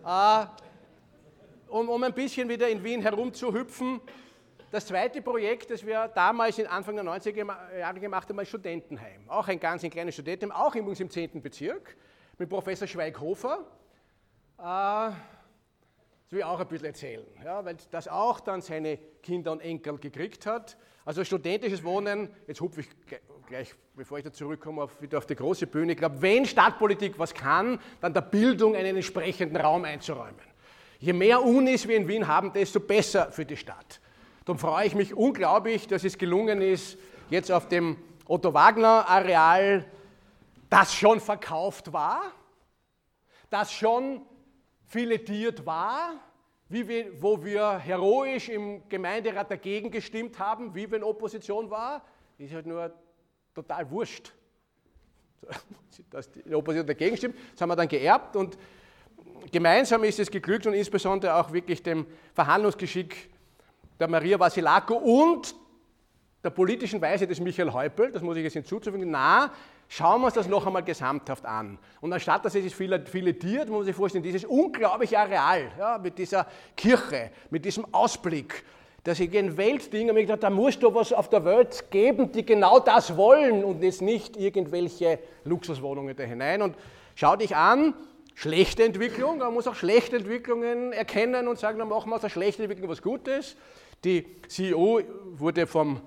Äh, 0.07 0.45
um, 1.71 1.89
um 1.89 2.05
ein 2.05 2.13
bisschen 2.13 2.49
wieder 2.49 2.69
in 2.69 2.85
Wien 2.85 3.03
herumzuhüpfen, 3.03 4.01
das 4.71 4.87
zweite 4.87 5.21
Projekt, 5.21 5.71
das 5.71 5.85
wir 5.85 6.09
damals 6.09 6.59
in 6.59 6.67
Anfang 6.67 6.95
der 6.95 7.05
90er 7.05 7.79
Jahre 7.79 7.99
gemacht 7.99 8.29
haben, 8.29 8.37
war 8.37 8.45
Studentenheim. 8.45 9.29
Auch 9.29 9.49
ein 9.49 9.59
ganz 9.59 9.83
ein 9.83 9.91
kleines 9.91 10.15
Studentenheim, 10.15 10.57
auch 10.57 10.75
übrigens 10.75 11.01
im 11.01 11.11
10. 11.11 11.43
Bezirk, 11.43 11.97
mit 12.39 12.49
Professor 12.49 12.87
Schweighofer. 12.87 13.67
Äh, 14.59 14.63
das 14.63 15.17
will 16.31 16.39
ich 16.39 16.45
auch 16.45 16.61
ein 16.61 16.69
bisschen 16.69 16.87
erzählen, 16.87 17.27
ja, 17.45 17.65
weil 17.65 17.77
das 17.91 18.07
auch 18.07 18.39
dann 18.39 18.61
seine 18.61 18.99
Kinder 19.23 19.51
und 19.51 19.61
Enkel 19.61 19.99
gekriegt 19.99 20.47
hat. 20.47 20.77
Also 21.05 21.25
studentisches 21.25 21.83
Wohnen, 21.83 22.29
jetzt 22.47 22.61
hupfe 22.61 22.83
ich 22.83 22.89
gleich, 23.49 23.75
bevor 23.97 24.19
ich 24.19 24.25
da 24.25 24.33
zurückkomme, 24.33 24.89
wieder 25.01 25.19
auf 25.19 25.27
die 25.27 25.35
große 25.35 25.67
Bühne. 25.67 25.93
Ich 25.93 25.99
glaube, 25.99 26.23
wenn 26.23 26.47
Stadtpolitik 26.47 27.19
was 27.19 27.35
kann, 27.35 27.81
dann 28.01 28.15
der 28.15 28.21
Bildung 28.21 28.77
einen 28.77 28.95
entsprechenden 28.95 29.57
Raum 29.57 29.85
einzuräumen. 29.85 30.39
Je 31.01 31.13
mehr 31.13 31.43
Unis 31.43 31.89
wir 31.89 31.97
in 31.97 32.07
Wien 32.07 32.29
haben, 32.29 32.53
desto 32.53 32.79
besser 32.79 33.33
für 33.33 33.45
die 33.45 33.57
Stadt. 33.57 34.01
Darum 34.51 34.59
freue 34.59 34.85
ich 34.85 34.97
mich 34.97 35.15
unglaublich, 35.15 35.87
dass 35.87 36.03
es 36.03 36.19
gelungen 36.19 36.61
ist, 36.61 36.99
jetzt 37.29 37.53
auf 37.53 37.69
dem 37.69 37.97
Otto-Wagner-Areal, 38.27 39.85
das 40.69 40.93
schon 40.93 41.21
verkauft 41.21 41.93
war, 41.93 42.21
das 43.49 43.73
schon 43.73 44.23
filetiert 44.89 45.65
war, 45.65 46.15
wir, 46.69 47.23
wo 47.23 47.45
wir 47.45 47.79
heroisch 47.79 48.49
im 48.49 48.89
Gemeinderat 48.89 49.53
dagegen 49.53 49.89
gestimmt 49.89 50.37
haben, 50.41 50.75
wie 50.75 50.83
in 50.83 51.05
Opposition 51.05 51.71
waren, 51.71 52.03
ist 52.37 52.53
halt 52.53 52.67
nur 52.67 52.93
total 53.55 53.89
wurscht, 53.89 54.33
dass 56.11 56.29
die 56.29 56.53
Opposition 56.53 56.89
dagegen 56.89 57.17
stimmt. 57.17 57.37
Das 57.53 57.61
haben 57.61 57.69
wir 57.69 57.77
dann 57.77 57.87
geerbt 57.87 58.35
und 58.35 58.59
gemeinsam 59.53 60.03
ist 60.03 60.19
es 60.19 60.29
geglückt 60.29 60.67
und 60.67 60.75
insbesondere 60.75 61.37
auch 61.37 61.53
wirklich 61.53 61.85
dem 61.85 62.05
Verhandlungsgeschick 62.35 63.31
der 64.01 64.09
Maria 64.09 64.41
Vasilako 64.41 64.95
und 64.95 65.55
der 66.43 66.51
politischen 66.51 67.01
Weise 67.03 67.27
des 67.27 67.39
Michael 67.39 67.73
Häupl, 67.73 68.11
das 68.11 68.23
muss 68.23 68.37
ich 68.37 68.45
jetzt 68.45 68.55
hinzuzufügen, 68.55 69.11
na, 69.11 69.53
schauen 69.89 70.23
wir 70.23 70.27
uns 70.27 70.35
das 70.35 70.49
noch 70.49 70.67
einmal 70.67 70.83
gesamthaft 70.83 71.45
an. 71.45 71.79
Und 72.01 72.13
anstatt 72.13 72.45
dass 72.45 72.55
es 72.55 72.65
sich 72.65 72.75
filetiert, 72.75 73.69
muss 73.69 73.79
man 73.79 73.85
sich 73.85 73.95
vorstellen, 73.95 74.25
dieses 74.25 74.47
unglaubliche 74.47 75.19
Areal 75.19 75.71
ja, 75.79 75.99
mit 75.99 76.17
dieser 76.17 76.47
Kirche, 76.77 77.31
mit 77.51 77.65
diesem 77.67 77.85
Ausblick, 77.93 78.65
dass 79.05 79.21
ich 79.21 79.37
ein 79.37 79.57
Weltding 79.57 80.11
und 80.11 80.17
ich 80.17 80.29
da 80.29 80.51
muss 80.51 80.79
doch 80.79 80.95
was 80.95 81.13
auf 81.13 81.29
der 81.29 81.45
Welt 81.45 81.91
geben, 81.91 82.33
die 82.33 82.45
genau 82.45 82.81
das 82.81 83.17
wollen 83.17 83.65
und 83.65 83.83
jetzt 83.83 84.03
nicht 84.03 84.37
irgendwelche 84.37 85.19
Luxuswohnungen 85.45 86.17
da 86.17 86.23
hinein. 86.23 86.63
Und 86.63 86.77
schau 87.15 87.37
dich 87.37 87.57
an, 87.57 87.95
schlechte 88.35 88.85
Entwicklung, 88.85 89.39
man 89.39 89.53
muss 89.53 89.67
auch 89.67 89.75
schlechte 89.75 90.17
Entwicklungen 90.17 90.93
erkennen 90.93 91.49
und 91.49 91.59
sagen, 91.59 91.79
dann 91.79 91.89
machen 91.89 92.11
wir 92.11 92.17
aus 92.17 92.23
der 92.23 92.29
schlechten 92.31 92.63
Entwicklung 92.63 92.89
was 92.89 93.03
Gutes. 93.03 93.57
Die 94.05 94.27
CEO 94.49 95.03
wurde 95.33 95.67
vom, 95.67 96.01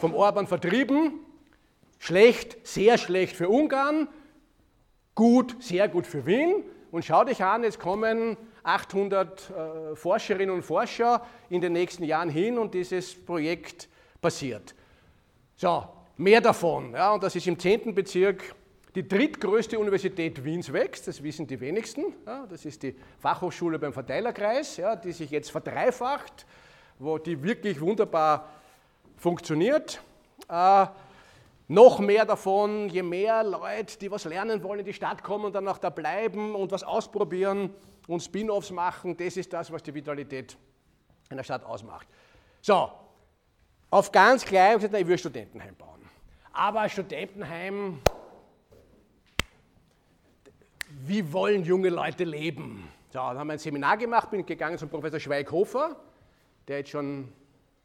vom 0.00 0.14
Orban 0.14 0.46
vertrieben. 0.46 1.20
Schlecht, 1.98 2.66
sehr 2.66 2.98
schlecht 2.98 3.36
für 3.36 3.48
Ungarn, 3.48 4.08
gut, 5.14 5.56
sehr 5.62 5.88
gut 5.88 6.06
für 6.06 6.26
Wien. 6.26 6.64
Und 6.90 7.04
schau 7.04 7.24
dich 7.24 7.42
an, 7.42 7.62
jetzt 7.62 7.78
kommen 7.78 8.36
800 8.62 9.50
äh, 9.50 9.96
Forscherinnen 9.96 10.54
und 10.54 10.62
Forscher 10.62 11.26
in 11.48 11.60
den 11.60 11.72
nächsten 11.72 12.04
Jahren 12.04 12.28
hin 12.28 12.58
und 12.58 12.74
dieses 12.74 13.14
Projekt 13.14 13.88
passiert. 14.20 14.74
So, 15.56 15.84
mehr 16.16 16.40
davon. 16.40 16.92
Ja, 16.92 17.12
und 17.12 17.22
das 17.22 17.36
ist 17.36 17.46
im 17.46 17.58
10. 17.58 17.94
Bezirk 17.94 18.54
die 18.94 19.06
drittgrößte 19.06 19.78
Universität 19.78 20.44
Wiens 20.44 20.72
wächst, 20.72 21.06
das 21.06 21.22
wissen 21.22 21.46
die 21.46 21.60
wenigsten. 21.60 22.06
Ja, 22.26 22.46
das 22.46 22.64
ist 22.64 22.82
die 22.82 22.96
Fachhochschule 23.18 23.78
beim 23.78 23.92
Verteilerkreis, 23.92 24.76
ja, 24.78 24.96
die 24.96 25.12
sich 25.12 25.30
jetzt 25.30 25.50
verdreifacht, 25.50 26.44
wo 27.00 27.18
die 27.18 27.42
wirklich 27.42 27.80
wunderbar 27.80 28.48
funktioniert. 29.16 30.00
Äh, 30.48 30.86
noch 31.68 31.98
mehr 31.98 32.24
davon, 32.24 32.88
je 32.88 33.02
mehr 33.02 33.42
Leute, 33.42 33.98
die 33.98 34.10
was 34.10 34.24
lernen 34.24 34.62
wollen, 34.62 34.80
in 34.80 34.86
die 34.86 34.92
Stadt 34.92 35.22
kommen 35.22 35.46
und 35.46 35.54
dann 35.54 35.66
auch 35.68 35.78
da 35.78 35.88
bleiben 35.88 36.54
und 36.54 36.72
was 36.72 36.82
ausprobieren 36.82 37.72
und 38.06 38.20
Spin-offs 38.20 38.70
machen, 38.70 39.16
das 39.16 39.36
ist 39.36 39.52
das, 39.52 39.70
was 39.70 39.82
die 39.82 39.94
Vitalität 39.94 40.56
einer 41.28 41.44
Stadt 41.44 41.64
ausmacht. 41.64 42.08
So, 42.60 42.90
auf 43.90 44.12
ganz 44.12 44.44
klein, 44.44 44.78
ich 44.82 45.06
will 45.06 45.16
Studentenheim 45.18 45.76
bauen. 45.76 46.00
Aber 46.52 46.88
Studentenheim, 46.88 48.00
wie 51.06 51.32
wollen 51.32 51.64
junge 51.64 51.88
Leute 51.88 52.24
leben? 52.24 52.88
So, 53.12 53.20
dann 53.20 53.38
haben 53.38 53.46
wir 53.46 53.54
ein 53.54 53.58
Seminar 53.58 53.96
gemacht, 53.96 54.30
bin 54.30 54.44
gegangen 54.44 54.76
zum 54.76 54.88
Professor 54.88 55.20
Schweighofer, 55.20 55.96
der 56.68 56.78
jetzt 56.78 56.90
schon 56.90 57.32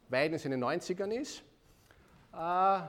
weit 0.09 0.31
in 0.31 0.37
seinen 0.37 0.63
90ern 0.63 1.11
ist. 1.11 1.43
Äh, 2.33 2.79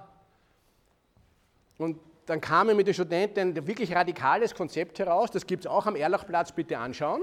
und 1.78 2.00
dann 2.26 2.40
kam 2.40 2.68
er 2.68 2.74
mit 2.74 2.86
den 2.86 2.94
Studenten 2.94 3.56
ein 3.56 3.66
wirklich 3.66 3.94
radikales 3.94 4.54
Konzept 4.54 4.98
heraus, 4.98 5.30
das 5.30 5.46
gibt 5.46 5.64
es 5.64 5.70
auch 5.70 5.86
am 5.86 5.96
Erlachplatz, 5.96 6.52
bitte 6.52 6.78
anschauen. 6.78 7.22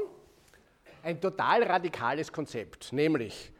Ein 1.03 1.19
total 1.19 1.63
radikales 1.63 2.31
Konzept, 2.31 2.93
nämlich, 2.93 3.51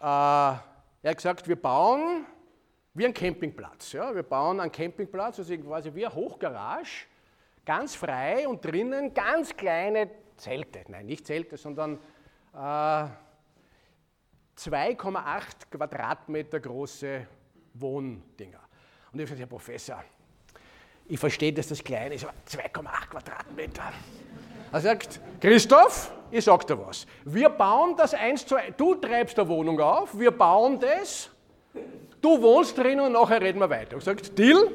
äh, 0.00 0.04
er 0.04 0.60
hat 1.04 1.16
gesagt, 1.16 1.46
wir 1.46 1.56
bauen 1.56 2.26
wie 2.94 3.06
ein 3.06 3.14
Campingplatz. 3.14 3.92
Ja? 3.92 4.12
Wir 4.14 4.22
bauen 4.22 4.58
einen 4.58 4.72
Campingplatz, 4.72 5.38
also 5.38 5.56
quasi 5.58 5.94
wie 5.94 6.06
eine 6.06 6.14
Hochgarage, 6.14 7.06
ganz 7.64 7.94
frei 7.94 8.48
und 8.48 8.64
drinnen 8.64 9.14
ganz 9.14 9.54
kleine 9.56 10.10
Zelte. 10.36 10.82
Nein, 10.88 11.06
nicht 11.06 11.26
Zelte, 11.26 11.56
sondern 11.56 11.98
äh, 12.54 13.06
2,8 14.58 15.70
Quadratmeter 15.70 16.60
große 16.60 17.26
Wohndinger. 17.74 18.60
Und 19.12 19.20
ich 19.20 19.26
habe 19.26 19.36
gesagt, 19.36 19.40
Herr 19.40 19.46
Professor, 19.46 20.04
ich 21.08 21.18
verstehe, 21.18 21.52
dass 21.52 21.68
das 21.68 21.84
klein 21.84 22.12
ist, 22.12 22.24
aber 22.24 22.34
2,8 22.48 23.08
Quadratmeter. 23.10 23.92
Er 24.72 24.80
sagt, 24.80 25.20
Christoph, 25.40 26.10
ich 26.30 26.44
sag 26.44 26.66
dir 26.66 26.78
was. 26.78 27.06
Wir 27.24 27.48
bauen 27.48 27.94
das 27.96 28.14
eins 28.14 28.44
zu 28.44 28.56
eins. 28.56 28.74
Du 28.76 28.94
treibst 28.96 29.38
eine 29.38 29.48
Wohnung 29.48 29.78
auf, 29.80 30.18
wir 30.18 30.30
bauen 30.30 30.80
das, 30.80 31.30
du 32.20 32.40
wohnst 32.42 32.76
drin 32.76 32.98
und 32.98 33.12
nachher 33.12 33.40
reden 33.40 33.60
wir 33.60 33.70
weiter. 33.70 33.96
Ich 33.96 34.04
sagt, 34.04 34.36
Deal. 34.38 34.74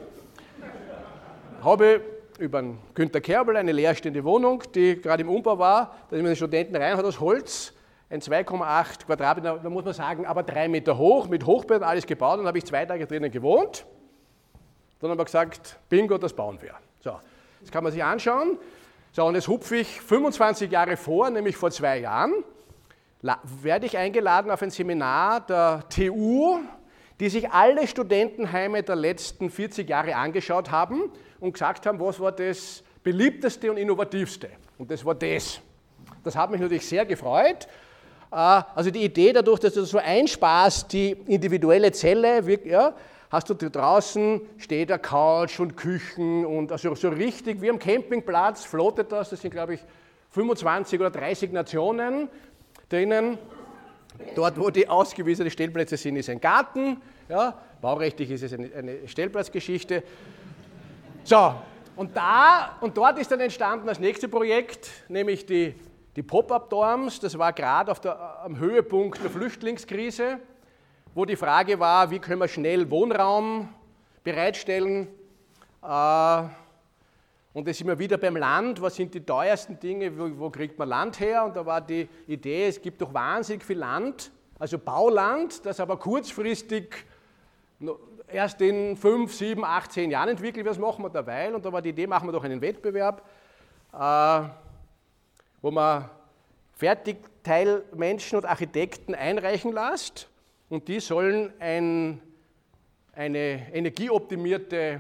Habe 1.62 2.02
über 2.40 2.64
Günter 2.96 3.22
Kerbel 3.22 3.56
eine 3.58 3.72
leerstehende 3.72 4.24
Wohnung, 4.24 4.64
die 4.74 5.00
gerade 5.00 5.22
im 5.22 5.30
Umbau 5.30 5.60
war. 5.60 5.96
Da 6.10 6.16
sind 6.16 6.26
den 6.26 6.36
Studenten 6.36 6.76
rein, 6.76 6.98
hat 6.98 7.06
aus 7.06 7.20
Holz 7.20 7.74
ein 8.12 8.20
2,8 8.20 9.06
Quadratmeter, 9.06 9.60
da 9.64 9.70
muss 9.70 9.86
man 9.86 9.94
sagen, 9.94 10.26
aber 10.26 10.44
drei 10.44 10.68
Meter 10.68 10.98
hoch, 10.98 11.30
mit 11.30 11.46
Hochbett, 11.46 11.82
alles 11.82 12.06
gebaut. 12.06 12.40
Und 12.40 12.46
habe 12.46 12.58
ich 12.58 12.66
zwei 12.66 12.86
Tage 12.86 13.08
drinnen 13.08 13.32
gewohnt. 13.32 13.86
Dann 15.00 15.10
haben 15.10 15.18
wir 15.18 15.24
gesagt, 15.24 15.80
Bingo, 15.88 16.18
das 16.18 16.34
bauen 16.34 16.62
wir. 16.62 16.76
So, 17.00 17.18
das 17.62 17.72
kann 17.72 17.84
man 17.84 17.94
sich 17.94 18.04
anschauen. 18.04 18.58
So, 19.14 19.26
und 19.26 19.36
jetzt 19.36 19.48
hupfe 19.48 19.78
ich 19.78 20.02
25 20.02 20.70
Jahre 20.70 20.98
vor, 20.98 21.30
nämlich 21.30 21.56
vor 21.56 21.72
zwei 21.72 22.00
Jahren, 22.00 22.34
werde 23.62 23.86
ich 23.86 23.98
eingeladen 23.98 24.52
auf 24.52 24.62
ein 24.62 24.72
Seminar 24.72 25.40
der 25.42 25.84
TU, 25.90 26.60
die 27.20 27.30
sich 27.30 27.50
alle 27.52 27.88
Studentenheime 27.88 28.84
der 28.84 28.98
letzten 28.98 29.50
40 29.50 29.88
Jahre 29.88 30.16
angeschaut 30.18 30.70
haben 30.70 31.12
und 31.40 31.54
gesagt 31.54 31.86
haben, 31.86 32.00
was 32.00 32.20
war 32.20 32.34
das 32.34 32.84
beliebteste 33.04 33.72
und 33.72 33.78
innovativste. 33.78 34.50
Und 34.78 34.92
das 34.92 35.06
war 35.06 35.16
das. 35.16 35.62
Das 36.24 36.36
hat 36.36 36.52
mich 36.52 36.60
natürlich 36.60 36.86
sehr 36.86 37.06
gefreut. 37.06 37.68
Äh, 38.32 38.36
also 38.36 38.90
die 38.92 39.04
Idee 39.04 39.34
dadurch, 39.34 39.60
dass 39.60 39.74
du 39.74 39.84
so 39.84 39.98
einsparst, 39.98 40.92
die 40.94 41.12
individuelle 41.28 41.92
Zelle, 41.92 42.42
ja, 42.66 42.94
hast 43.30 43.50
du 43.50 43.54
draußen 43.54 44.42
steht 44.58 44.90
der 44.90 45.00
Couch 45.00 45.60
und 45.60 45.78
Küchen 45.78 46.46
und 46.46 46.72
also 46.72 46.96
so 46.96 47.10
richtig 47.10 47.62
wie 47.62 47.70
am 47.70 47.80
Campingplatz 47.80 48.66
floatet 48.66 49.12
das. 49.12 49.30
Das 49.30 49.42
sind, 49.42 49.52
glaube 49.52 49.76
ich, 49.76 49.82
25 50.32 51.00
oder 51.00 51.10
30 51.10 51.52
Nationen 51.52 52.30
drinnen. 52.90 53.38
Dort, 54.36 54.60
wo 54.60 54.70
die 54.70 54.88
ausgewiesenen 54.88 55.50
Stellplätze 55.50 55.98
sind, 55.98 56.18
ist 56.18 56.30
ein 56.30 56.42
Garten. 56.42 57.02
Ja, 57.30 57.58
baurechtlich 57.82 58.30
ist 58.32 58.44
es 58.44 58.54
eine, 58.54 58.70
eine 58.74 59.08
Stellplatzgeschichte. 59.08 60.04
So, 61.24 61.56
und, 61.96 62.16
da, 62.16 62.78
und 62.82 62.98
dort 62.98 63.18
ist 63.20 63.32
dann 63.32 63.40
entstanden 63.40 63.88
das 63.88 64.00
nächste 64.00 64.28
Projekt, 64.28 64.90
nämlich 65.08 65.46
die, 65.46 65.76
die 66.16 66.24
Pop-Up-Dorms. 66.24 67.20
Das 67.20 67.38
war 67.38 67.54
gerade 67.54 67.94
am 68.44 68.58
Höhepunkt 68.58 69.24
der 69.24 69.30
Flüchtlingskrise, 69.30 70.40
wo 71.14 71.26
die 71.26 71.36
Frage 71.36 71.80
war, 71.80 72.10
wie 72.12 72.20
können 72.20 72.40
wir 72.40 72.48
schnell 72.48 72.90
Wohnraum 72.90 73.70
bereitstellen. 74.24 75.08
Äh, 75.82 76.44
und 77.54 77.68
da 77.68 77.74
sind 77.74 77.88
wir 77.88 78.00
wieder 78.00 78.18
beim 78.18 78.38
Land. 78.38 78.82
Was 78.82 78.96
sind 78.96 79.14
die 79.14 79.26
teuersten 79.26 79.80
Dinge? 79.80 80.18
Wo, 80.18 80.40
wo, 80.40 80.50
kriegt 80.50 80.80
man 80.80 80.88
Land 80.88 81.20
her? 81.20 81.44
Und 81.46 81.56
da 81.56 81.66
war 81.66 81.82
die 81.82 82.08
Idee, 82.28 82.68
es 82.68 82.82
gibt 82.82 83.02
doch 83.02 83.14
wahnsinnig 83.14 83.64
viel 83.64 83.78
Land, 83.78 84.32
also 84.58 84.78
Bauland, 84.78 85.66
das 85.66 85.80
aber 85.80 85.98
kurzfristig 85.98 87.06
erst 88.28 88.62
in 88.62 88.96
fünf, 88.96 89.34
sieben, 89.34 89.66
acht, 89.66 89.92
zehn 89.92 90.12
Jahren 90.12 90.30
entwickelt 90.30 90.66
wird, 90.66 90.76
das 90.76 90.80
machen 90.80 91.04
wir 91.04 91.10
derweil. 91.10 91.54
Und 91.56 91.66
da 91.66 91.74
war 91.74 91.82
die 91.82 91.90
Idee, 91.90 92.08
machen 92.08 92.28
wir 92.28 92.32
doch 92.32 92.44
einen 92.44 92.62
Wettbewerb, 92.62 93.28
äh, 93.94 94.42
wo 95.62 95.72
man 95.72 96.10
fertig 96.74 97.18
Teilmenschen 97.44 98.38
und 98.38 98.46
Architekten 98.46 99.16
einreichen 99.16 99.72
lasst 99.72 100.28
und 100.70 100.88
die 100.88 101.00
sollen 101.00 101.52
ein, 101.60 102.22
eine 103.14 103.74
energieoptimierte 103.74 105.00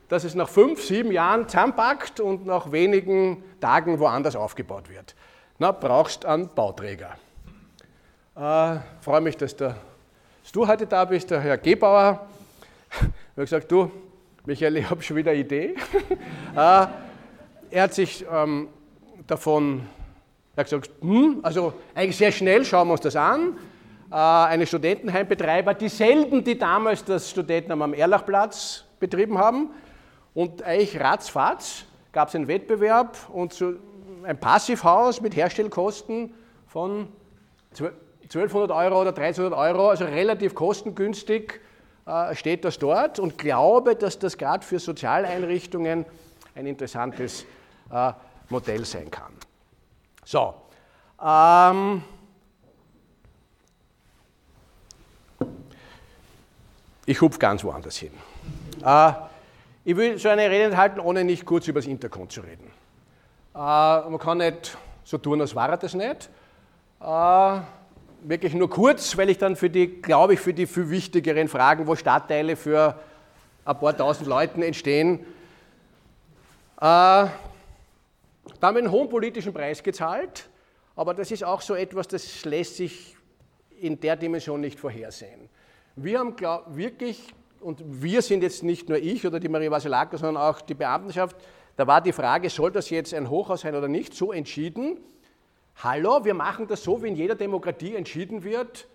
dass 0.08 0.24
es 0.24 0.34
nach 0.34 0.48
fünf, 0.48 0.82
sieben 0.82 1.12
Jahren 1.12 1.48
zusammenpackt 1.48 2.20
und 2.20 2.46
nach 2.46 2.72
wenigen 2.72 3.42
Tagen 3.60 3.98
woanders 3.98 4.36
aufgebaut 4.36 4.88
wird. 4.88 5.14
Na, 5.58 5.72
brauchst 5.72 6.24
einen 6.24 6.48
Bauträger. 6.54 7.16
Äh, 8.36 8.78
freue 9.00 9.20
mich, 9.20 9.36
dass, 9.36 9.56
der, 9.56 9.76
du 10.52 10.66
heute 10.66 10.86
da 10.86 11.04
bist, 11.04 11.30
der 11.30 11.40
Herr 11.40 11.58
Gebauer. 11.58 12.26
Habe 13.00 13.12
gesagt, 13.36 13.70
du, 13.70 13.90
Michael, 14.46 14.76
ich 14.76 14.88
habe 14.88 15.02
schon 15.02 15.16
wieder 15.16 15.30
eine 15.30 15.40
Idee. 15.40 15.74
äh, 16.54 16.56
er 17.70 17.82
hat 17.82 17.94
sich 17.94 18.24
ähm, 18.30 18.68
davon 19.26 19.82
er 20.58 20.62
hat 20.62 20.70
gesagt, 20.70 20.90
hm, 21.00 21.38
also 21.44 21.72
eigentlich 21.94 22.16
sehr 22.16 22.32
schnell 22.32 22.64
schauen 22.64 22.88
wir 22.88 22.92
uns 22.92 23.00
das 23.00 23.14
an. 23.14 23.56
Äh, 24.10 24.14
eine 24.14 24.66
Studentenheimbetreiber, 24.66 25.72
dieselben, 25.74 26.42
die 26.42 26.58
damals 26.58 27.04
das 27.04 27.30
Studentenheim 27.30 27.80
am 27.82 27.94
Erlachplatz 27.94 28.84
betrieben 28.98 29.38
haben. 29.38 29.70
Und 30.34 30.64
eigentlich 30.64 30.98
ratzfatz 30.98 31.84
gab 32.10 32.28
es 32.28 32.34
einen 32.34 32.48
Wettbewerb 32.48 33.16
und 33.32 33.52
so 33.52 33.74
ein 34.24 34.40
Passivhaus 34.40 35.20
mit 35.20 35.36
Herstellkosten 35.36 36.34
von 36.66 37.06
1200 38.24 38.72
Euro 38.72 39.02
oder 39.02 39.10
1300 39.10 39.56
Euro, 39.56 39.90
also 39.90 40.06
relativ 40.06 40.56
kostengünstig 40.56 41.60
steht 42.32 42.64
das 42.64 42.78
dort 42.78 43.18
und 43.18 43.36
glaube, 43.36 43.94
dass 43.94 44.18
das 44.18 44.38
gerade 44.38 44.64
für 44.64 44.78
Sozialeinrichtungen 44.78 46.06
ein 46.54 46.66
interessantes 46.66 47.44
äh, 47.92 48.12
Modell 48.48 48.84
sein 48.84 49.10
kann. 49.10 49.32
So, 50.24 50.54
ähm, 51.22 52.02
ich 57.06 57.20
hupfe 57.20 57.38
ganz 57.38 57.64
woanders 57.64 57.96
hin. 57.96 58.12
Äh, 58.84 59.12
ich 59.84 59.96
will 59.96 60.18
so 60.18 60.28
eine 60.28 60.50
Rede 60.50 60.64
enthalten, 60.64 61.00
ohne 61.00 61.24
nicht 61.24 61.46
kurz 61.46 61.68
über 61.68 61.80
das 61.80 61.86
Interkon 61.86 62.28
zu 62.28 62.40
reden. 62.40 62.70
Äh, 63.54 63.58
man 63.58 64.18
kann 64.18 64.38
nicht 64.38 64.76
so 65.04 65.18
tun, 65.18 65.40
als 65.40 65.54
wäre 65.54 65.78
das 65.78 65.94
nicht. 65.94 66.28
Äh, 67.00 67.60
wirklich 68.22 68.54
nur 68.54 68.68
kurz, 68.70 69.16
weil 69.16 69.30
ich 69.30 69.38
dann 69.38 69.56
für 69.56 69.70
die, 69.70 70.00
glaube 70.00 70.34
ich, 70.34 70.40
für 70.40 70.54
die 70.54 70.66
viel 70.66 70.90
wichtigeren 70.90 71.48
Fragen, 71.48 71.86
wo 71.86 71.94
Stadtteile 71.94 72.56
für 72.56 72.98
ein 73.64 73.78
paar 73.78 73.96
tausend 73.96 74.28
Leuten 74.28 74.62
entstehen, 74.62 75.20
äh, 76.80 77.26
da 78.60 78.66
haben 78.66 78.76
wir 78.76 78.82
einen 78.82 78.90
hohen 78.90 79.08
politischen 79.08 79.52
Preis 79.52 79.82
gezahlt, 79.82 80.48
aber 80.96 81.14
das 81.14 81.30
ist 81.30 81.44
auch 81.44 81.60
so 81.60 81.74
etwas, 81.74 82.08
das 82.08 82.44
lässt 82.44 82.76
sich 82.76 83.16
in 83.80 84.00
der 84.00 84.16
Dimension 84.16 84.60
nicht 84.60 84.80
vorhersehen. 84.80 85.48
Wir 85.96 86.18
haben 86.18 86.34
glaub, 86.34 86.76
wirklich 86.76 87.34
und 87.60 87.82
wir 87.84 88.22
sind 88.22 88.42
jetzt 88.42 88.62
nicht 88.62 88.88
nur 88.88 88.98
ich 88.98 89.26
oder 89.26 89.40
die 89.40 89.48
Maria 89.48 89.70
Vasilaka, 89.70 90.16
sondern 90.16 90.42
auch 90.42 90.60
die 90.60 90.74
Beamtenschaft, 90.74 91.36
da 91.76 91.86
war 91.86 92.00
die 92.00 92.12
Frage, 92.12 92.50
soll 92.50 92.72
das 92.72 92.90
jetzt 92.90 93.14
ein 93.14 93.30
Hochhaus 93.30 93.60
sein 93.60 93.74
oder 93.74 93.88
nicht, 93.88 94.14
so 94.14 94.32
entschieden. 94.32 94.98
Hallo, 95.80 96.24
wir 96.24 96.34
machen 96.34 96.66
das 96.66 96.82
so, 96.82 97.00
wie 97.04 97.06
in 97.06 97.14
jeder 97.14 97.36
Demokratie 97.36 97.94
entschieden 97.94 98.42
wird, 98.42 98.88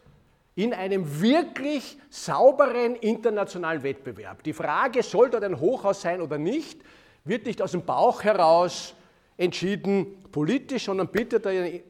in 0.56 0.74
einem 0.74 1.22
wirklich 1.22 1.98
sauberen 2.10 2.98
internationalen 2.98 3.84
Wettbewerb. 3.84 4.44
Die 4.44 4.52
Frage, 4.52 5.02
soll 5.02 5.30
dort 5.30 5.46
ein 5.46 5.62
Hochhaus 5.62 6.02
sein 6.02 6.20
oder 6.20 6.38
nicht, 6.38 6.82
wird 7.24 7.46
nicht 7.46 7.62
aus 7.62 7.72
dem 7.72 7.86
Bauch 7.86 8.26
heraus 8.26 8.96
entschieden 9.38 10.26
politisch, 10.30 10.84
sondern 10.84 11.08
bitte, 11.08 11.42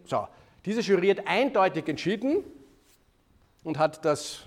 so, 0.05 0.27
diese 0.63 0.81
Jury 0.81 1.07
hat 1.07 1.25
eindeutig 1.25 1.87
entschieden 1.87 2.43
und 3.63 3.79
hat 3.79 4.05
das 4.05 4.43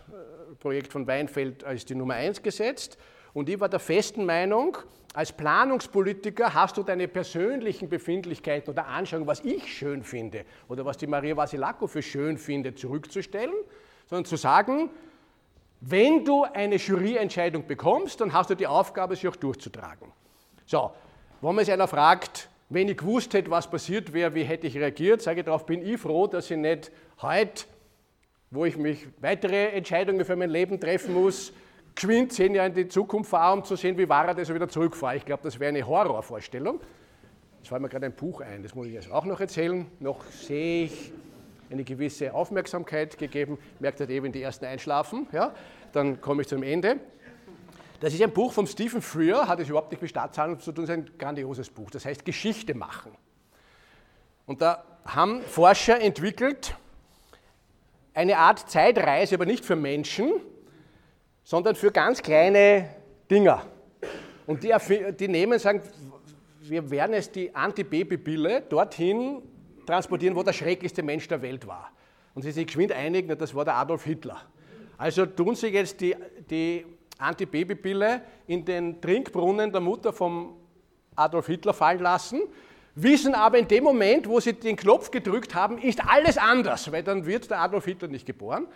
Projekt 0.60 0.92
von 0.92 1.08
Weinfeld 1.08 1.64
als 1.64 1.84
die 1.86 1.96
Nummer 1.96 2.14
eins 2.14 2.40
gesetzt. 2.40 2.98
Und 3.36 3.50
ich 3.50 3.60
war 3.60 3.68
der 3.68 3.80
festen 3.80 4.24
Meinung, 4.24 4.78
als 5.12 5.30
Planungspolitiker 5.30 6.54
hast 6.54 6.78
du 6.78 6.82
deine 6.82 7.06
persönlichen 7.06 7.86
Befindlichkeiten 7.86 8.70
oder 8.70 8.86
Anschauungen, 8.86 9.26
was 9.26 9.40
ich 9.40 9.76
schön 9.76 10.02
finde 10.02 10.46
oder 10.70 10.86
was 10.86 10.96
die 10.96 11.06
Maria 11.06 11.36
Vasilako 11.36 11.86
für 11.86 12.00
schön 12.00 12.38
findet, 12.38 12.78
zurückzustellen, 12.78 13.52
sondern 14.06 14.24
zu 14.24 14.36
sagen, 14.36 14.88
wenn 15.82 16.24
du 16.24 16.44
eine 16.44 16.76
Juryentscheidung 16.76 17.66
bekommst, 17.66 18.22
dann 18.22 18.32
hast 18.32 18.48
du 18.48 18.54
die 18.54 18.66
Aufgabe, 18.66 19.14
sie 19.16 19.28
auch 19.28 19.36
durchzutragen. 19.36 20.10
So, 20.64 20.92
wenn 21.42 21.54
man 21.54 21.62
sich 21.62 21.74
einer 21.74 21.88
fragt, 21.88 22.48
wenn 22.70 22.88
ich 22.88 22.96
gewusst 22.96 23.34
hätte, 23.34 23.50
was 23.50 23.70
passiert 23.70 24.14
wäre, 24.14 24.34
wie 24.34 24.44
hätte 24.44 24.66
ich 24.66 24.78
reagiert, 24.78 25.20
sage 25.20 25.40
ich 25.40 25.44
darauf, 25.44 25.66
bin 25.66 25.86
ich 25.86 26.00
froh, 26.00 26.26
dass 26.26 26.50
ich 26.50 26.56
nicht 26.56 26.90
heute 27.20 27.66
wo 28.50 28.64
ich 28.64 28.76
mich 28.76 29.06
weitere 29.20 29.70
Entscheidungen 29.70 30.24
für 30.24 30.36
mein 30.36 30.50
Leben 30.50 30.80
treffen 30.80 31.14
muss, 31.14 31.52
geschwind 31.96 32.32
zehn 32.32 32.54
Jahre 32.54 32.68
in 32.68 32.74
die 32.74 32.88
Zukunft 32.88 33.30
fahre, 33.30 33.54
um 33.54 33.64
zu 33.64 33.74
sehen, 33.74 33.98
wie 33.98 34.08
war 34.08 34.28
er, 34.28 34.38
ich 34.38 34.54
wieder 34.54 34.68
zurückfahre. 34.68 35.16
Ich 35.16 35.24
glaube, 35.24 35.42
das 35.42 35.58
wäre 35.58 35.70
eine 35.70 35.84
Horrorvorstellung. 35.84 36.80
Es 37.60 37.68
fällt 37.68 37.82
mir 37.82 37.88
gerade 37.88 38.06
ein 38.06 38.14
Buch 38.14 38.42
ein, 38.42 38.62
das 38.62 38.76
muss 38.76 38.86
ich 38.86 38.92
jetzt 38.92 39.10
auch 39.10 39.24
noch 39.24 39.40
erzählen. 39.40 39.86
Noch 39.98 40.24
sehe 40.26 40.84
ich 40.84 41.12
eine 41.68 41.82
gewisse 41.82 42.32
Aufmerksamkeit 42.32 43.18
gegeben, 43.18 43.58
merkt 43.80 43.98
halt 43.98 44.10
eben 44.10 44.30
die 44.30 44.40
ersten 44.40 44.66
einschlafen, 44.66 45.26
ja? 45.32 45.52
dann 45.92 46.20
komme 46.20 46.42
ich 46.42 46.48
zum 46.48 46.62
Ende. 46.62 47.00
Das 47.98 48.12
ist 48.14 48.22
ein 48.22 48.30
Buch 48.30 48.52
von 48.52 48.66
Stephen 48.66 49.02
Freer, 49.02 49.48
hat 49.48 49.58
es 49.58 49.68
überhaupt 49.68 49.90
nicht 49.90 50.00
mit 50.00 50.10
Staatshandel 50.10 50.58
zu 50.58 50.70
tun, 50.70 50.84
ist 50.84 50.90
ein 50.90 51.10
grandioses 51.18 51.70
Buch, 51.70 51.90
das 51.90 52.04
heißt 52.04 52.24
Geschichte 52.24 52.74
machen. 52.74 53.10
Und 54.44 54.60
da 54.60 54.84
haben 55.04 55.40
Forscher 55.42 56.00
entwickelt, 56.00 56.76
eine 58.14 58.38
Art 58.38 58.70
Zeitreise, 58.70 59.34
aber 59.34 59.46
nicht 59.46 59.64
für 59.64 59.76
Menschen, 59.76 60.30
sondern 61.46 61.76
für 61.76 61.92
ganz 61.92 62.20
kleine 62.20 62.88
Dinger. 63.30 63.62
Und 64.48 64.64
die, 64.64 64.74
die 65.16 65.28
nehmen, 65.28 65.60
sagen, 65.60 65.80
wir 66.60 66.90
werden 66.90 67.14
es 67.14 67.30
die 67.30 67.54
Antibabypille 67.54 68.62
dorthin 68.62 69.40
transportieren, 69.86 70.34
wo 70.34 70.42
der 70.42 70.52
schrecklichste 70.52 71.04
Mensch 71.04 71.28
der 71.28 71.40
Welt 71.42 71.64
war. 71.64 71.92
Und 72.34 72.42
sie 72.42 72.50
sich 72.50 72.66
geschwind 72.66 72.90
einigen, 72.90 73.38
das 73.38 73.54
war 73.54 73.64
der 73.64 73.76
Adolf 73.76 74.02
Hitler. 74.02 74.42
Also 74.98 75.24
tun 75.24 75.54
sie 75.54 75.68
jetzt 75.68 76.00
die, 76.00 76.16
die 76.50 76.84
Antibabypille 77.18 78.22
in 78.48 78.64
den 78.64 79.00
Trinkbrunnen 79.00 79.70
der 79.70 79.80
Mutter 79.80 80.12
vom 80.12 80.56
Adolf 81.14 81.46
Hitler 81.46 81.74
fallen 81.74 82.00
lassen 82.00 82.40
wissen 82.98 83.34
aber 83.34 83.58
in 83.58 83.68
dem 83.68 83.84
Moment, 83.84 84.26
wo 84.26 84.40
sie 84.40 84.54
den 84.54 84.74
Knopf 84.74 85.10
gedrückt 85.10 85.54
haben, 85.54 85.76
ist 85.76 86.02
alles 86.08 86.38
anders, 86.38 86.90
weil 86.90 87.02
dann 87.02 87.26
wird 87.26 87.50
der 87.50 87.60
Adolf 87.60 87.84
Hitler 87.84 88.08
nicht 88.08 88.24
geboren. 88.24 88.66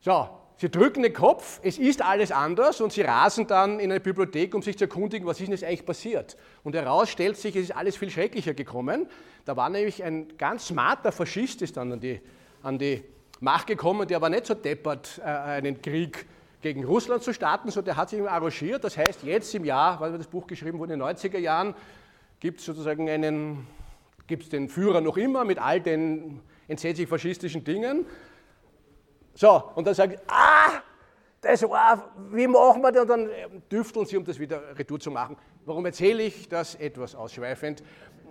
So, 0.00 0.26
sie 0.56 0.70
drücken 0.70 1.02
den 1.02 1.12
Kopf, 1.12 1.60
es 1.62 1.78
ist 1.78 2.02
alles 2.02 2.32
anders 2.32 2.80
und 2.80 2.92
sie 2.92 3.02
rasen 3.02 3.46
dann 3.46 3.78
in 3.78 3.90
eine 3.90 4.00
Bibliothek, 4.00 4.54
um 4.54 4.62
sich 4.62 4.78
zu 4.78 4.84
erkundigen, 4.84 5.26
was 5.26 5.38
ist 5.38 5.46
denn 5.46 5.52
jetzt 5.52 5.64
eigentlich 5.64 5.86
passiert. 5.86 6.36
Und 6.64 6.74
heraus 6.74 7.10
stellt 7.10 7.36
sich, 7.36 7.56
es 7.56 7.64
ist 7.64 7.76
alles 7.76 7.96
viel 7.96 8.10
schrecklicher 8.10 8.54
gekommen. 8.54 9.08
Da 9.44 9.56
war 9.56 9.68
nämlich 9.68 10.02
ein 10.02 10.36
ganz 10.38 10.68
smarter 10.68 11.12
Faschist, 11.12 11.62
ist 11.62 11.76
dann 11.76 11.92
an 11.92 12.00
die, 12.00 12.20
an 12.62 12.78
die 12.78 13.04
Macht 13.40 13.66
gekommen, 13.66 14.08
der 14.08 14.20
war 14.20 14.30
nicht 14.30 14.46
so 14.46 14.54
deppert, 14.54 15.20
äh, 15.22 15.24
einen 15.24 15.82
Krieg 15.82 16.26
gegen 16.62 16.84
Russland 16.84 17.22
zu 17.22 17.34
starten, 17.34 17.70
sondern 17.70 17.94
der 17.94 17.96
hat 17.96 18.10
sich 18.10 18.20
arrangiert. 18.22 18.82
Das 18.82 18.96
heißt, 18.96 19.22
jetzt 19.24 19.54
im 19.54 19.64
Jahr, 19.64 20.00
weil 20.00 20.16
das 20.16 20.26
Buch 20.26 20.46
geschrieben 20.46 20.78
wurde 20.78 20.94
in 20.94 21.00
den 21.00 21.08
90er 21.08 21.38
Jahren, 21.38 21.74
gibt 22.40 22.60
es 22.60 22.66
sozusagen 22.66 23.08
einen, 23.08 23.66
gibt 24.26 24.52
den 24.52 24.68
Führer 24.68 25.00
noch 25.00 25.16
immer 25.16 25.44
mit 25.44 25.58
all 25.58 25.80
den 25.80 26.40
entsetzlich 26.66 27.08
faschistischen 27.08 27.62
Dingen. 27.62 28.06
So, 29.36 29.70
und 29.74 29.86
dann 29.86 29.94
sagt, 29.94 30.14
ich, 30.14 30.20
ah, 30.28 30.80
das 31.42 31.62
war, 31.62 32.10
wie 32.30 32.46
machen 32.46 32.80
wir 32.80 32.90
das? 32.90 33.02
Und 33.02 33.08
dann 33.08 33.30
düfteln 33.70 34.06
sie, 34.06 34.16
um 34.16 34.24
das 34.24 34.38
wieder 34.38 34.76
retour 34.78 34.98
zu 34.98 35.10
machen. 35.10 35.36
Warum 35.66 35.84
erzähle 35.84 36.22
ich 36.22 36.48
das 36.48 36.74
etwas 36.76 37.14
ausschweifend? 37.14 37.82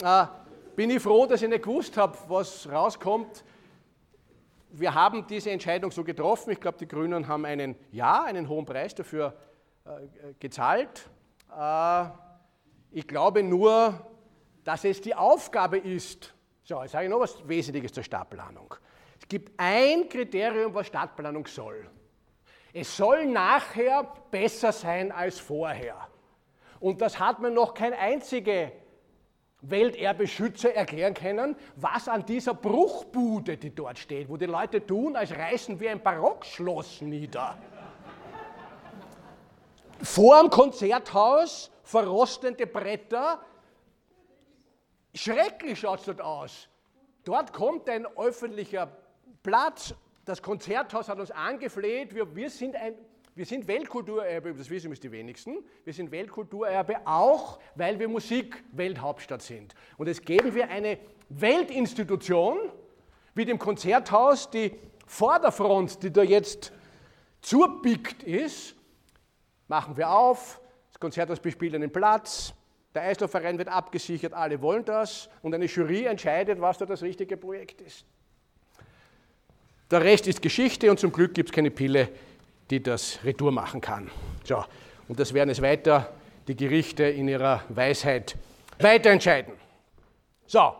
Äh, 0.03 0.25
bin 0.75 0.89
ich 0.89 1.01
froh, 1.01 1.27
dass 1.27 1.43
ich 1.43 1.49
nicht 1.49 1.63
gewusst 1.63 1.95
habe, 1.95 2.17
was 2.27 2.67
rauskommt. 2.69 3.43
Wir 4.71 4.95
haben 4.95 5.27
diese 5.27 5.51
Entscheidung 5.51 5.91
so 5.91 6.03
getroffen. 6.03 6.51
Ich 6.51 6.59
glaube, 6.59 6.79
die 6.79 6.87
Grünen 6.87 7.27
haben 7.27 7.45
einen 7.45 7.75
Ja, 7.91 8.23
einen 8.23 8.49
hohen 8.49 8.65
Preis 8.65 8.95
dafür 8.95 9.35
äh, 9.85 10.33
gezahlt. 10.39 11.07
Äh, 11.55 12.05
ich 12.91 13.07
glaube 13.07 13.43
nur, 13.43 13.93
dass 14.63 14.83
es 14.83 15.01
die 15.01 15.13
Aufgabe 15.13 15.77
ist, 15.77 16.33
so, 16.63 16.81
jetzt 16.81 16.93
sage 16.93 17.05
ich 17.05 17.11
noch 17.11 17.19
was 17.19 17.47
Wesentliches 17.47 17.93
zur 17.93 18.03
Stadtplanung. 18.03 18.73
Es 19.25 19.29
gibt 19.29 19.53
ein 19.57 20.07
Kriterium, 20.07 20.71
was 20.75 20.85
Stadtplanung 20.85 21.47
soll. 21.47 21.89
Es 22.71 22.95
soll 22.95 23.25
nachher 23.25 24.03
besser 24.29 24.71
sein 24.71 25.11
als 25.11 25.39
vorher. 25.39 25.95
Und 26.79 27.01
das 27.01 27.19
hat 27.19 27.39
mir 27.39 27.49
noch 27.49 27.73
kein 27.73 27.93
einziger 27.93 28.71
Welterbeschützer 29.61 30.75
erklären 30.75 31.15
können, 31.15 31.55
was 31.75 32.07
an 32.07 32.23
dieser 32.27 32.53
Bruchbude, 32.53 33.57
die 33.57 33.73
dort 33.73 33.97
steht, 33.97 34.29
wo 34.29 34.37
die 34.37 34.45
Leute 34.45 34.85
tun, 34.85 35.15
als 35.15 35.31
reißen 35.31 35.79
wir 35.79 35.89
ein 35.89 36.03
Barockschloss 36.03 37.01
nieder. 37.01 37.57
Vor 40.03 40.39
dem 40.39 40.51
Konzerthaus 40.51 41.71
verrostende 41.81 42.67
Bretter. 42.67 43.41
Schrecklich 45.15 45.79
schaut 45.79 46.01
es 46.01 46.05
dort 46.05 46.21
aus. 46.21 46.69
Dort 47.23 47.53
kommt 47.53 47.89
ein 47.89 48.05
öffentlicher 48.17 48.87
Platz. 49.45 49.93
Das 50.25 50.41
Konzerthaus 50.41 51.07
hat 51.07 51.19
uns 51.19 51.29
angefleht. 51.29 52.15
Wir, 52.15 52.35
wir 52.35 52.49
sind 52.49 52.75
ein 52.75 52.95
wir 53.35 53.45
sind 53.45 53.67
Weltkulturerbe, 53.67 54.53
das 54.53 54.69
wissen 54.69 54.93
es 54.93 55.01
die 55.01 55.11
wenigsten. 55.11 55.57
Wir 55.83 55.91
sind 55.91 56.09
Weltkulturerbe 56.09 57.05
auch, 57.05 57.59
weil 57.75 57.99
wir 57.99 58.07
Musikwelthauptstadt 58.07 59.41
sind. 59.41 59.75
Und 59.97 60.07
es 60.07 60.21
geben 60.21 60.55
wir 60.55 60.69
eine 60.69 60.97
Weltinstitution, 61.27 62.57
wie 63.33 63.43
dem 63.43 63.59
Konzerthaus, 63.59 64.49
die 64.49 64.71
Vorderfront, 65.05 66.01
die 66.01 66.13
da 66.13 66.23
jetzt 66.23 66.71
zurpickt 67.41 68.23
ist, 68.23 68.73
machen 69.67 69.97
wir 69.97 70.09
auf, 70.09 70.61
das 70.93 70.99
Konzerthaus 71.01 71.41
bespielt 71.41 71.75
einen 71.75 71.91
Platz, 71.91 72.53
der 72.93 73.01
Eislaufverein 73.01 73.57
wird 73.57 73.67
abgesichert, 73.67 74.33
alle 74.33 74.61
wollen 74.61 74.85
das 74.85 75.29
und 75.41 75.53
eine 75.53 75.65
Jury 75.65 76.05
entscheidet, 76.05 76.61
was 76.61 76.77
da 76.77 76.85
das 76.85 77.03
richtige 77.03 77.35
Projekt 77.35 77.81
ist. 77.81 78.05
Der 79.91 80.01
Rest 80.01 80.27
ist 80.27 80.41
Geschichte 80.41 80.89
und 80.89 80.99
zum 80.99 81.11
Glück 81.11 81.33
gibt 81.33 81.49
es 81.49 81.53
keine 81.53 81.69
Pille, 81.69 82.09
die 82.69 82.81
das 82.81 83.19
Retour 83.23 83.51
machen 83.51 83.81
kann. 83.81 84.09
So, 84.43 84.63
und 85.07 85.19
das 85.19 85.33
werden 85.33 85.49
es 85.49 85.61
weiter 85.61 86.11
die 86.47 86.55
Gerichte 86.55 87.03
in 87.03 87.27
ihrer 87.27 87.63
Weisheit 87.69 88.35
weiter 88.79 89.11
entscheiden. 89.11 89.53
So, 90.47 90.75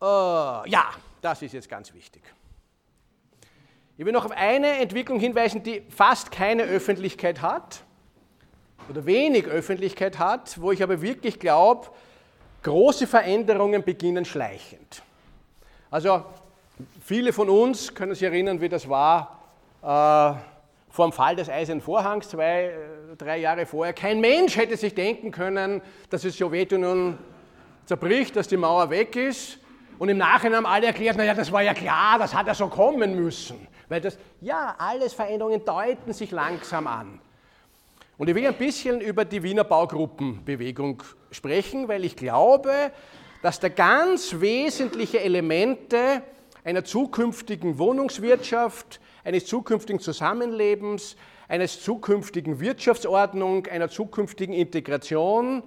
äh, 0.00 0.70
ja, 0.70 0.90
das 1.20 1.42
ist 1.42 1.52
jetzt 1.52 1.68
ganz 1.68 1.92
wichtig. 1.92 2.22
Ich 3.96 4.04
will 4.04 4.12
noch 4.12 4.24
auf 4.24 4.30
eine 4.30 4.78
Entwicklung 4.78 5.18
hinweisen, 5.18 5.62
die 5.62 5.82
fast 5.90 6.30
keine 6.30 6.62
Öffentlichkeit 6.62 7.42
hat 7.42 7.82
oder 8.88 9.04
wenig 9.06 9.46
Öffentlichkeit 9.46 10.18
hat, 10.18 10.60
wo 10.60 10.70
ich 10.70 10.82
aber 10.82 11.02
wirklich 11.02 11.40
glaube, 11.40 11.88
große 12.62 13.06
Veränderungen 13.06 13.82
beginnen 13.82 14.24
schleichend. 14.24 15.02
Also 15.90 16.24
viele 17.00 17.32
von 17.32 17.48
uns 17.48 17.94
können 17.94 18.14
sich 18.14 18.22
erinnern, 18.22 18.60
wie 18.60 18.68
das 18.68 18.88
war 18.88 19.38
äh, 19.82 20.38
vor 20.90 21.06
dem 21.06 21.12
Fall 21.12 21.36
des 21.36 21.48
Eisernen 21.48 21.80
Vorhangs, 21.80 22.28
zwei, 22.28 22.64
äh, 22.64 23.16
drei 23.16 23.38
Jahre 23.38 23.66
vorher. 23.66 23.92
Kein 23.92 24.20
Mensch 24.20 24.56
hätte 24.56 24.76
sich 24.76 24.94
denken 24.94 25.30
können, 25.30 25.80
dass 26.10 26.22
die 26.22 26.30
Sowjetunion 26.30 27.18
zerbricht, 27.86 28.36
dass 28.36 28.48
die 28.48 28.56
Mauer 28.56 28.90
weg 28.90 29.16
ist. 29.16 29.58
Und 29.98 30.08
im 30.08 30.18
Nachhinein 30.18 30.58
haben 30.58 30.66
alle 30.66 30.86
erklärt, 30.86 31.16
naja, 31.16 31.34
das 31.34 31.50
war 31.50 31.62
ja 31.62 31.74
klar, 31.74 32.18
das 32.18 32.34
hat 32.34 32.46
ja 32.46 32.54
so 32.54 32.68
kommen 32.68 33.16
müssen. 33.16 33.66
Weil 33.88 34.00
das, 34.00 34.18
ja, 34.40 34.74
alles 34.78 35.12
Veränderungen 35.12 35.64
deuten 35.64 36.12
sich 36.12 36.30
langsam 36.30 36.86
an. 36.86 37.20
Und 38.16 38.28
ich 38.28 38.34
will 38.34 38.46
ein 38.46 38.54
bisschen 38.54 39.00
über 39.00 39.24
die 39.24 39.42
Wiener 39.42 39.64
Baugruppenbewegung 39.64 41.02
sprechen, 41.30 41.88
weil 41.88 42.04
ich 42.04 42.16
glaube, 42.16 42.72
dass 43.42 43.60
da 43.60 43.68
ganz 43.68 44.40
wesentliche 44.40 45.20
Elemente 45.20 46.22
einer 46.64 46.84
zukünftigen 46.84 47.78
Wohnungswirtschaft, 47.78 49.00
eines 49.24 49.46
zukünftigen 49.46 50.00
Zusammenlebens, 50.00 51.16
eines 51.48 51.82
zukünftigen 51.82 52.60
Wirtschaftsordnung, 52.60 53.66
einer 53.66 53.88
zukünftigen 53.88 54.54
Integration 54.54 55.62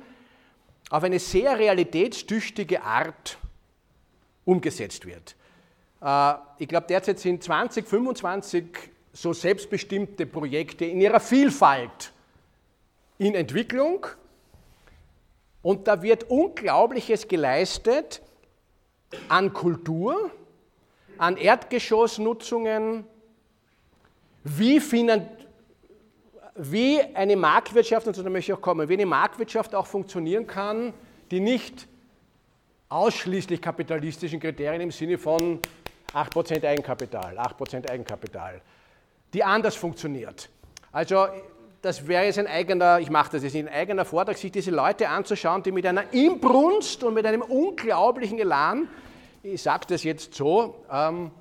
auf 0.90 1.04
eine 1.04 1.20
sehr 1.20 1.58
realitätstüchtige 1.58 2.84
Art 2.84 3.38
umgesetzt 4.46 5.06
wird. 5.06 5.36
Äh, 6.02 6.34
ich 6.60 6.68
glaube, 6.68 6.88
derzeit 6.88 7.20
sind 7.20 7.44
20, 7.44 7.88
25 7.88 8.66
so 9.14 9.34
selbstbestimmte 9.34 10.26
Projekte 10.26 10.86
in 10.86 11.02
ihrer 11.02 11.20
Vielfalt 11.20 12.14
in 13.18 13.36
Entwicklung 13.36 14.08
und 15.62 15.88
da 15.88 16.02
wird 16.02 16.30
Unglaubliches 16.30 17.28
geleistet 17.28 18.22
an 19.28 19.54
Kultur, 19.54 20.32
an 21.22 21.38
Erdgeschossnutzungen, 21.38 23.06
wie, 24.44 24.82
wie 26.56 27.02
eine 27.14 27.36
Marktwirtschaft, 27.36 28.08
und 28.08 28.16
so 28.16 28.24
da 28.24 28.30
möchte 28.32 28.52
ich 28.52 28.58
auch 28.58 28.62
kommen, 28.62 28.90
wie 28.90 28.94
eine 28.94 29.06
Marktwirtschaft 29.06 29.76
auch 29.76 29.86
funktionieren 29.86 30.48
kann, 30.48 30.94
die 31.30 31.40
nicht 31.40 31.88
ausschließlich 32.90 33.62
kapitalistischen 33.62 34.40
Kriterien 34.40 34.82
im 34.82 34.90
Sinne 34.90 35.20
von 35.20 35.60
8% 36.12 36.66
Eigenkapital, 36.66 37.38
8% 37.38 37.88
Eigenkapital, 37.88 38.60
die 39.32 39.44
anders 39.44 39.76
funktioniert. 39.76 40.50
Also 40.92 41.28
das 41.84 42.08
wäre 42.08 42.26
jetzt 42.26 42.40
ein 42.40 42.48
eigener, 42.48 43.00
ich 43.00 43.12
mache 43.12 43.34
das 43.34 43.44
jetzt 43.44 43.56
ein 43.56 43.70
eigener 43.70 44.06
Vortrag, 44.06 44.40
sich 44.40 44.52
diese 44.52 44.72
Leute 44.72 45.08
anzuschauen, 45.08 45.62
die 45.62 45.72
mit 45.72 45.86
einer 45.86 46.12
Inbrunst 46.14 47.04
und 47.04 47.14
mit 47.14 47.28
einem 47.28 47.44
unglaublichen 47.44 48.40
Elan, 48.40 48.88
ich 49.44 49.62
sage 49.62 49.86
das 49.88 50.04
jetzt 50.04 50.36
so, 50.36 50.84
ähm, 50.92 51.32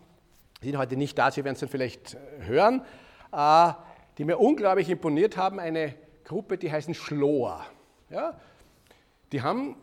sind 0.63 0.79
heute 0.79 0.97
nicht 0.97 1.19
da, 1.19 1.31
Sie 1.31 1.45
werden 1.45 1.55
es 1.55 1.61
dann 1.61 1.69
vielleicht 1.69 2.15
äh, 2.15 2.47
hören, 2.47 2.83
äh, 3.33 3.73
die 4.19 4.25
mir 4.25 4.39
unglaublich 4.39 4.89
imponiert 4.89 5.37
haben, 5.37 5.59
eine 5.59 5.95
Gruppe, 6.25 6.59
die 6.59 6.71
heißen 6.71 6.95
Schloer. 6.95 7.65
Ja? 8.11 8.39
Die 9.33 9.43
haben 9.43 9.77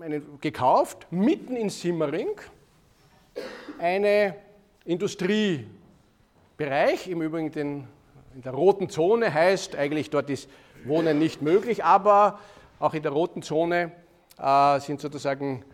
einen 0.00 0.40
gekauft, 0.40 1.06
mitten 1.10 1.56
in 1.56 1.70
Simmering, 1.70 2.40
eine 3.78 4.36
Industriebereich, 4.84 7.08
im 7.08 7.22
Übrigen 7.22 7.52
den, 7.52 7.88
in 8.34 8.42
der 8.42 8.52
roten 8.52 8.88
Zone 8.88 9.32
heißt, 9.32 9.76
eigentlich 9.76 10.10
dort 10.10 10.28
ist 10.30 10.48
Wohnen 10.84 11.20
nicht 11.20 11.42
möglich, 11.42 11.84
aber 11.84 12.40
auch 12.80 12.94
in 12.94 13.02
der 13.02 13.12
roten 13.12 13.42
Zone 13.42 13.92
äh, 14.38 14.80
sind 14.80 15.00
sozusagen 15.00 15.64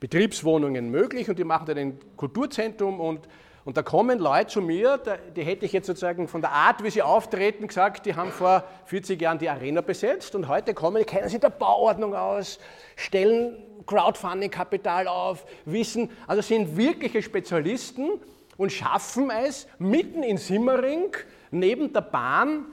Betriebswohnungen 0.00 0.90
möglich 0.90 1.28
und 1.28 1.38
die 1.38 1.44
machen 1.44 1.66
dann 1.66 1.78
ein 1.78 1.98
Kulturzentrum 2.16 3.00
und, 3.00 3.28
und 3.64 3.76
da 3.76 3.82
kommen 3.82 4.18
Leute 4.18 4.48
zu 4.48 4.60
mir, 4.60 5.00
die 5.34 5.42
hätte 5.42 5.64
ich 5.64 5.72
jetzt 5.72 5.86
sozusagen 5.86 6.28
von 6.28 6.42
der 6.42 6.52
Art, 6.52 6.84
wie 6.84 6.90
sie 6.90 7.02
auftreten, 7.02 7.66
gesagt, 7.66 8.04
die 8.06 8.14
haben 8.14 8.30
vor 8.30 8.64
40 8.84 9.20
Jahren 9.20 9.38
die 9.38 9.48
Arena 9.48 9.80
besetzt 9.80 10.34
und 10.34 10.48
heute 10.48 10.74
kommen, 10.74 10.98
die 10.98 11.04
kennen 11.04 11.28
sich 11.28 11.40
der 11.40 11.50
Bauordnung 11.50 12.14
aus, 12.14 12.58
stellen 12.94 13.56
Crowdfunding-Kapital 13.86 15.08
auf, 15.08 15.46
wissen, 15.64 16.10
also 16.26 16.42
sind 16.42 16.76
wirkliche 16.76 17.22
Spezialisten 17.22 18.20
und 18.56 18.72
schaffen 18.72 19.30
es 19.30 19.66
mitten 19.78 20.22
in 20.22 20.36
Simmering, 20.36 21.16
neben 21.50 21.92
der 21.92 22.02
Bahn, 22.02 22.66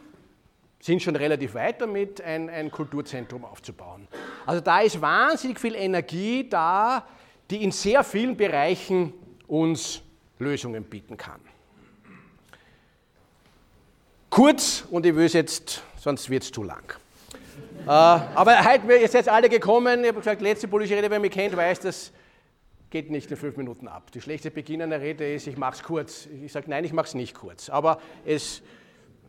sind 0.83 1.01
schon 1.01 1.15
relativ 1.15 1.53
weit 1.53 1.79
damit, 1.79 2.19
ein, 2.19 2.49
ein 2.49 2.69
Kulturzentrum 2.69 3.45
aufzubauen. 3.45 4.05
Also 4.45 4.59
da 4.59 4.81
ist 4.81 4.99
wahnsinnig 4.99 5.57
viel 5.57 5.75
Energie 5.75 6.47
da, 6.49 7.07
die 7.49 7.63
in 7.63 7.71
sehr 7.71 8.03
vielen 8.03 8.35
Bereichen 8.35 9.13
uns 9.47 10.01
Lösungen 10.39 10.83
bieten 10.83 11.15
kann. 11.15 11.39
Kurz, 14.29 14.83
und 14.91 15.05
ich 15.05 15.15
will 15.15 15.25
es 15.25 15.33
jetzt, 15.33 15.83
sonst 15.95 16.29
wird 16.29 16.43
es 16.43 16.51
zu 16.51 16.63
lang. 16.63 16.83
äh, 17.85 17.87
aber 17.87 18.65
heute, 18.65 18.93
ihr 18.93 19.07
seid 19.07 19.29
alle 19.29 19.47
gekommen, 19.47 20.01
ich 20.01 20.09
habe 20.09 20.19
gesagt, 20.19 20.41
letzte 20.41 20.67
politische 20.67 20.97
Rede, 20.97 21.09
wer 21.09 21.19
mich 21.19 21.31
kennt, 21.31 21.55
weiß, 21.55 21.79
das 21.79 22.11
geht 22.89 23.09
nicht 23.09 23.31
in 23.31 23.37
fünf 23.37 23.55
Minuten 23.55 23.87
ab. 23.87 24.11
Die 24.11 24.19
schlechte 24.19 24.51
Beginn 24.51 24.81
einer 24.81 24.99
Rede 24.99 25.33
ist, 25.33 25.47
ich 25.47 25.55
mache 25.55 25.75
es 25.75 25.83
kurz. 25.83 26.27
Ich 26.43 26.51
sage, 26.51 26.69
nein, 26.69 26.83
ich 26.83 26.91
mache 26.91 27.07
es 27.07 27.13
nicht 27.13 27.35
kurz. 27.35 27.69
Aber 27.69 28.01
es 28.25 28.61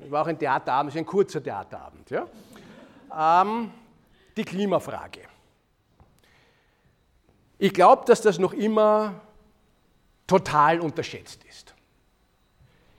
war 0.08 0.22
auch 0.22 0.26
ein 0.26 0.38
Theaterabend, 0.38 0.96
ein 0.96 1.06
kurzer 1.06 1.42
Theaterabend. 1.42 2.10
Ja? 2.10 2.26
Ähm, 3.16 3.70
die 4.36 4.44
Klimafrage. 4.44 5.20
Ich 7.58 7.72
glaube, 7.72 8.04
dass 8.06 8.20
das 8.20 8.38
noch 8.38 8.52
immer 8.52 9.20
total 10.26 10.80
unterschätzt 10.80 11.44
ist. 11.44 11.74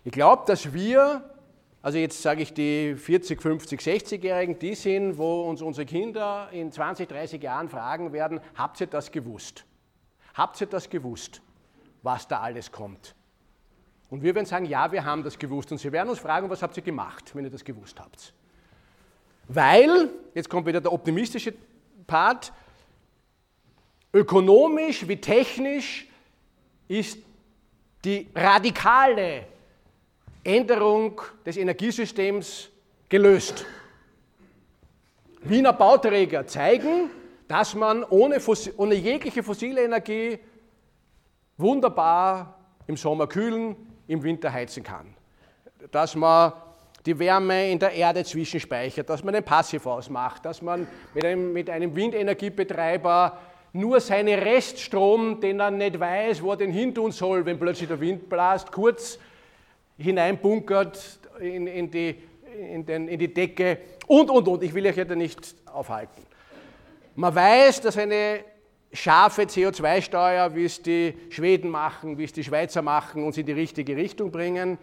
Ich 0.03 0.11
glaube, 0.11 0.43
dass 0.45 0.71
wir, 0.73 1.29
also 1.81 1.97
jetzt 1.97 2.21
sage 2.21 2.41
ich 2.41 2.53
die 2.53 2.95
40, 2.95 3.41
50, 3.41 3.81
60-Jährigen, 3.81 4.59
die 4.59 4.75
sind, 4.75 5.17
wo 5.17 5.49
uns 5.49 5.61
unsere 5.61 5.85
Kinder 5.85 6.49
in 6.51 6.71
20, 6.71 7.09
30 7.09 7.41
Jahren 7.41 7.69
fragen 7.69 8.13
werden, 8.13 8.39
habt 8.55 8.79
ihr 8.81 8.87
das 8.87 9.11
gewusst? 9.11 9.65
Habt 10.33 10.59
ihr 10.61 10.67
das 10.67 10.89
gewusst, 10.89 11.41
was 12.03 12.27
da 12.27 12.41
alles 12.41 12.71
kommt? 12.71 13.15
Und 14.09 14.21
wir 14.21 14.35
werden 14.35 14.45
sagen, 14.45 14.65
ja, 14.65 14.91
wir 14.91 15.03
haben 15.03 15.23
das 15.23 15.37
gewusst. 15.37 15.71
Und 15.71 15.79
sie 15.79 15.91
werden 15.91 16.09
uns 16.09 16.19
fragen, 16.19 16.49
was 16.49 16.61
habt 16.61 16.77
ihr 16.77 16.83
gemacht, 16.83 17.35
wenn 17.35 17.43
ihr 17.43 17.51
das 17.51 17.63
gewusst 17.63 17.99
habt? 17.99 18.33
Weil, 19.47 20.09
jetzt 20.33 20.49
kommt 20.49 20.67
wieder 20.67 20.81
der 20.81 20.91
optimistische 20.91 21.53
Part, 22.07 22.51
ökonomisch 24.13 25.07
wie 25.07 25.17
technisch 25.17 26.07
ist 26.87 27.19
die 28.03 28.29
radikale 28.35 29.45
Änderung 30.43 31.19
des 31.45 31.57
Energiesystems 31.57 32.69
gelöst. 33.09 33.65
Wiener 35.41 35.73
Bauträger 35.73 36.45
zeigen, 36.47 37.09
dass 37.47 37.75
man 37.75 38.03
ohne, 38.03 38.39
ohne 38.77 38.95
jegliche 38.95 39.43
fossile 39.43 39.83
Energie 39.83 40.39
wunderbar 41.57 42.59
im 42.87 42.97
Sommer 42.97 43.27
kühlen, 43.27 43.75
im 44.07 44.23
Winter 44.23 44.51
heizen 44.51 44.83
kann. 44.83 45.13
Dass 45.91 46.15
man 46.15 46.53
die 47.05 47.17
Wärme 47.19 47.69
in 47.69 47.79
der 47.79 47.91
Erde 47.91 48.23
zwischenspeichert, 48.23 49.09
dass 49.09 49.23
man 49.23 49.33
den 49.33 49.43
Passivhaus 49.43 50.09
macht, 50.09 50.45
dass 50.45 50.61
man 50.61 50.87
mit 51.13 51.23
einem, 51.23 51.53
mit 51.53 51.69
einem 51.69 51.95
Windenergiebetreiber 51.95 53.37
nur 53.73 53.99
seinen 53.99 54.39
Reststrom, 54.39 55.39
den 55.39 55.59
er 55.59 55.69
nicht 55.69 55.99
weiß, 55.99 56.41
wo 56.41 56.51
er 56.51 56.57
den 56.57 56.71
hin 56.71 56.95
tun 56.95 57.11
soll, 57.11 57.45
wenn 57.45 57.59
plötzlich 57.59 57.89
der 57.89 57.99
Wind 57.99 58.29
blast, 58.29 58.71
kurz 58.71 59.19
hineinbunkert 59.97 61.19
in, 61.39 61.67
in, 61.67 61.91
die, 61.91 62.15
in, 62.73 62.85
den, 62.85 63.07
in 63.07 63.19
die 63.19 63.33
Decke 63.33 63.79
und, 64.07 64.29
und, 64.29 64.47
und. 64.47 64.63
Ich 64.63 64.73
will 64.73 64.87
euch 64.87 64.95
ja 64.95 65.03
nicht 65.15 65.55
aufhalten. 65.65 66.21
Man 67.15 67.35
weiß, 67.35 67.81
dass 67.81 67.97
eine 67.97 68.39
scharfe 68.91 69.43
CO2-Steuer, 69.43 70.55
wie 70.55 70.65
es 70.65 70.81
die 70.81 71.15
Schweden 71.29 71.69
machen, 71.69 72.17
wie 72.17 72.23
es 72.23 72.33
die 72.33 72.43
Schweizer 72.43 72.81
machen, 72.81 73.23
uns 73.23 73.37
in 73.37 73.45
die 73.45 73.51
richtige 73.51 73.95
Richtung 73.95 74.31
bringen. 74.31 74.77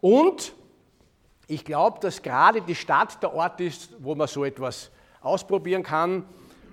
Und 0.00 0.54
ich 1.46 1.64
glaube, 1.64 2.00
dass 2.00 2.22
gerade 2.22 2.60
die 2.60 2.74
Stadt 2.74 3.22
der 3.22 3.34
Ort 3.34 3.60
ist, 3.60 3.90
wo 3.98 4.14
man 4.14 4.28
so 4.28 4.44
etwas 4.44 4.90
ausprobieren 5.20 5.82
kann, 5.82 6.24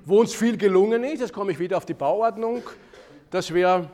wo 0.05 0.19
uns 0.19 0.33
viel 0.33 0.57
gelungen 0.57 1.03
ist. 1.03 1.21
Jetzt 1.21 1.33
komme 1.33 1.51
ich 1.51 1.59
wieder 1.59 1.77
auf 1.77 1.85
die 1.85 1.93
Bauordnung, 1.93 2.63
dass 3.29 3.53
wir 3.53 3.89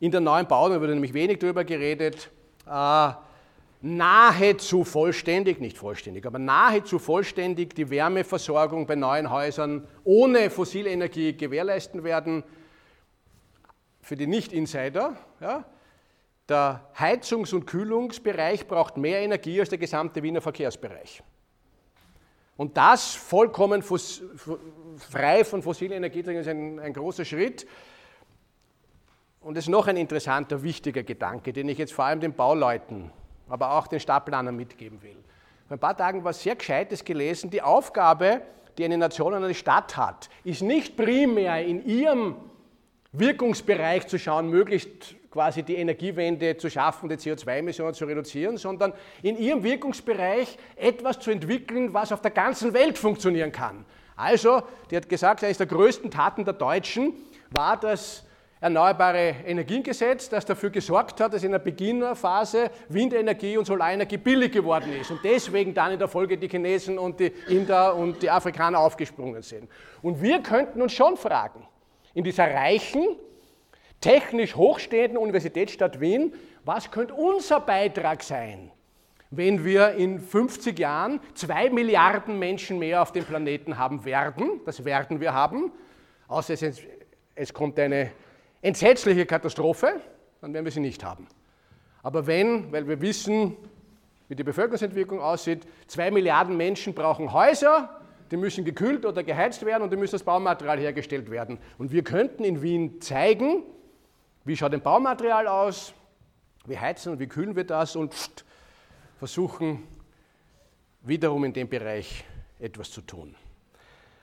in 0.00 0.10
der 0.10 0.20
neuen 0.20 0.46
Bauordnung, 0.46 0.78
da 0.78 0.82
wurde 0.82 0.94
nämlich 0.94 1.14
wenig 1.14 1.38
darüber 1.38 1.64
geredet, 1.64 2.30
äh, 2.66 3.10
nahezu 3.84 4.82
vollständig, 4.82 5.60
nicht 5.60 5.76
vollständig, 5.76 6.24
aber 6.24 6.38
nahezu 6.38 6.98
vollständig 6.98 7.74
die 7.74 7.90
Wärmeversorgung 7.90 8.86
bei 8.86 8.94
neuen 8.94 9.28
Häusern 9.28 9.86
ohne 10.04 10.48
fossile 10.48 10.88
Energie 10.88 11.36
gewährleisten 11.36 12.02
werden. 12.02 12.44
Für 14.00 14.16
die 14.16 14.26
Nicht-Insider, 14.26 15.16
ja, 15.40 15.64
der 16.48 16.88
Heizungs- 16.98 17.54
und 17.54 17.66
Kühlungsbereich 17.66 18.66
braucht 18.66 18.96
mehr 18.96 19.20
Energie 19.20 19.60
als 19.60 19.68
der 19.68 19.78
gesamte 19.78 20.22
Wiener 20.22 20.40
Verkehrsbereich. 20.40 21.22
Und 22.56 22.78
das 22.78 23.14
vollkommen 23.14 23.82
frei 23.82 25.44
von 25.44 25.62
fossilen 25.62 25.92
Energieträgern 25.92 26.40
ist 26.40 26.48
ein, 26.48 26.78
ein 26.80 26.92
großer 26.94 27.24
Schritt. 27.26 27.66
Und 29.40 29.58
es 29.58 29.64
ist 29.64 29.70
noch 29.70 29.88
ein 29.88 29.98
interessanter, 29.98 30.62
wichtiger 30.62 31.02
Gedanke, 31.02 31.52
den 31.52 31.68
ich 31.68 31.76
jetzt 31.76 31.92
vor 31.92 32.06
allem 32.06 32.20
den 32.20 32.32
Bauleuten 32.32 33.10
aber 33.48 33.72
auch 33.72 33.86
den 33.86 34.00
Stadtplanern 34.00 34.56
mitgeben 34.56 35.02
will. 35.02 35.16
Vor 35.68 35.76
ein 35.76 35.80
paar 35.80 35.96
Tagen 35.96 36.24
was 36.24 36.42
sehr 36.42 36.56
Gescheites 36.56 37.04
gelesen. 37.04 37.50
Die 37.50 37.62
Aufgabe, 37.62 38.42
die 38.76 38.84
eine 38.84 38.98
Nation 38.98 39.34
und 39.34 39.44
eine 39.44 39.54
Stadt 39.54 39.96
hat, 39.96 40.28
ist 40.44 40.62
nicht 40.62 40.96
primär 40.96 41.64
in 41.64 41.84
ihrem 41.86 42.36
Wirkungsbereich 43.12 44.06
zu 44.08 44.18
schauen, 44.18 44.50
möglichst 44.50 45.14
quasi 45.30 45.62
die 45.62 45.76
Energiewende 45.76 46.56
zu 46.56 46.70
schaffen, 46.70 47.08
die 47.08 47.16
CO2-Emissionen 47.16 47.94
zu 47.94 48.04
reduzieren, 48.04 48.56
sondern 48.56 48.92
in 49.22 49.36
ihrem 49.36 49.62
Wirkungsbereich 49.64 50.56
etwas 50.76 51.18
zu 51.18 51.30
entwickeln, 51.30 51.92
was 51.92 52.12
auf 52.12 52.20
der 52.20 52.30
ganzen 52.30 52.72
Welt 52.72 52.98
funktionieren 52.98 53.50
kann. 53.50 53.84
Also, 54.16 54.62
die 54.90 54.96
hat 54.96 55.08
gesagt, 55.08 55.42
eines 55.42 55.58
der 55.58 55.66
größten 55.66 56.10
Taten 56.10 56.44
der 56.44 56.54
Deutschen 56.54 57.14
war 57.50 57.76
das 57.76 58.24
Erneuerbare 58.60 59.34
Energiengesetz, 59.44 60.28
das 60.28 60.46
dafür 60.46 60.70
gesorgt 60.70 61.20
hat, 61.20 61.34
dass 61.34 61.42
in 61.42 61.52
der 61.52 61.58
Beginnerphase 61.58 62.70
Windenergie 62.88 63.58
und 63.58 63.66
Solarenergie 63.66 64.16
billig 64.16 64.52
geworden 64.52 64.92
ist 64.98 65.10
und 65.10 65.20
deswegen 65.22 65.74
dann 65.74 65.92
in 65.92 65.98
der 65.98 66.08
Folge 66.08 66.38
die 66.38 66.48
Chinesen 66.48 66.98
und 66.98 67.20
die 67.20 67.32
Inder 67.48 67.94
und 67.94 68.22
die 68.22 68.30
Afrikaner 68.30 68.78
aufgesprungen 68.78 69.42
sind. 69.42 69.68
Und 70.00 70.22
wir 70.22 70.40
könnten 70.40 70.80
uns 70.80 70.92
schon 70.92 71.16
fragen, 71.16 71.66
in 72.14 72.24
dieser 72.24 72.44
reichen, 72.44 73.16
technisch 74.00 74.54
hochstehenden 74.54 75.18
Universitätsstadt 75.18 76.00
Wien, 76.00 76.32
was 76.64 76.90
könnte 76.90 77.14
unser 77.14 77.60
Beitrag 77.60 78.22
sein, 78.22 78.70
wenn 79.30 79.64
wir 79.64 79.92
in 79.92 80.20
50 80.20 80.78
Jahren 80.78 81.20
zwei 81.34 81.70
Milliarden 81.70 82.38
Menschen 82.38 82.78
mehr 82.78 83.02
auf 83.02 83.12
dem 83.12 83.24
Planeten 83.24 83.78
haben 83.78 84.04
werden, 84.04 84.60
das 84.64 84.84
werden 84.84 85.20
wir 85.20 85.34
haben, 85.34 85.72
außer 86.28 86.54
es, 87.34 87.52
kommt 87.52 87.78
eine 87.78 88.12
entsetzliche 88.64 89.26
Katastrophe, 89.26 90.00
dann 90.40 90.54
werden 90.54 90.64
wir 90.64 90.72
sie 90.72 90.80
nicht 90.80 91.04
haben. 91.04 91.28
Aber 92.02 92.26
wenn, 92.26 92.72
weil 92.72 92.88
wir 92.88 93.00
wissen, 93.00 93.56
wie 94.28 94.34
die 94.34 94.42
Bevölkerungsentwicklung 94.42 95.20
aussieht, 95.20 95.66
zwei 95.86 96.10
Milliarden 96.10 96.56
Menschen 96.56 96.94
brauchen 96.94 97.32
Häuser, 97.32 98.00
die 98.30 98.38
müssen 98.38 98.64
gekühlt 98.64 99.04
oder 99.04 99.22
geheizt 99.22 99.64
werden 99.66 99.82
und 99.82 99.92
die 99.92 99.98
müssen 99.98 100.12
das 100.12 100.22
Baumaterial 100.22 100.78
hergestellt 100.78 101.30
werden. 101.30 101.58
Und 101.76 101.92
wir 101.92 102.02
könnten 102.02 102.42
in 102.42 102.62
Wien 102.62 103.02
zeigen, 103.02 103.62
wie 104.44 104.56
schaut 104.56 104.72
ein 104.72 104.80
Baumaterial 104.80 105.46
aus, 105.46 105.92
wie 106.64 106.78
heizen 106.78 107.12
und 107.12 107.20
wie 107.20 107.26
kühlen 107.26 107.56
wir 107.56 107.64
das 107.64 107.96
und 107.96 108.14
versuchen 109.18 109.82
wiederum 111.02 111.44
in 111.44 111.52
dem 111.52 111.68
Bereich 111.68 112.24
etwas 112.58 112.90
zu 112.90 113.02
tun. 113.02 113.36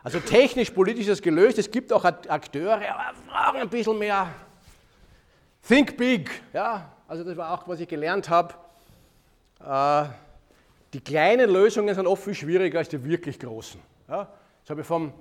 Also 0.04 0.20
technisch-politisch 0.20 1.02
ist 1.02 1.10
das 1.10 1.22
gelöst. 1.22 1.60
Es 1.60 1.70
gibt 1.70 1.93
auch 1.93 2.04
Akteure, 2.04 2.74
aber 2.76 3.14
brauchen 3.28 3.62
ein 3.62 3.70
bisschen 3.70 3.97
mehr 3.99 4.28
Think 5.68 5.95
Big. 5.95 6.30
Ja? 6.54 6.91
Also 7.08 7.24
das 7.24 7.38
war 7.38 7.52
auch, 7.52 7.68
was 7.68 7.80
ich 7.80 7.88
gelernt 7.88 8.30
habe. 8.30 8.54
Äh, 9.60 10.10
die 10.93 11.02
kleinen 11.02 11.49
Lösungen 11.49 11.93
sind 11.93 12.08
oft 12.08 12.24
viel 12.24 12.34
schwieriger 12.34 12.80
als 12.80 12.89
die 12.89 13.04
wirklich 13.04 13.39
großen. 13.39 13.80
Ja? 14.08 14.28
Das 14.62 14.70
habe 14.70 14.82
ich 14.82 14.88
vom 14.88 15.14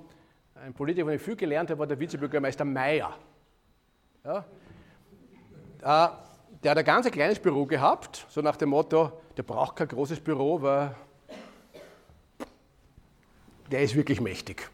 einem 0.55 0.73
Politiker, 0.73 1.05
von 1.05 1.11
dem 1.11 1.17
ich 1.17 1.21
viel 1.21 1.35
gelernt 1.35 1.69
habe, 1.69 1.79
war 1.79 1.87
der 1.87 1.99
Vizebürgermeister 1.99 2.65
Meyer. 2.65 3.13
Ja? 4.23 4.45
Äh, 5.81 6.09
der 6.63 6.71
hat 6.71 6.77
ein 6.77 6.85
ganz 6.85 7.09
kleines 7.09 7.39
Büro 7.39 7.65
gehabt, 7.65 8.25
so 8.29 8.41
nach 8.41 8.55
dem 8.55 8.69
Motto, 8.69 9.11
der 9.35 9.43
braucht 9.43 9.75
kein 9.75 9.87
großes 9.87 10.19
Büro, 10.19 10.61
weil 10.61 10.95
der 13.71 13.81
ist 13.81 13.95
wirklich 13.95 14.21
mächtig. 14.21 14.69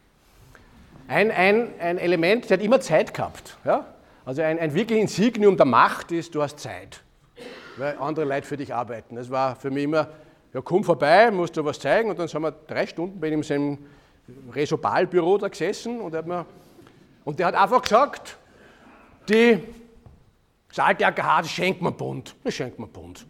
Ein, 1.08 1.32
ein, 1.32 1.70
ein 1.80 1.98
Element, 1.98 2.50
der 2.50 2.58
hat 2.58 2.66
immer 2.66 2.82
Zeit 2.82 3.14
gehabt. 3.14 3.58
Ja? 3.64 3.86
Also 4.26 4.42
ein, 4.42 4.60
ein 4.60 4.74
wirklich 4.74 5.00
Insignium 5.00 5.56
der 5.56 5.66
Macht 5.66 6.12
ist, 6.12 6.36
du 6.36 6.42
hast 6.42 6.60
Zeit, 6.60 7.02
weil 7.78 7.98
andere 7.98 8.26
Leute 8.26 8.46
für 8.46 8.58
dich 8.58 8.74
arbeiten. 8.74 9.16
Das 9.16 9.30
war 9.30 9.56
für 9.56 9.72
mich 9.72 9.86
immer, 9.86 10.10
ja 10.54 10.62
komm 10.62 10.84
vorbei, 10.84 11.32
musst 11.32 11.56
du 11.56 11.64
was 11.64 11.80
zeigen 11.80 12.10
und 12.10 12.20
dann 12.20 12.28
sind 12.28 12.42
wir 12.42 12.52
drei 12.52 12.86
Stunden 12.86 13.20
bei 13.20 13.28
ihm 13.28 13.36
in 13.36 13.44
seinem 13.44 13.78
Resobalbüro 14.54 15.38
da 15.38 15.48
gesessen 15.48 16.02
und, 16.02 16.14
hat 16.14 16.28
mir, 16.28 16.46
und 17.24 17.40
der 17.40 17.48
hat 17.48 17.56
einfach 17.56 17.82
gesagt, 17.82 18.38
die, 19.30 19.64
das 20.68 20.80
alte 20.80 21.08
AKH, 21.08 21.44
das 21.44 21.52
schenkt 21.52 21.82
man 21.82 21.96
bunt. 21.96 22.36
Das 22.44 22.54
schenkt 22.54 22.78
man 22.80 22.90
bunt. 22.90 23.26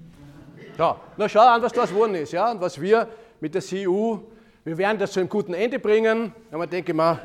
Ja, 0.77 0.99
na 1.17 1.29
schau 1.29 1.41
an, 1.41 1.61
was 1.61 1.73
das 1.73 1.89
geworden 1.89 2.15
ist, 2.15 2.31
ja, 2.31 2.51
und 2.51 2.61
was 2.61 2.79
wir 2.79 3.07
mit 3.39 3.53
der 3.53 3.61
CU 3.61 4.19
wir 4.67 4.77
werden 4.77 4.97
das 4.97 5.13
zu 5.13 5.21
einem 5.21 5.29
guten 5.29 5.53
Ende 5.53 5.79
bringen. 5.79 6.33
Und 6.51 6.73
denke 6.73 6.91
ich 6.91 6.95
mir, 6.97 7.21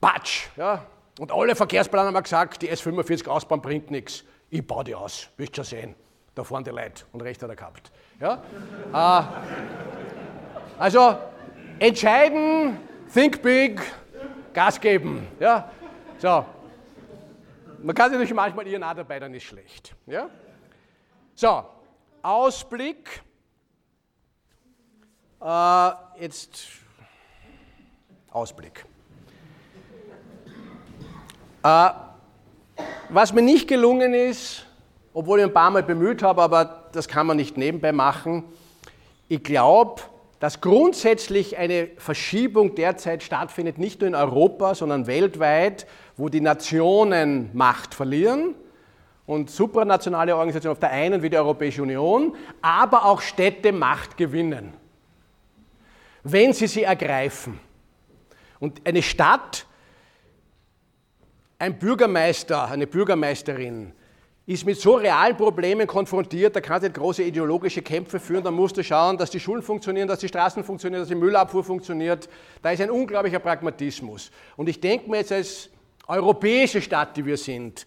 Patsch. 0.00 0.48
Ja? 0.56 0.84
Und 1.20 1.30
alle 1.30 1.54
Verkehrsplaner 1.54 2.12
haben 2.12 2.22
gesagt, 2.24 2.60
die 2.60 2.68
S45 2.68 3.28
ausbauen 3.28 3.62
bringt 3.62 3.92
nichts. 3.92 4.24
Ich 4.50 4.66
baue 4.66 4.82
die 4.82 4.96
aus, 4.96 5.28
wirst 5.36 5.54
schon 5.54 5.64
sehen. 5.64 5.94
Da 6.34 6.42
fahren 6.42 6.64
die 6.64 6.70
Leute 6.70 7.04
und 7.12 7.22
recht 7.22 7.40
hat 7.40 7.50
er 7.50 7.54
gehabt. 7.54 7.92
Ja? 8.20 8.42
äh, 8.92 10.80
also 10.80 11.16
entscheiden, 11.78 12.78
think 13.14 13.40
big, 13.42 13.80
Gas 14.52 14.80
geben. 14.80 15.28
Ja? 15.38 15.70
So. 16.18 16.44
Man 17.80 17.94
kann 17.94 18.10
sich 18.10 18.14
natürlich 18.14 18.34
manchmal 18.34 18.66
ihren 18.66 18.80
dabei, 18.80 19.20
dann 19.20 19.32
ist 19.34 19.44
schlecht. 19.44 19.94
Ja? 20.06 20.28
So, 21.36 21.64
Ausblick. 22.22 23.22
Äh, 25.42 25.90
jetzt 26.18 26.66
Ausblick. 28.30 28.86
Äh, 31.62 31.90
was 33.10 33.32
mir 33.32 33.42
nicht 33.42 33.68
gelungen 33.68 34.14
ist, 34.14 34.66
obwohl 35.12 35.40
ich 35.40 35.44
ein 35.44 35.52
paar 35.52 35.70
Mal 35.70 35.82
bemüht 35.82 36.22
habe, 36.22 36.42
aber 36.42 36.88
das 36.92 37.08
kann 37.08 37.26
man 37.26 37.36
nicht 37.36 37.56
nebenbei 37.56 37.92
machen, 37.92 38.44
ich 39.28 39.42
glaube, 39.42 40.02
dass 40.40 40.60
grundsätzlich 40.60 41.56
eine 41.56 41.88
Verschiebung 41.96 42.74
derzeit 42.74 43.22
stattfindet, 43.22 43.78
nicht 43.78 44.00
nur 44.00 44.08
in 44.08 44.14
Europa, 44.14 44.74
sondern 44.74 45.06
weltweit, 45.06 45.86
wo 46.16 46.28
die 46.28 46.40
Nationen 46.40 47.50
Macht 47.52 47.94
verlieren 47.94 48.54
und 49.26 49.50
supranationale 49.50 50.34
Organisationen 50.34 50.72
auf 50.72 50.80
der 50.80 50.90
einen 50.90 51.22
wie 51.22 51.30
die 51.30 51.36
Europäische 51.36 51.82
Union, 51.82 52.34
aber 52.62 53.04
auch 53.04 53.20
Städte 53.20 53.72
Macht 53.72 54.16
gewinnen 54.16 54.74
wenn 56.32 56.52
sie 56.52 56.66
sie 56.66 56.82
ergreifen. 56.82 57.60
Und 58.58 58.86
eine 58.86 59.02
Stadt, 59.02 59.66
ein 61.58 61.78
Bürgermeister, 61.78 62.68
eine 62.68 62.86
Bürgermeisterin 62.86 63.92
ist 64.46 64.64
mit 64.64 64.80
so 64.80 64.94
realen 64.94 65.36
Problemen 65.36 65.86
konfrontiert, 65.86 66.54
da 66.54 66.60
kann 66.60 66.80
sie 66.80 66.90
große 66.90 67.22
ideologische 67.22 67.82
Kämpfe 67.82 68.20
führen, 68.20 68.44
da 68.44 68.50
musst 68.50 68.76
du 68.76 68.84
schauen, 68.84 69.16
dass 69.18 69.30
die 69.30 69.40
Schulen 69.40 69.62
funktionieren, 69.62 70.06
dass 70.06 70.20
die 70.20 70.28
Straßen 70.28 70.62
funktionieren, 70.62 71.02
dass 71.02 71.08
die 71.08 71.16
Müllabfuhr 71.16 71.64
funktioniert. 71.64 72.28
Da 72.62 72.70
ist 72.70 72.80
ein 72.80 72.90
unglaublicher 72.90 73.40
Pragmatismus. 73.40 74.30
Und 74.56 74.68
ich 74.68 74.80
denke 74.80 75.10
mir 75.10 75.18
jetzt 75.18 75.32
als 75.32 75.68
europäische 76.06 76.80
Stadt, 76.80 77.16
die 77.16 77.26
wir 77.26 77.36
sind, 77.36 77.86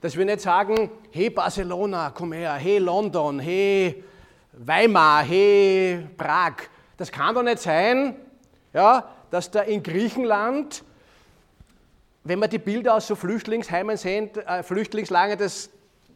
dass 0.00 0.16
wir 0.16 0.24
nicht 0.24 0.40
sagen, 0.40 0.90
hey 1.10 1.28
Barcelona, 1.28 2.10
komm 2.14 2.32
her, 2.32 2.54
hey 2.54 2.78
London, 2.78 3.38
hey 3.38 4.02
Weimar, 4.52 5.22
hey, 5.24 6.06
Prag. 6.16 6.54
Das 6.98 7.12
kann 7.12 7.34
doch 7.34 7.44
nicht 7.44 7.60
sein, 7.60 8.16
ja, 8.74 9.08
dass 9.30 9.50
da 9.50 9.60
in 9.62 9.82
Griechenland, 9.82 10.84
wenn 12.24 12.40
man 12.40 12.50
die 12.50 12.58
Bilder 12.58 12.94
aus 12.94 13.06
so 13.06 13.14
Flüchtlingsheimen 13.14 13.96
sehen, 13.96 14.30
äh, 14.46 14.62
Flüchtlingslagern, 14.62 15.38
das, 15.38 15.70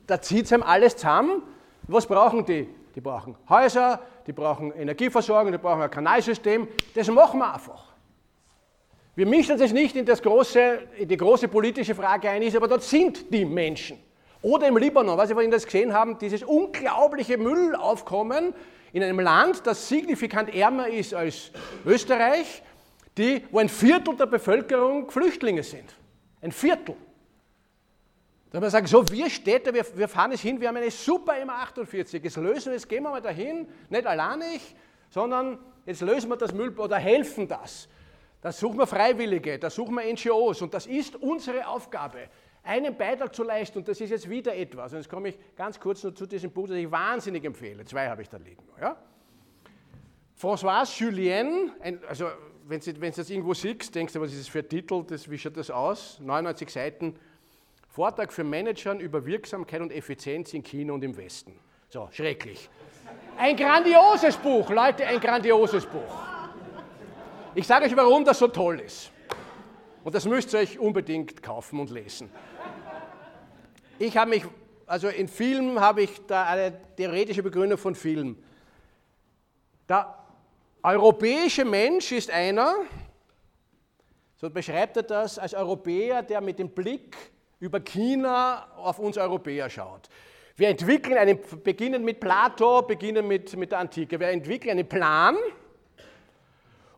da 0.06 0.20
zieht 0.20 0.46
es 0.46 0.52
einem 0.52 0.64
alles 0.64 0.96
zusammen. 0.96 1.42
Was 1.84 2.06
brauchen 2.06 2.44
die? 2.44 2.68
Die 2.94 3.00
brauchen 3.00 3.36
Häuser, 3.48 4.00
die 4.26 4.32
brauchen 4.32 4.72
Energieversorgung, 4.72 5.52
die 5.52 5.58
brauchen 5.58 5.82
ein 5.82 5.90
Kanalsystem. 5.90 6.68
Das 6.94 7.08
machen 7.08 7.38
wir 7.38 7.54
einfach. 7.54 7.92
Wir 9.14 9.26
mischen 9.26 9.52
uns 9.52 9.60
jetzt 9.60 9.72
nicht 9.72 9.94
in, 9.94 10.04
das 10.04 10.20
große, 10.20 10.80
in 10.98 11.08
die 11.08 11.16
große 11.16 11.46
politische 11.46 11.94
Frage 11.94 12.28
ein, 12.28 12.42
ist, 12.42 12.56
aber 12.56 12.66
dort 12.66 12.82
sind 12.82 13.32
die 13.32 13.44
Menschen. 13.44 13.98
Oder 14.42 14.66
im 14.66 14.76
Libanon, 14.76 15.16
was 15.16 15.28
Sie 15.28 15.34
vorhin 15.34 15.50
das 15.50 15.64
gesehen 15.64 15.92
haben, 15.92 16.18
dieses 16.18 16.42
unglaubliche 16.42 17.38
Müllaufkommen 17.38 18.52
in 18.92 19.02
einem 19.02 19.20
Land, 19.20 19.66
das 19.66 19.88
signifikant 19.88 20.54
ärmer 20.54 20.88
ist 20.88 21.14
als 21.14 21.50
Österreich, 21.84 22.62
die, 23.16 23.44
wo 23.50 23.58
ein 23.58 23.68
Viertel 23.68 24.16
der 24.16 24.26
Bevölkerung 24.26 25.10
Flüchtlinge 25.10 25.62
sind. 25.62 25.94
Ein 26.40 26.52
Viertel. 26.52 26.96
Da 28.50 28.60
man 28.60 28.68
sagen, 28.68 28.86
so 28.86 29.08
wir 29.10 29.30
Städte, 29.30 29.72
wir, 29.72 29.84
wir 29.96 30.08
fahren 30.08 30.32
es 30.32 30.42
hin, 30.42 30.60
wir 30.60 30.68
haben 30.68 30.76
eine 30.76 30.90
super 30.90 31.32
M48, 31.32 32.22
jetzt 32.22 32.36
lösen 32.36 32.66
wir, 32.66 32.72
jetzt 32.74 32.88
gehen 32.88 33.02
wir 33.02 33.10
mal 33.10 33.22
dahin, 33.22 33.66
nicht 33.88 34.06
alleinig, 34.06 34.74
sondern 35.08 35.58
jetzt 35.86 36.02
lösen 36.02 36.28
wir 36.28 36.36
das 36.36 36.52
Müll 36.52 36.78
oder 36.78 36.98
helfen 36.98 37.48
das. 37.48 37.88
Da 38.42 38.52
suchen 38.52 38.76
wir 38.76 38.86
Freiwillige, 38.86 39.58
da 39.58 39.70
suchen 39.70 39.94
wir 39.94 40.12
NGOs 40.12 40.60
und 40.60 40.74
das 40.74 40.86
ist 40.86 41.16
unsere 41.16 41.66
Aufgabe, 41.66 42.28
einen 42.62 42.96
Beitrag 42.96 43.34
zu 43.34 43.42
leisten 43.42 43.78
und 43.78 43.88
das 43.88 44.00
ist 44.00 44.10
jetzt 44.10 44.28
wieder 44.28 44.54
etwas. 44.54 44.92
Und 44.92 44.98
jetzt 44.98 45.08
komme 45.08 45.30
ich 45.30 45.38
ganz 45.56 45.78
kurz 45.78 46.02
nur 46.02 46.14
zu 46.14 46.26
diesem 46.26 46.50
Buch, 46.50 46.68
das 46.68 46.76
ich 46.76 46.90
wahnsinnig 46.90 47.44
empfehle. 47.44 47.84
Zwei 47.84 48.08
habe 48.08 48.22
ich 48.22 48.28
da 48.28 48.36
liegen. 48.36 48.62
Ja? 48.80 48.96
François 50.40 50.84
Julien, 50.98 51.72
ein, 51.80 52.00
also 52.08 52.28
wenn 52.66 52.80
du 52.80 52.90
jetzt 52.90 53.30
irgendwo 53.30 53.54
siehst, 53.54 53.94
denkst 53.94 54.12
du, 54.12 54.20
was 54.20 54.32
ist 54.32 54.40
das 54.40 54.48
für 54.48 54.60
ein 54.60 54.68
Titel, 54.68 55.04
das, 55.06 55.30
wie 55.30 55.38
schaut 55.38 55.56
das 55.56 55.70
aus? 55.70 56.18
99 56.20 56.70
Seiten, 56.70 57.16
Vortrag 57.88 58.32
für 58.32 58.44
Managern 58.44 59.00
über 59.00 59.26
Wirksamkeit 59.26 59.80
und 59.80 59.92
Effizienz 59.92 60.54
in 60.54 60.62
China 60.62 60.94
und 60.94 61.04
im 61.04 61.16
Westen. 61.16 61.58
So, 61.90 62.08
schrecklich. 62.10 62.70
Ein 63.36 63.56
grandioses 63.56 64.36
Buch, 64.36 64.70
Leute, 64.70 65.06
ein 65.06 65.20
grandioses 65.20 65.84
Buch. 65.84 66.22
Ich 67.54 67.66
sage 67.66 67.84
euch, 67.84 67.94
warum 67.94 68.24
das 68.24 68.38
so 68.38 68.48
toll 68.48 68.80
ist. 68.80 69.10
Und 70.04 70.14
das 70.14 70.24
müsst 70.24 70.54
ihr 70.54 70.60
euch 70.60 70.78
unbedingt 70.78 71.42
kaufen 71.42 71.78
und 71.78 71.90
lesen. 71.90 72.30
Ich 74.02 74.16
habe 74.16 74.30
mich, 74.30 74.42
also 74.84 75.06
in 75.06 75.28
Filmen 75.28 75.78
habe 75.78 76.02
ich 76.02 76.26
da 76.26 76.42
eine 76.46 76.76
theoretische 76.96 77.40
Begründung 77.40 77.78
von 77.78 77.94
Filmen. 77.94 78.42
Der 79.88 80.12
europäische 80.82 81.64
Mensch 81.64 82.10
ist 82.10 82.28
einer, 82.28 82.74
so 84.40 84.50
beschreibt 84.50 84.96
er 84.96 85.04
das, 85.04 85.38
als 85.38 85.54
Europäer, 85.54 86.24
der 86.24 86.40
mit 86.40 86.58
dem 86.58 86.70
Blick 86.70 87.16
über 87.60 87.78
China 87.78 88.66
auf 88.76 88.98
uns 88.98 89.16
Europäer 89.16 89.70
schaut. 89.70 90.08
Wir 90.56 90.70
entwickeln 90.70 91.16
einen, 91.16 91.38
beginnen 91.62 92.04
mit 92.04 92.18
Plato, 92.18 92.82
beginnen 92.82 93.28
mit, 93.28 93.56
mit 93.56 93.70
der 93.70 93.78
Antike. 93.78 94.18
Wir 94.18 94.30
entwickeln 94.30 94.72
einen 94.72 94.88
Plan, 94.88 95.36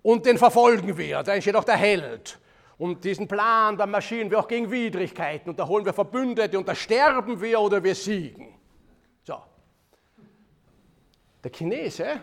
und 0.00 0.24
den 0.24 0.38
verfolgen 0.38 0.96
wir. 0.96 1.22
Da 1.22 1.34
entsteht 1.34 1.55
auch 1.55 1.64
der 1.64 1.76
Held. 1.76 2.38
Und 2.77 3.05
diesen 3.05 3.29
Plan, 3.29 3.77
da 3.77 3.87
marschieren 3.87 4.31
wir 4.31 4.41
auch 4.41 4.49
gegen 4.49 4.70
Widrigkeiten 4.70 5.51
und 5.51 5.59
da 5.59 5.66
holen 5.66 5.85
wir 5.85 5.93
Verbündete 5.93 6.59
und 6.59 6.66
da 6.66 6.75
sterben 6.75 7.41
wir 7.41 7.61
oder 7.61 7.83
wir 7.83 7.95
siegen. 7.95 8.55
So. 9.22 9.41
Der 11.43 11.53
Chinese 11.53 12.20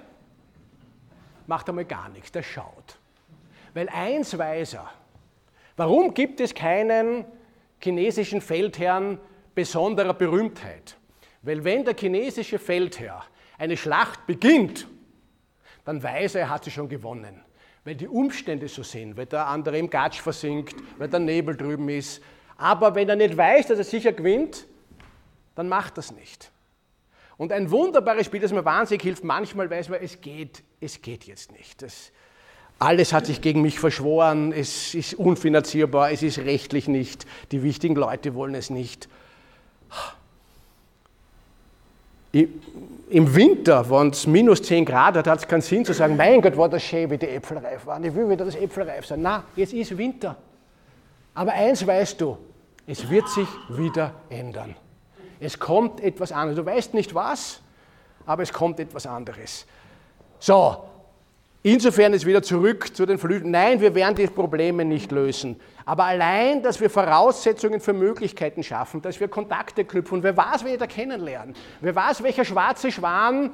macht 1.48 1.70
einmal 1.70 1.86
gar 1.86 2.10
nichts, 2.10 2.32
der 2.32 2.44
schaut. 2.44 2.98
Weil 3.74 3.88
eins 3.90 4.38
weiß 4.38 4.74
er. 4.74 4.92
Warum 5.78 6.14
gibt 6.14 6.42
es 6.42 6.54
keinen 6.54 7.24
chinesischen 7.82 8.42
Feldherrn 8.42 9.20
besonderer 9.56 10.14
Berühmtheit? 10.14 10.98
Weil 11.44 11.64
wenn 11.64 11.86
der 11.86 11.96
chinesische 11.98 12.60
Feldherr 12.60 13.24
eine 13.58 13.78
Schlacht 13.78 14.28
beginnt, 14.28 14.86
dann 15.86 16.04
weiß 16.04 16.36
er, 16.36 16.42
er 16.42 16.50
hat 16.50 16.66
sie 16.66 16.72
schon 16.72 16.90
gewonnen 16.90 17.42
weil 17.84 17.96
die 17.96 18.08
Umstände 18.08 18.68
so 18.68 18.84
sind, 18.84 19.18
weil 19.18 19.26
der 19.26 19.48
andere 19.48 19.78
im 19.78 19.90
Gatsch 19.90 20.22
versinkt, 20.22 20.76
weil 20.98 21.08
der 21.08 21.20
Nebel 21.20 21.56
drüben 21.56 21.90
ist. 21.90 22.22
Aber 22.58 22.94
wenn 22.94 23.10
er 23.10 23.16
nicht 23.16 23.36
weiß, 23.36 23.68
dass 23.68 23.80
er 23.80 23.84
sicher 23.84 24.14
gewinnt, 24.14 24.68
dann 25.56 25.68
macht 25.68 25.98
das 25.98 26.12
nicht. 26.12 26.52
Und 27.38 27.52
ein 27.52 27.72
wunderbares 27.72 28.28
Spiel, 28.28 28.40
das 28.40 28.52
mir 28.52 28.64
wahnsinnig 28.66 29.02
hilft, 29.02 29.24
manchmal 29.24 29.70
weiß 29.70 29.90
man, 29.90 30.00
es 30.02 30.22
geht, 30.22 30.64
es 30.80 31.02
geht 31.02 31.24
jetzt 31.24 31.52
nicht. 31.52 31.82
Das, 31.82 32.12
alles 32.78 33.14
hat 33.14 33.26
sich 33.26 33.42
gegen 33.42 33.64
mich 33.64 33.80
verschworen, 33.80 34.52
es 34.52 34.94
ist 34.94 35.16
unfinanzierbar, 35.16 36.12
es 36.12 36.22
ist 36.22 36.38
rechtlich 36.40 36.88
nicht, 36.88 37.26
die 37.52 37.64
wichtigen 37.64 37.96
Leute 37.96 38.36
wollen 38.36 38.54
es 38.54 38.70
nicht. 38.70 39.10
Im 42.32 43.36
Winter, 43.36 43.90
wenn 43.90 44.10
es 44.10 44.26
minus 44.26 44.62
10 44.62 44.86
Grad 44.86 45.16
hat, 45.16 45.28
hat 45.28 45.40
es 45.40 45.48
keinen 45.48 45.62
Sinn 45.62 45.84
zu 45.84 45.94
sagen, 45.94 46.16
mein 46.16 46.42
Gott, 46.42 46.56
war 46.56 46.70
das 46.70 46.82
schön, 46.82 47.10
wie 47.12 47.18
die 47.18 47.28
Äpfel 47.28 47.58
reif 47.58 47.86
waren. 47.86 48.04
Ich 48.06 48.16
will 48.16 48.30
wieder, 48.30 48.46
dass 48.46 48.56
Äpfel 48.56 48.84
reif 48.84 49.06
sind. 49.06 49.22
Na, 49.22 49.44
jetzt 49.56 49.74
ist 49.74 49.98
Winter. 49.98 50.38
Aber 51.34 51.52
eins 51.52 51.86
weißt 51.86 52.22
du, 52.22 52.38
es 52.88 53.10
wird 53.10 53.28
sich 53.30 53.48
wieder 53.70 54.14
ändern. 54.30 54.76
Es 55.40 55.60
kommt 55.60 56.02
etwas 56.02 56.32
anderes. 56.32 56.58
Du 56.58 56.66
weißt 56.66 56.94
nicht 56.94 57.14
was, 57.14 57.62
aber 58.26 58.44
es 58.44 58.54
kommt 58.54 58.80
etwas 58.80 59.06
anderes. 59.06 59.66
So, 60.40 60.78
insofern 61.64 62.14
ist 62.14 62.26
wieder 62.26 62.42
zurück 62.42 62.96
zu 62.96 63.06
den 63.06 63.18
Flüchten. 63.18 63.52
Nein, 63.52 63.82
wir 63.82 63.94
werden 63.96 64.16
die 64.16 64.28
Probleme 64.28 64.86
nicht 64.86 65.12
lösen. 65.12 65.60
Aber 65.86 66.06
allein, 66.06 66.62
dass 66.64 66.80
wir 66.80 66.90
Voraussetzungen 66.90 67.80
für 67.80 67.94
Möglichkeiten 67.94 68.64
schaffen, 68.64 69.02
dass 69.02 69.20
wir 69.20 69.28
Kontakte 69.28 69.86
knüpfen, 69.86 70.24
wer 70.24 70.36
weiß, 70.36 70.64
wer 70.64 70.78
da 70.78 70.88
kennenlernen, 70.88 71.56
wer 71.80 71.96
weiß, 71.96 72.24
welcher 72.24 72.46
schwarze 72.46 72.92
Schwan, 72.92 73.52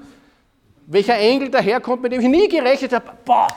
welcher 0.85 1.17
Engel 1.17 1.49
daherkommt, 1.49 2.01
mit 2.01 2.11
dem 2.11 2.21
ich 2.21 2.27
nie 2.27 2.47
gerechnet 2.47 2.93
habe, 2.93 3.11
boah, 3.25 3.47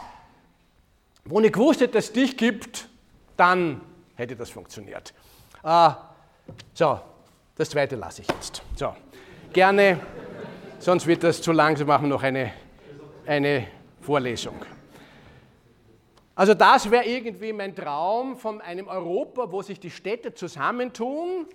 wo 1.25 1.41
ich 1.41 1.53
gewusst 1.53 1.81
hätte, 1.81 1.95
dass 1.95 2.07
es 2.07 2.13
dich 2.13 2.37
gibt, 2.37 2.89
dann 3.37 3.81
hätte 4.17 4.37
das 4.37 4.51
funktioniert. 4.51 5.15
Uh, 5.63 5.91
so, 6.75 7.01
das 7.57 7.71
zweite 7.71 7.97
lasse 7.97 8.23
ich 8.23 8.29
jetzt. 8.29 8.63
So, 8.75 8.95
gerne, 9.53 10.01
sonst 10.79 11.07
wird 11.07 11.23
das 11.23 11.41
zu 11.41 11.53
lang, 11.53 11.77
so 11.77 11.85
machen 11.85 12.09
noch 12.09 12.23
eine, 12.23 12.53
eine 13.27 13.67
Vorlesung. 14.11 14.57
Also 16.35 16.53
das 16.53 16.91
wäre 16.91 17.05
irgendwie 17.05 17.53
mein 17.53 17.77
Traum 17.77 18.37
von 18.37 18.61
einem 18.61 18.89
Europa, 18.89 19.53
wo 19.53 19.63
sich 19.63 19.79
die 19.79 19.89
Städte 19.89 20.35
zusammentun 20.35 21.47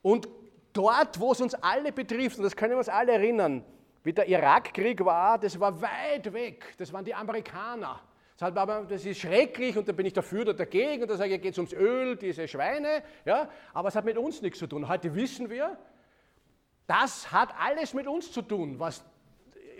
und 0.00 0.28
dort, 0.72 1.18
wo 1.18 1.32
es 1.32 1.40
uns 1.40 1.54
alle 1.54 1.90
betrifft, 1.90 2.38
und 2.38 2.44
das 2.44 2.54
können 2.54 2.74
wir 2.74 2.78
uns 2.78 2.88
alle 2.88 3.14
erinnern, 3.14 3.64
wie 4.04 4.12
der 4.12 4.28
Irakkrieg 4.28 5.04
war, 5.04 5.40
das 5.40 5.58
war 5.58 5.82
weit 5.82 6.32
weg, 6.32 6.76
das 6.78 6.92
waren 6.92 7.04
die 7.04 7.12
Amerikaner. 7.12 7.98
Das 8.38 9.04
ist 9.04 9.18
schrecklich 9.18 9.76
und 9.76 9.88
da 9.88 9.92
bin 9.92 10.06
ich 10.06 10.12
dafür 10.12 10.42
oder 10.42 10.54
dagegen 10.54 11.02
und 11.02 11.10
da 11.10 11.16
sage 11.16 11.34
ich, 11.34 11.42
geht 11.42 11.54
es 11.54 11.58
ums 11.58 11.72
Öl, 11.72 12.14
diese 12.14 12.46
Schweine, 12.46 13.02
ja, 13.24 13.48
aber 13.72 13.88
es 13.88 13.96
hat 13.96 14.04
mit 14.04 14.18
uns 14.18 14.40
nichts 14.40 14.60
zu 14.60 14.68
tun. 14.68 14.86
Heute 14.86 15.12
wissen 15.16 15.50
wir, 15.50 15.76
das 16.86 17.32
hat 17.32 17.52
alles 17.58 17.92
mit 17.92 18.06
uns 18.06 18.30
zu 18.30 18.42
tun, 18.42 18.78
was, 18.78 19.04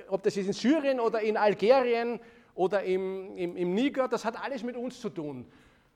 ob 0.08 0.22
das 0.22 0.36
ist 0.36 0.46
in 0.46 0.52
Syrien 0.52 1.00
oder 1.00 1.20
in 1.20 1.36
Algerien, 1.36 2.20
oder 2.54 2.84
im, 2.84 3.36
im, 3.36 3.56
im 3.56 3.74
Niger, 3.74 4.08
das 4.08 4.24
hat 4.24 4.40
alles 4.42 4.62
mit 4.62 4.76
uns 4.76 5.00
zu 5.00 5.10
tun. 5.10 5.46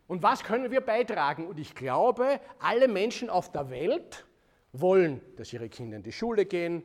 Und 0.07 0.23
was 0.23 0.43
können 0.43 0.71
wir 0.71 0.81
beitragen? 0.81 1.47
Und 1.47 1.59
ich 1.59 1.75
glaube, 1.75 2.41
alle 2.59 2.89
Menschen 2.89 3.31
auf 3.31 3.53
der 3.53 3.71
Welt 3.71 4.27
wollen, 4.73 5.21
dass 5.37 5.53
ihre 5.53 5.69
Kinder 5.69 5.97
in 5.97 6.03
die 6.03 6.13
Schule 6.13 6.47
gehen, 6.47 6.83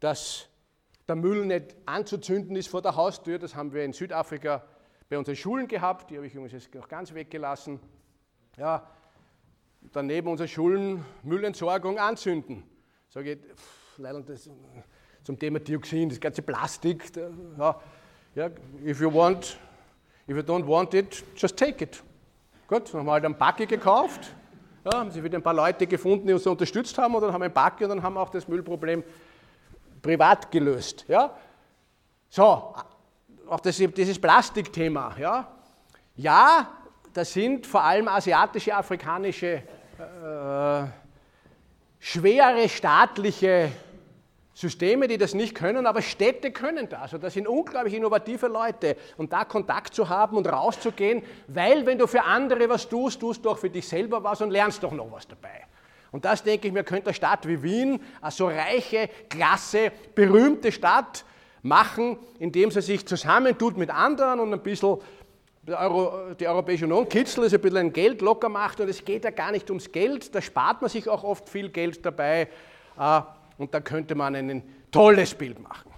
dass 0.00 0.48
der 1.08 1.16
Müll 1.16 1.46
nicht 1.46 1.74
anzuzünden 1.86 2.54
ist 2.56 2.68
vor 2.68 2.82
der 2.82 2.94
Haustür. 2.94 3.38
Das 3.38 3.54
haben 3.54 3.72
wir 3.72 3.84
in 3.84 3.92
Südafrika 3.92 4.64
bei 5.08 5.18
unseren 5.18 5.36
Schulen 5.36 5.66
gehabt. 5.66 6.10
Die 6.10 6.16
habe 6.16 6.26
ich 6.26 6.34
übrigens 6.34 6.52
jetzt 6.52 6.74
noch 6.74 6.88
ganz 6.88 7.14
weggelassen. 7.14 7.80
Ja, 8.56 8.88
daneben 9.92 10.28
unsere 10.28 10.48
Schulen 10.48 11.04
Müllentsorgung 11.22 11.98
anzünden. 11.98 12.62
Sage 13.08 13.32
ich, 13.32 13.38
pff, 13.38 13.98
leider 13.98 14.20
das, 14.20 14.50
zum 15.28 15.38
Thema 15.38 15.58
Dioxin, 15.58 16.08
das 16.08 16.18
ganze 16.18 16.40
Plastik. 16.40 17.12
Ja, 17.58 17.78
ja, 18.34 18.48
if 18.82 18.98
you 18.98 19.12
want, 19.12 19.58
if 20.26 20.34
you 20.34 20.42
don't 20.42 20.66
want 20.66 20.94
it, 20.94 21.22
just 21.36 21.54
take 21.54 21.84
it. 21.84 22.02
Gut, 22.66 22.88
dann 22.88 23.00
haben 23.00 23.06
wir 23.06 23.12
halt 23.12 23.26
einen 23.26 23.36
Backe 23.36 23.66
gekauft. 23.66 24.34
Ja, 24.86 25.00
haben 25.00 25.10
sich 25.10 25.22
wieder 25.22 25.36
ein 25.36 25.42
paar 25.42 25.52
Leute 25.52 25.86
gefunden, 25.86 26.26
die 26.26 26.32
uns 26.32 26.46
unterstützt 26.46 26.96
haben 26.96 27.14
und 27.14 27.20
dann 27.20 27.30
haben 27.30 27.42
wir 27.42 27.44
einen 27.44 27.52
Backe 27.52 27.84
und 27.84 27.90
dann 27.90 28.02
haben 28.02 28.14
wir 28.14 28.22
auch 28.22 28.30
das 28.30 28.48
Müllproblem 28.48 29.04
privat 30.00 30.50
gelöst. 30.50 31.04
Ja? 31.08 31.36
So, 32.30 32.42
auch 33.50 33.60
das, 33.60 33.76
dieses 33.76 34.18
Plastikthema. 34.18 35.14
Ja? 35.18 35.46
ja, 36.16 36.70
das 37.12 37.34
sind 37.34 37.66
vor 37.66 37.84
allem 37.84 38.08
asiatische, 38.08 38.74
afrikanische, 38.74 39.62
äh, 39.98 40.84
schwere 41.98 42.66
staatliche 42.66 43.70
Systeme, 44.58 45.06
die 45.06 45.18
das 45.18 45.34
nicht 45.34 45.54
können, 45.54 45.86
aber 45.86 46.02
Städte 46.02 46.50
können 46.50 46.88
das. 46.88 47.14
Und 47.14 47.22
das 47.22 47.34
sind 47.34 47.46
unglaublich 47.46 47.94
innovative 47.94 48.48
Leute. 48.48 48.96
Und 49.16 49.32
da 49.32 49.44
Kontakt 49.44 49.94
zu 49.94 50.08
haben 50.08 50.36
und 50.36 50.48
rauszugehen, 50.48 51.22
weil 51.46 51.86
wenn 51.86 51.96
du 51.96 52.08
für 52.08 52.24
andere 52.24 52.68
was 52.68 52.88
tust, 52.88 53.20
tust 53.20 53.44
du 53.44 53.50
auch 53.50 53.58
für 53.58 53.70
dich 53.70 53.86
selber 53.86 54.24
was 54.24 54.40
und 54.40 54.50
lernst 54.50 54.82
doch 54.82 54.90
noch 54.90 55.12
was 55.12 55.28
dabei. 55.28 55.64
Und 56.10 56.24
das 56.24 56.42
denke 56.42 56.66
ich 56.66 56.74
mir, 56.74 56.82
könnte 56.82 57.06
eine 57.06 57.14
Stadt 57.14 57.46
wie 57.46 57.62
Wien, 57.62 58.00
eine 58.20 58.32
so 58.32 58.48
reiche, 58.48 59.08
klasse, 59.28 59.92
berühmte 60.16 60.72
Stadt 60.72 61.24
machen, 61.62 62.18
indem 62.40 62.72
sie 62.72 62.82
sich 62.82 63.06
zusammentut 63.06 63.76
mit 63.76 63.90
anderen 63.90 64.40
und 64.40 64.52
ein 64.52 64.60
bisschen 64.60 64.98
die, 65.62 65.72
Euro, 65.72 66.34
die 66.34 66.48
Europäische 66.48 66.86
Union 66.86 67.08
kitzelt, 67.08 67.44
also 67.44 67.56
ein 67.58 67.62
bisschen 67.62 67.78
ein 67.78 67.92
Geld 67.92 68.22
locker 68.22 68.48
macht. 68.48 68.80
Und 68.80 68.88
es 68.88 69.04
geht 69.04 69.22
ja 69.22 69.30
gar 69.30 69.52
nicht 69.52 69.70
ums 69.70 69.92
Geld, 69.92 70.34
da 70.34 70.42
spart 70.42 70.82
man 70.82 70.90
sich 70.90 71.08
auch 71.08 71.22
oft 71.22 71.48
viel 71.48 71.68
Geld 71.68 72.04
dabei. 72.04 72.48
Und 73.58 73.74
da 73.74 73.80
könnte 73.80 74.14
man 74.14 74.34
ein 74.34 74.62
tolles 74.90 75.34
Bild 75.34 75.58
machen. 75.58 75.90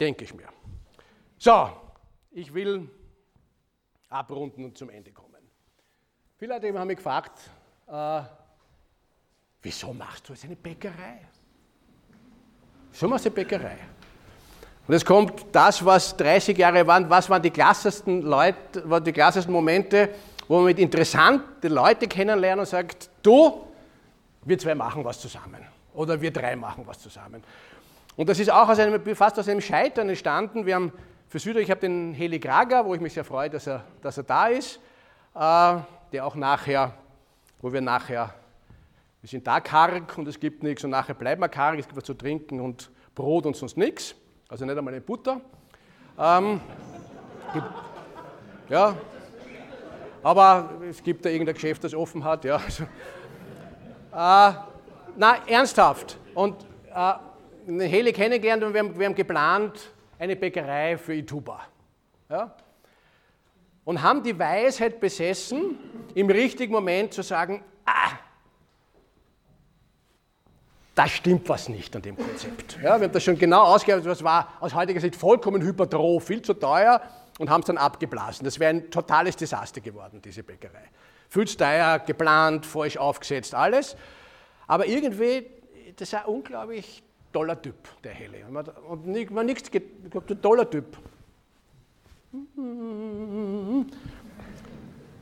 Denke 0.00 0.24
ich 0.24 0.34
mir. 0.34 0.48
So, 1.38 1.70
ich 2.32 2.52
will 2.52 2.88
abrunden 4.08 4.64
und 4.64 4.76
zum 4.76 4.90
Ende 4.90 5.12
kommen. 5.12 5.28
Viele 6.36 6.54
Leute 6.54 6.76
haben 6.78 6.88
mich 6.88 6.96
gefragt, 6.96 7.38
äh, 7.86 8.22
wieso 9.62 9.92
machst 9.92 10.28
du 10.28 10.32
jetzt 10.32 10.44
eine 10.44 10.56
Bäckerei? 10.56 11.20
Wieso 12.90 13.08
machst 13.08 13.26
du 13.26 13.28
eine 13.28 13.34
Bäckerei? 13.34 13.78
Und 14.88 14.94
es 14.94 15.04
kommt 15.04 15.46
das, 15.52 15.84
was 15.84 16.16
30 16.16 16.58
Jahre 16.58 16.86
waren, 16.86 17.08
was 17.08 17.30
waren 17.30 17.42
die 17.42 17.50
klassesten 17.50 18.22
Leute, 18.22 18.88
waren 18.88 19.04
die 19.04 19.12
klassesten 19.12 19.52
Momente, 19.52 20.08
wo 20.48 20.56
man 20.56 20.64
mit 20.64 20.78
interessanten 20.78 21.72
Leuten 21.72 22.08
kennenlernt 22.08 22.60
und 22.60 22.66
sagt, 22.66 23.08
du, 23.22 23.66
wir 24.44 24.58
zwei 24.58 24.74
machen 24.74 25.04
was 25.04 25.20
zusammen. 25.20 25.71
Oder 25.94 26.20
wir 26.20 26.32
drei 26.32 26.56
machen 26.56 26.84
was 26.86 26.98
zusammen. 26.98 27.42
Und 28.16 28.28
das 28.28 28.38
ist 28.38 28.50
auch 28.50 28.68
aus 28.68 28.78
einem, 28.78 29.00
fast 29.14 29.38
aus 29.38 29.48
einem 29.48 29.60
Scheitern 29.60 30.08
entstanden. 30.08 30.66
Wir 30.66 30.74
haben 30.74 30.92
für 31.28 31.38
Südreich, 31.38 31.64
ich 31.64 31.70
habe 31.70 31.80
den 31.80 32.12
Heli 32.12 32.38
Grager, 32.38 32.84
wo 32.84 32.94
ich 32.94 33.00
mich 33.00 33.14
sehr 33.14 33.24
freue, 33.24 33.48
dass 33.48 33.66
er, 33.66 33.84
dass 34.02 34.18
er 34.18 34.24
da 34.24 34.46
ist, 34.48 34.78
äh, 35.34 35.76
der 36.12 36.26
auch 36.26 36.34
nachher, 36.34 36.92
wo 37.60 37.72
wir 37.72 37.80
nachher, 37.80 38.34
wir 39.22 39.28
sind 39.28 39.46
da 39.46 39.60
karg 39.60 40.18
und 40.18 40.28
es 40.28 40.38
gibt 40.38 40.62
nichts 40.62 40.84
und 40.84 40.90
nachher 40.90 41.14
bleiben 41.14 41.40
wir 41.40 41.48
karg, 41.48 41.78
es 41.78 41.86
gibt 41.86 41.96
was 41.96 42.04
zu 42.04 42.14
trinken 42.14 42.60
und 42.60 42.90
Brot 43.14 43.46
und 43.46 43.56
sonst 43.56 43.78
nichts, 43.78 44.14
also 44.48 44.66
nicht 44.66 44.76
einmal 44.76 44.92
eine 44.92 45.00
Butter. 45.00 45.40
Ähm, 46.18 46.60
gibt, 47.54 47.66
ja, 48.68 48.94
aber 50.22 50.70
es 50.88 51.02
gibt 51.02 51.24
da 51.24 51.30
irgendein 51.30 51.54
Geschäft, 51.54 51.82
das 51.82 51.94
offen 51.94 52.24
hat. 52.24 52.44
Ja. 52.44 52.56
Also, 52.56 52.84
äh, 54.14 54.71
na, 55.16 55.36
ernsthaft. 55.46 56.18
Und 56.34 56.56
äh, 56.94 57.88
Heli 57.88 58.12
kennengelernt 58.12 58.64
und 58.64 58.74
wir 58.74 58.80
haben, 58.80 58.98
wir 58.98 59.06
haben 59.06 59.14
geplant 59.14 59.92
eine 60.18 60.36
Bäckerei 60.36 60.96
für 60.96 61.14
Ituba. 61.14 61.60
Ja? 62.28 62.54
Und 63.84 64.02
haben 64.02 64.22
die 64.22 64.38
Weisheit 64.38 65.00
besessen, 65.00 65.78
im 66.14 66.30
richtigen 66.30 66.72
Moment 66.72 67.12
zu 67.12 67.22
sagen, 67.22 67.64
ah, 67.84 68.12
da 70.94 71.08
stimmt 71.08 71.48
was 71.48 71.68
nicht 71.68 71.94
an 71.96 72.02
dem 72.02 72.16
Konzept. 72.16 72.76
Ja, 72.76 72.98
wir 72.98 73.04
haben 73.04 73.12
das 73.12 73.24
schon 73.24 73.38
genau 73.38 73.62
ausgearbeitet, 73.62 74.10
was 74.10 74.22
war 74.22 74.48
aus 74.60 74.74
heutiger 74.74 75.00
Sicht 75.00 75.16
vollkommen 75.16 75.62
hypertroph, 75.62 76.24
viel 76.24 76.42
zu 76.42 76.54
teuer 76.54 77.00
und 77.38 77.48
haben 77.48 77.60
es 77.60 77.66
dann 77.66 77.78
abgeblasen. 77.78 78.44
Das 78.44 78.60
wäre 78.60 78.70
ein 78.70 78.90
totales 78.90 79.36
Desaster 79.36 79.80
geworden, 79.80 80.20
diese 80.22 80.42
Bäckerei. 80.42 80.84
Viel 81.28 81.48
zu 81.48 81.56
teuer, 81.56 81.98
geplant, 81.98 82.66
falsch 82.66 82.98
aufgesetzt, 82.98 83.54
alles. 83.54 83.96
Aber 84.66 84.86
irgendwie, 84.86 85.46
das 85.96 86.08
ist 86.08 86.14
ein 86.14 86.24
unglaublich 86.26 87.02
toller 87.32 87.60
Typ, 87.60 87.76
der 88.02 88.12
Helle. 88.12 88.44
Und 88.88 89.30
man 89.30 89.46
nichts, 89.46 89.70
ich 89.72 90.10
glaube, 90.10 90.34
ein 90.34 90.42
toller 90.42 90.68
Typ. 90.68 90.98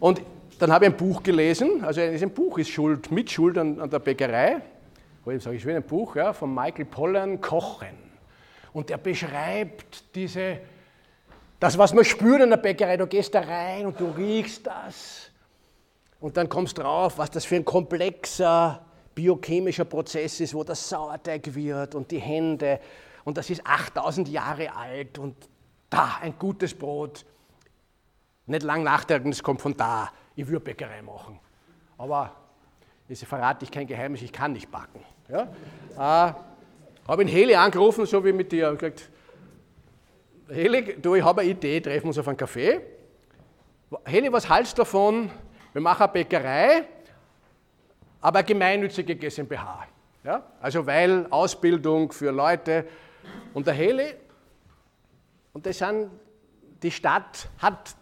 Und 0.01 0.23
dann 0.59 0.73
habe 0.73 0.85
ich 0.85 0.91
ein 0.91 0.97
Buch 0.97 1.23
gelesen, 1.23 1.85
also 1.85 2.01
ein 2.01 2.31
Buch 2.31 2.59
ist 2.59 2.69
Schuld, 2.71 3.11
Mitschuld 3.11 3.59
an, 3.59 3.81
an 3.81 3.91
der 3.91 3.99
Bäckerei. 3.99 4.63
Ich 5.27 5.43
sage, 5.43 5.57
ich 5.57 5.65
will 5.65 5.77
ein 5.77 5.83
Buch 5.83 6.17
ja, 6.17 6.33
von 6.33 6.53
Michael 6.55 6.87
Pollan, 6.87 7.41
Kochen. 7.41 7.99
Und 8.73 8.89
der 8.89 8.99
beschreibt 8.99 10.15
diese, 10.15 10.59
das, 11.59 11.77
was 11.77 11.93
man 11.93 12.05
spürt 12.05 12.41
in 12.43 12.51
der 12.51 12.57
Bäckerei. 12.57 12.97
Du 12.97 13.07
gehst 13.07 13.35
da 13.35 13.41
rein 13.41 13.87
und 13.87 13.99
du 14.01 14.07
riechst 14.07 14.67
das. 14.67 15.31
Und 16.21 16.37
dann 16.37 16.49
kommst 16.49 16.79
drauf, 16.79 17.19
was 17.19 17.31
das 17.31 17.45
für 17.45 17.57
ein 17.57 17.65
komplexer 17.65 18.85
biochemischer 19.15 19.85
Prozess 19.85 20.41
ist, 20.41 20.55
wo 20.55 20.65
das 20.65 20.89
Sauerteig 20.89 21.55
wird 21.55 21.95
und 21.95 22.11
die 22.11 22.19
Hände 22.19 22.81
und 23.25 23.37
das 23.37 23.51
ist 23.51 23.67
8000 23.67 24.29
Jahre 24.29 24.75
alt 24.75 25.19
und 25.19 25.37
da 25.89 26.19
ein 26.23 26.35
gutes 26.39 26.75
Brot. 26.75 27.25
Nicht 28.47 28.63
lang 28.63 28.83
nachdenken, 28.83 29.31
es 29.31 29.43
kommt 29.43 29.61
von 29.61 29.77
da. 29.77 30.11
Ich 30.35 30.47
würde 30.47 30.61
Bäckerei 30.61 31.03
machen. 31.03 31.39
Aber 31.99 32.35
das 33.09 33.23
verrate 33.25 33.65
ich 33.65 33.71
kein 33.71 33.87
Geheimnis, 33.87 34.23
ich 34.23 34.33
kann 34.33 34.53
nicht 34.53 34.71
backen. 34.71 35.05
Ja? 35.29 35.43
Äh, 36.29 36.35
habe 37.07 37.23
ihn 37.23 37.29
Heli 37.29 37.55
angerufen, 37.55 38.07
so 38.07 38.25
wie 38.25 38.33
mit 38.33 38.51
dir, 38.53 38.71
und 38.71 38.79
gesagt, 38.79 39.11
Heli, 40.49 40.97
du, 41.01 41.15
ich 41.15 41.23
habe 41.23 41.43
eine 41.43 41.51
Idee, 41.51 41.81
treffen 41.81 42.05
wir 42.05 42.09
uns 42.09 42.19
auf 42.19 42.27
einen 42.27 42.37
Kaffee. 42.37 42.81
Heli, 44.05 44.33
was 44.33 44.49
hältst 44.49 44.79
du 44.79 44.83
davon? 44.83 45.31
Wir 45.73 45.83
machen 45.83 46.03
eine 46.03 46.13
Bäckerei 46.13 46.85
aber 48.21 48.43
gemeinnützige 48.43 49.17
GmbH. 49.17 49.87
Ja? 50.25 50.43
Also 50.61 50.87
weil 50.87 51.27
Ausbildung 51.31 52.13
für 52.13 52.31
Leute 52.31 52.87
und 53.55 53.67
der 53.67 53.75
Heli, 53.75 54.15
und 55.53 55.67
das 55.67 55.79
sind, 55.79 56.11
die 56.83 56.91
Stadt 56.91 57.49
hat 57.59 57.95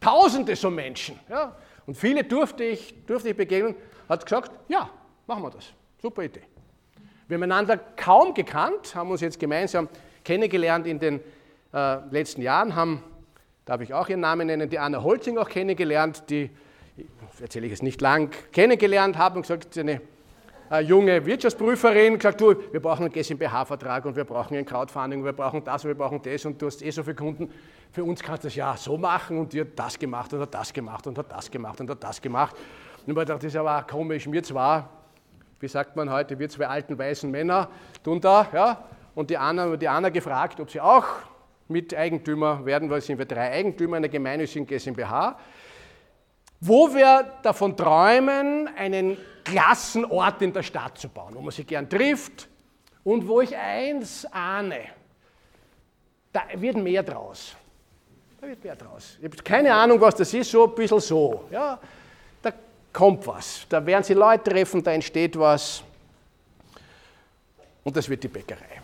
tausende 0.00 0.56
so 0.56 0.70
Menschen. 0.70 1.18
Ja? 1.28 1.56
Und 1.86 1.96
viele 1.96 2.24
durfte 2.24 2.64
ich, 2.64 2.94
durfte 3.06 3.30
ich 3.30 3.36
begegnen, 3.36 3.74
hat 4.08 4.24
gesagt, 4.24 4.50
ja, 4.68 4.90
machen 5.26 5.42
wir 5.42 5.50
das. 5.50 5.72
Super 6.00 6.22
Idee. 6.22 6.42
Wir 7.28 7.36
haben 7.36 7.44
einander 7.44 7.76
kaum 7.76 8.34
gekannt, 8.34 8.94
haben 8.94 9.10
uns 9.10 9.20
jetzt 9.20 9.38
gemeinsam 9.38 9.88
kennengelernt 10.24 10.86
in 10.86 10.98
den 10.98 11.20
äh, 11.72 11.96
letzten 12.10 12.42
Jahren, 12.42 12.74
haben, 12.74 13.02
darf 13.64 13.80
ich 13.80 13.92
auch 13.92 14.08
ihren 14.08 14.20
Namen 14.20 14.46
nennen, 14.46 14.68
die 14.68 14.78
Anna 14.78 15.02
Holzing 15.02 15.36
auch 15.38 15.48
kennengelernt, 15.48 16.24
die 16.30 16.50
erzähle 17.40 17.66
ich 17.66 17.72
es 17.72 17.82
nicht 17.82 18.00
lang, 18.00 18.30
kennengelernt 18.52 19.16
habe 19.16 19.36
und 19.36 19.42
gesagt, 19.42 19.76
eine 19.78 20.00
junge 20.82 21.24
Wirtschaftsprüferin, 21.24 22.16
gesagt, 22.16 22.40
du, 22.40 22.54
wir 22.72 22.80
brauchen 22.80 23.04
einen 23.04 23.12
GmbH-Vertrag 23.12 24.04
und 24.04 24.16
wir 24.16 24.24
brauchen 24.24 24.56
ein 24.56 24.66
Crowdfunding, 24.66 25.24
wir 25.24 25.32
brauchen 25.32 25.64
das, 25.64 25.84
wir 25.84 25.94
brauchen 25.94 26.20
das 26.22 26.44
und 26.44 26.60
du 26.60 26.66
hast 26.66 26.82
eh 26.82 26.90
so 26.90 27.02
viele 27.02 27.16
Kunden, 27.16 27.50
für 27.90 28.04
uns 28.04 28.22
kannst 28.22 28.44
du 28.44 28.48
das 28.48 28.54
ja 28.54 28.76
so 28.76 28.98
machen 28.98 29.38
und 29.38 29.52
die 29.52 29.62
hat 29.62 29.68
das 29.76 29.98
gemacht 29.98 30.32
und 30.32 30.40
hat 30.40 30.52
das 30.52 30.72
gemacht 30.72 31.06
und 31.06 31.16
hat 31.16 31.32
das 31.32 31.50
gemacht 31.50 31.80
und 31.80 31.88
hat 31.88 32.04
das 32.04 32.20
gemacht. 32.20 32.54
Und 33.06 33.16
ich 33.16 33.24
dachte, 33.24 33.34
das 33.34 33.44
ist 33.44 33.56
aber 33.56 33.82
komisch, 33.90 34.30
wir 34.30 34.42
zwar, 34.42 34.90
wie 35.60 35.68
sagt 35.68 35.96
man 35.96 36.10
heute, 36.10 36.38
wir 36.38 36.48
zwei 36.50 36.66
alten 36.66 36.98
weißen 36.98 37.30
Männer 37.30 37.68
tun 38.04 38.20
da, 38.20 38.46
ja, 38.52 38.84
und 39.14 39.30
die 39.30 39.38
Anna, 39.38 39.76
die 39.76 39.88
Anna 39.88 40.10
gefragt, 40.10 40.60
ob 40.60 40.70
sie 40.70 40.80
auch 40.80 41.06
Miteigentümer 41.68 42.64
werden, 42.64 42.90
weil 42.90 43.00
sind 43.00 43.18
wir 43.18 43.26
drei 43.26 43.50
Eigentümer 43.50 43.96
einer 43.96 44.08
gemeinnützigen 44.08 44.66
GmbH 44.66 45.38
wo 46.60 46.92
wir 46.92 47.32
davon 47.42 47.76
träumen, 47.76 48.68
einen 48.76 49.16
Klassenort 49.44 50.42
in 50.42 50.52
der 50.52 50.62
Stadt 50.62 50.98
zu 50.98 51.08
bauen, 51.08 51.34
wo 51.34 51.40
man 51.40 51.52
sich 51.52 51.66
gern 51.66 51.88
trifft 51.88 52.48
und 53.04 53.26
wo 53.26 53.40
ich 53.40 53.56
eins 53.56 54.26
ahne, 54.26 54.80
da 56.32 56.42
wird 56.54 56.76
mehr 56.76 57.02
draus. 57.02 57.54
Da 58.40 58.46
wird 58.46 58.62
mehr 58.62 58.76
draus. 58.76 59.16
Ich 59.18 59.24
habe 59.24 59.36
keine 59.36 59.72
Ahnung, 59.74 60.00
was 60.00 60.14
das 60.14 60.32
ist, 60.34 60.50
so 60.50 60.64
ein 60.64 60.74
bisschen 60.74 61.00
so. 61.00 61.44
Ja, 61.50 61.78
da 62.42 62.52
kommt 62.92 63.26
was. 63.26 63.64
Da 63.68 63.84
werden 63.84 64.04
sie 64.04 64.14
Leute 64.14 64.50
treffen, 64.50 64.82
da 64.82 64.92
entsteht 64.92 65.38
was. 65.38 65.82
Und 67.82 67.96
das 67.96 68.08
wird 68.08 68.22
die 68.22 68.28
Bäckerei. 68.28 68.82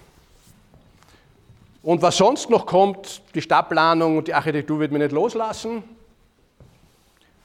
Und 1.83 2.01
was 2.01 2.17
sonst 2.17 2.49
noch 2.49 2.65
kommt, 2.65 3.21
die 3.35 3.43
Stadtplanung 3.43 4.17
und 4.17 4.29
die 4.29 4.33
Architektur 4.33 4.81
wird 4.81 4.91
mich 4.91 5.03
nicht 5.03 5.13
loslassen 5.13 5.85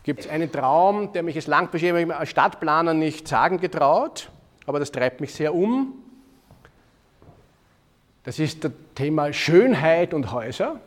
gibt 0.10 0.22
es 0.22 0.27
einen 0.27 0.52
Traum, 0.52 1.14
der 1.14 1.22
mich 1.22 1.36
es 1.36 1.45
lang 1.45 1.69
beschäftigt, 1.69 2.11
als 2.11 2.30
Stadtplaner 2.31 2.95
nicht 2.95 3.27
sagen 3.27 3.60
getraut, 3.60 4.31
aber 4.65 4.80
das 4.80 4.91
treibt 4.91 5.22
mich 5.22 5.36
sehr 5.36 5.53
um. 5.53 5.94
Das 8.23 8.40
ist 8.40 8.64
das 8.64 8.72
Thema 8.95 9.31
Schönheit 9.31 10.15
und 10.15 10.31
Häuser. 10.31 10.80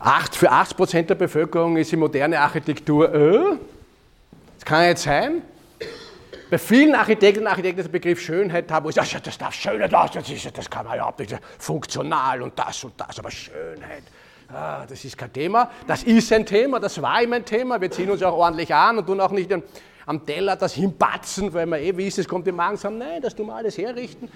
Acht, 0.00 0.34
für 0.34 0.50
80 0.50 0.76
Prozent 0.76 1.10
der 1.10 1.14
Bevölkerung 1.14 1.76
ist 1.76 1.92
die 1.92 1.96
moderne 1.96 2.40
Architektur, 2.40 3.14
äh, 3.14 3.58
das 4.56 4.64
kann 4.64 4.82
ja 4.82 4.88
jetzt 4.88 5.04
sein. 5.04 5.42
Bei 6.50 6.58
vielen 6.58 6.96
Architekten 6.96 7.42
und 7.42 7.46
Architekten 7.46 7.78
ist 7.78 7.86
der 7.86 7.92
Begriff 7.92 8.20
Schönheit 8.20 8.66
tabu. 8.66 8.90
Das, 8.90 9.08
das 9.22 9.38
darf 9.38 9.54
Schönheit 9.54 9.94
aus, 9.94 10.10
das, 10.10 10.52
das 10.52 10.68
kann 10.68 10.84
man 10.84 10.96
ja 10.96 11.14
nicht 11.16 11.38
funktional 11.58 12.42
und 12.42 12.58
das 12.58 12.82
und 12.82 13.00
das, 13.00 13.20
aber 13.20 13.30
Schönheit 13.30 14.02
ah, 14.52 14.84
das 14.88 15.04
ist 15.04 15.16
kein 15.16 15.32
Thema. 15.32 15.70
Das 15.86 16.02
ist 16.02 16.32
ein 16.32 16.46
Thema, 16.46 16.80
das 16.80 17.00
war 17.00 17.22
immer 17.22 17.36
ein 17.36 17.44
Thema. 17.44 17.80
Wir 17.80 17.90
ziehen 17.90 18.10
uns 18.10 18.22
auch 18.22 18.36
ordentlich 18.36 18.74
an 18.74 18.98
und 18.98 19.06
tun 19.06 19.20
auch 19.20 19.30
nicht. 19.30 19.50
am 20.06 20.24
Teller 20.24 20.56
das 20.56 20.74
hinpatzen, 20.74 21.52
weil 21.52 21.66
wir 21.66 21.78
eh 21.78 21.96
wissen, 21.96 22.20
es 22.20 22.28
kommt 22.28 22.46
im 22.46 22.56
Magen, 22.56 22.76
sagen, 22.76 22.98
nein, 22.98 23.20
das 23.20 23.34
tun 23.34 23.46
wir 23.46 23.56
alles 23.56 23.76
herrichten. 23.76 24.30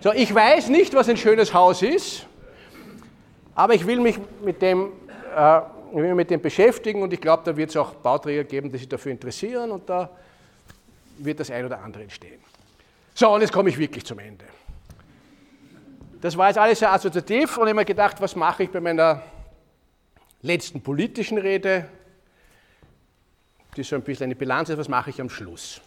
So, 0.00 0.12
ich 0.12 0.34
weiß 0.34 0.68
nicht, 0.68 0.92
was 0.94 1.08
ein 1.08 1.16
schönes 1.16 1.54
Haus 1.54 1.80
ist, 1.80 2.26
aber 3.54 3.74
ich 3.74 3.86
will 3.86 4.00
mich 4.00 4.18
mit 4.44 4.60
dem, 4.60 4.92
äh, 5.34 5.60
will 5.92 6.08
mich 6.08 6.14
mit 6.14 6.30
dem 6.30 6.42
beschäftigen 6.42 7.02
und 7.02 7.12
ich 7.12 7.20
glaube, 7.20 7.42
da 7.44 7.56
wird 7.56 7.70
es 7.70 7.76
auch 7.76 7.94
Bauträger 7.94 8.44
geben, 8.44 8.70
die 8.70 8.78
sich 8.78 8.88
dafür 8.88 9.12
interessieren 9.12 9.70
und 9.70 9.88
da 9.88 10.10
wird 11.18 11.40
das 11.40 11.50
ein 11.50 11.64
oder 11.64 11.80
andere 11.80 12.02
entstehen. 12.02 12.40
So, 13.14 13.32
und 13.32 13.40
jetzt 13.40 13.52
komme 13.52 13.70
ich 13.70 13.78
wirklich 13.78 14.04
zum 14.04 14.18
Ende. 14.18 14.44
Das 16.20 16.36
war 16.36 16.48
jetzt 16.48 16.58
alles 16.58 16.80
sehr 16.80 16.92
assoziativ 16.92 17.56
und 17.56 17.64
ich 17.64 17.70
habe 17.70 17.80
mir 17.80 17.84
gedacht, 17.84 18.20
was 18.20 18.34
mache 18.34 18.64
ich 18.64 18.70
bei 18.70 18.80
meiner 18.80 19.22
letzten 20.46 20.80
politischen 20.80 21.38
Rede? 21.38 21.88
Die 23.76 23.82
so 23.82 23.96
ein 23.96 24.02
bisschen 24.02 24.24
eine 24.24 24.36
Bilanz 24.36 24.70
ist, 24.70 24.78
was 24.78 24.88
mache 24.88 25.10
ich 25.10 25.20
am 25.20 25.28
Schluss? 25.28 25.80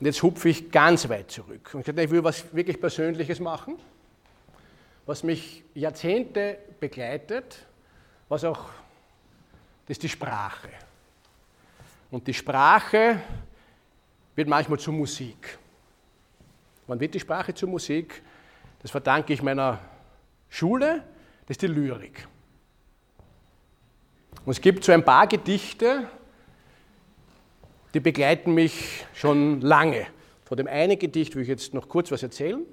Und 0.00 0.06
jetzt 0.06 0.22
hupfe 0.22 0.48
ich 0.48 0.70
ganz 0.70 1.08
weit 1.08 1.30
zurück. 1.30 1.70
Und 1.74 1.80
ich 1.80 1.86
dachte, 1.86 2.02
ich 2.02 2.10
will 2.10 2.24
was 2.24 2.52
wirklich 2.54 2.80
Persönliches 2.80 3.38
machen, 3.38 3.76
was 5.06 5.22
mich 5.22 5.62
Jahrzehnte 5.74 6.58
begleitet, 6.80 7.66
was 8.28 8.44
auch, 8.44 8.70
das 9.86 9.96
ist 9.96 10.02
die 10.02 10.08
Sprache. 10.08 10.70
Und 12.10 12.26
die 12.26 12.34
Sprache 12.34 13.20
wird 14.34 14.48
manchmal 14.48 14.78
zur 14.78 14.94
Musik. 14.94 15.58
Wann 16.86 16.98
wird 16.98 17.14
die 17.14 17.20
Sprache 17.20 17.54
zur 17.54 17.68
Musik? 17.68 18.22
Das 18.80 18.90
verdanke 18.90 19.32
ich 19.32 19.42
meiner 19.42 19.78
Schule, 20.48 21.04
das 21.50 21.56
ist 21.56 21.62
die 21.62 21.66
Lyrik. 21.66 22.28
Und 24.44 24.52
es 24.52 24.60
gibt 24.60 24.84
so 24.84 24.92
ein 24.92 25.04
paar 25.04 25.26
Gedichte, 25.26 26.08
die 27.92 27.98
begleiten 27.98 28.54
mich 28.54 29.04
schon 29.14 29.60
lange. 29.60 30.06
Von 30.44 30.58
dem 30.58 30.68
einen 30.68 30.96
Gedicht 30.96 31.34
will 31.34 31.42
ich 31.42 31.48
jetzt 31.48 31.74
noch 31.74 31.88
kurz 31.88 32.12
was 32.12 32.22
erzählen. 32.22 32.64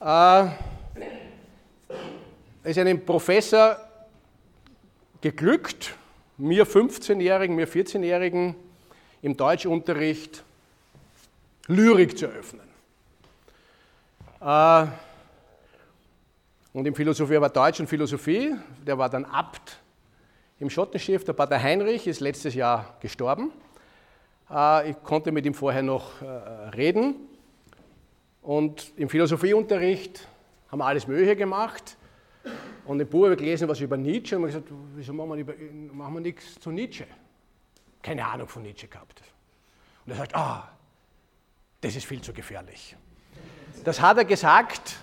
Äh, 0.00 0.44
es 2.64 2.70
ist 2.70 2.78
einem 2.78 3.04
Professor 3.04 3.76
geglückt, 5.20 5.94
mir 6.38 6.66
15-Jährigen, 6.66 7.54
mir 7.54 7.68
14-Jährigen 7.68 8.54
im 9.20 9.36
Deutschunterricht 9.36 10.42
Lyrik 11.66 12.16
zu 12.16 12.24
öffnen. 12.24 12.66
Äh, 14.40 14.86
und 16.72 16.86
im 16.86 16.94
Philosophie 16.94 17.40
war 17.40 17.50
Deutsch 17.50 17.80
und 17.80 17.86
Philosophie, 17.86 18.54
der 18.86 18.96
war 18.96 19.10
dann 19.10 19.24
Abt 19.26 19.78
im 20.58 20.70
Schottenschiff. 20.70 21.24
Der 21.24 21.34
Pater 21.34 21.62
Heinrich 21.62 22.06
ist 22.06 22.20
letztes 22.20 22.54
Jahr 22.54 22.96
gestorben. 23.00 23.52
Äh, 24.50 24.90
ich 24.90 25.02
konnte 25.02 25.32
mit 25.32 25.44
ihm 25.44 25.54
vorher 25.54 25.82
noch 25.82 26.22
äh, 26.22 26.26
reden. 26.70 27.16
Und 28.40 28.92
im 28.96 29.08
Philosophieunterricht 29.08 30.26
haben 30.68 30.78
wir 30.78 30.86
alles 30.86 31.06
Mögliche 31.06 31.36
gemacht. 31.36 31.96
Und 32.86 33.00
im 33.00 33.08
Buch 33.08 33.24
habe 33.24 33.34
ich 33.34 33.38
gelesen 33.38 33.68
was 33.68 33.80
über 33.80 33.96
Nietzsche 33.96 34.36
und 34.36 34.42
habe 34.42 34.52
gesagt, 34.52 34.72
wieso 34.96 35.12
machen 35.12 35.30
wir, 35.30 35.36
über, 35.36 35.54
machen 35.92 36.14
wir 36.14 36.20
nichts 36.20 36.58
zu 36.58 36.70
Nietzsche? 36.70 37.06
Keine 38.02 38.26
Ahnung 38.26 38.48
von 38.48 38.62
Nietzsche 38.62 38.88
gehabt. 38.88 39.22
Und 40.04 40.12
er 40.12 40.16
sagt, 40.16 40.34
ah, 40.34 40.68
das 41.82 41.94
ist 41.94 42.06
viel 42.06 42.20
zu 42.20 42.32
gefährlich. 42.32 42.96
Das 43.84 44.00
hat 44.00 44.16
er 44.16 44.24
gesagt, 44.24 44.96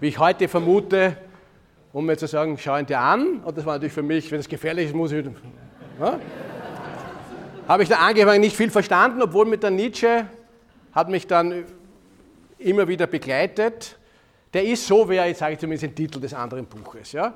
wie 0.00 0.08
ich 0.08 0.18
heute 0.18 0.48
vermute, 0.48 1.16
um 1.92 2.06
mir 2.06 2.16
zu 2.16 2.26
sagen, 2.26 2.58
schau 2.58 2.76
ihn 2.76 2.86
dir 2.86 2.98
an. 2.98 3.38
Und 3.38 3.56
das 3.56 3.64
war 3.64 3.74
natürlich 3.74 3.92
für 3.92 4.02
mich, 4.02 4.30
wenn 4.30 4.40
es 4.40 4.48
gefährlich 4.48 4.86
ist, 4.86 4.94
muss 4.94 5.12
ich. 5.12 5.24
Ja? 6.00 6.18
Habe 7.68 7.82
ich 7.82 7.88
da 7.88 7.96
angefangen 7.96 8.40
nicht 8.40 8.56
viel 8.56 8.70
verstanden, 8.70 9.22
obwohl 9.22 9.46
mit 9.46 9.62
der 9.62 9.70
Nietzsche 9.70 10.26
hat 10.92 11.08
mich 11.08 11.26
dann 11.26 11.64
immer 12.58 12.86
wieder 12.88 13.06
begleitet. 13.06 13.98
Der 14.52 14.64
ist 14.64 14.86
so, 14.86 15.08
wer, 15.08 15.26
jetzt 15.26 15.38
sage 15.38 15.54
ich 15.54 15.58
zumindest 15.58 15.84
den 15.84 15.94
Titel 15.94 16.20
des 16.20 16.34
anderen 16.34 16.66
Buches. 16.66 17.12
Ja? 17.12 17.34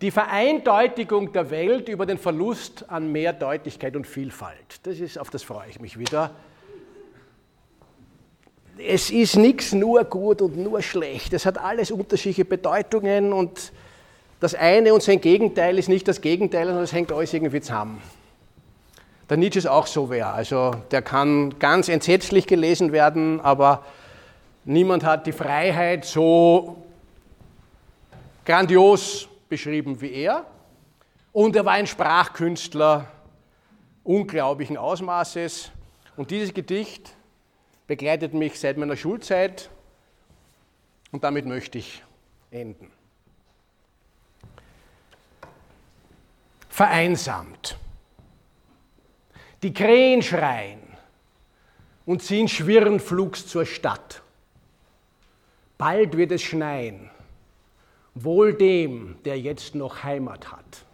Die 0.00 0.10
Vereindeutigung 0.10 1.32
der 1.32 1.50
Welt 1.50 1.88
über 1.88 2.06
den 2.06 2.18
Verlust 2.18 2.88
an 2.88 3.12
Mehrdeutigkeit 3.12 3.94
und 3.96 4.06
Vielfalt. 4.06 4.80
Das 4.84 4.98
ist, 4.98 5.18
auf 5.18 5.30
das 5.30 5.42
freue 5.42 5.68
ich 5.68 5.80
mich 5.80 5.98
wieder 5.98 6.30
es 8.86 9.10
ist 9.10 9.36
nichts 9.36 9.72
nur 9.72 10.04
gut 10.04 10.42
und 10.42 10.56
nur 10.56 10.82
schlecht. 10.82 11.32
Es 11.32 11.46
hat 11.46 11.58
alles 11.58 11.90
unterschiedliche 11.90 12.44
Bedeutungen 12.44 13.32
und 13.32 13.72
das 14.40 14.54
eine 14.54 14.94
und 14.94 15.02
sein 15.02 15.20
Gegenteil 15.20 15.78
ist 15.78 15.88
nicht 15.88 16.08
das 16.08 16.20
Gegenteil, 16.20 16.66
sondern 16.66 16.84
es 16.84 16.92
hängt 16.92 17.12
alles 17.12 17.32
irgendwie 17.34 17.60
zusammen. 17.60 18.02
Der 19.28 19.36
Nietzsche 19.36 19.58
ist 19.58 19.66
auch 19.66 19.86
so 19.86 20.10
wer. 20.10 20.32
Also 20.32 20.72
der 20.90 21.02
kann 21.02 21.58
ganz 21.58 21.88
entsetzlich 21.88 22.46
gelesen 22.46 22.92
werden, 22.92 23.40
aber 23.40 23.84
niemand 24.64 25.04
hat 25.04 25.26
die 25.26 25.32
Freiheit 25.32 26.04
so 26.04 26.82
grandios 28.44 29.28
beschrieben 29.48 30.00
wie 30.00 30.12
er. 30.12 30.44
Und 31.32 31.54
er 31.54 31.64
war 31.64 31.74
ein 31.74 31.86
Sprachkünstler 31.86 33.06
unglaublichen 34.02 34.76
Ausmaßes. 34.76 35.70
Und 36.16 36.30
dieses 36.30 36.52
Gedicht 36.52 37.14
begleitet 37.90 38.34
mich 38.34 38.56
seit 38.56 38.76
meiner 38.76 38.96
Schulzeit 38.96 39.68
und 41.10 41.24
damit 41.24 41.44
möchte 41.44 41.78
ich 41.78 42.04
enden. 42.52 42.88
Vereinsamt. 46.68 47.76
Die 49.64 49.74
Krähen 49.74 50.22
schreien 50.22 50.78
und 52.06 52.22
ziehen 52.22 52.46
schwirren 52.46 53.00
flugs 53.00 53.48
zur 53.48 53.66
Stadt. 53.66 54.22
Bald 55.76 56.16
wird 56.16 56.30
es 56.30 56.42
schneien, 56.42 57.10
wohl 58.14 58.54
dem, 58.54 59.20
der 59.24 59.40
jetzt 59.40 59.74
noch 59.74 60.04
Heimat 60.04 60.52
hat. 60.52 60.84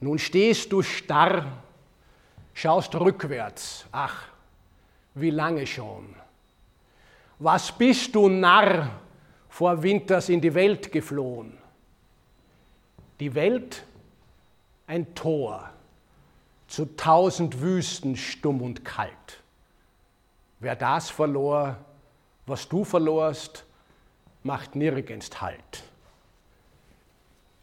Nun 0.00 0.18
stehst 0.18 0.70
du 0.70 0.82
starr, 0.82 1.50
schaust 2.52 2.94
rückwärts, 2.94 3.86
ach, 3.90 4.35
wie 5.16 5.30
lange 5.30 5.66
schon? 5.66 6.14
Was 7.38 7.72
bist 7.72 8.14
du 8.14 8.28
Narr 8.28 8.90
vor 9.48 9.82
Winters 9.82 10.28
in 10.28 10.40
die 10.40 10.54
Welt 10.54 10.92
geflohen? 10.92 11.56
Die 13.18 13.34
Welt 13.34 13.82
ein 14.86 15.14
Tor 15.14 15.70
zu 16.68 16.96
tausend 16.96 17.60
Wüsten 17.60 18.16
stumm 18.16 18.60
und 18.60 18.84
kalt. 18.84 19.42
Wer 20.60 20.76
das 20.76 21.08
verlor, 21.08 21.76
was 22.44 22.68
du 22.68 22.84
verlorst, 22.84 23.64
macht 24.42 24.76
nirgends 24.76 25.40
Halt. 25.40 25.82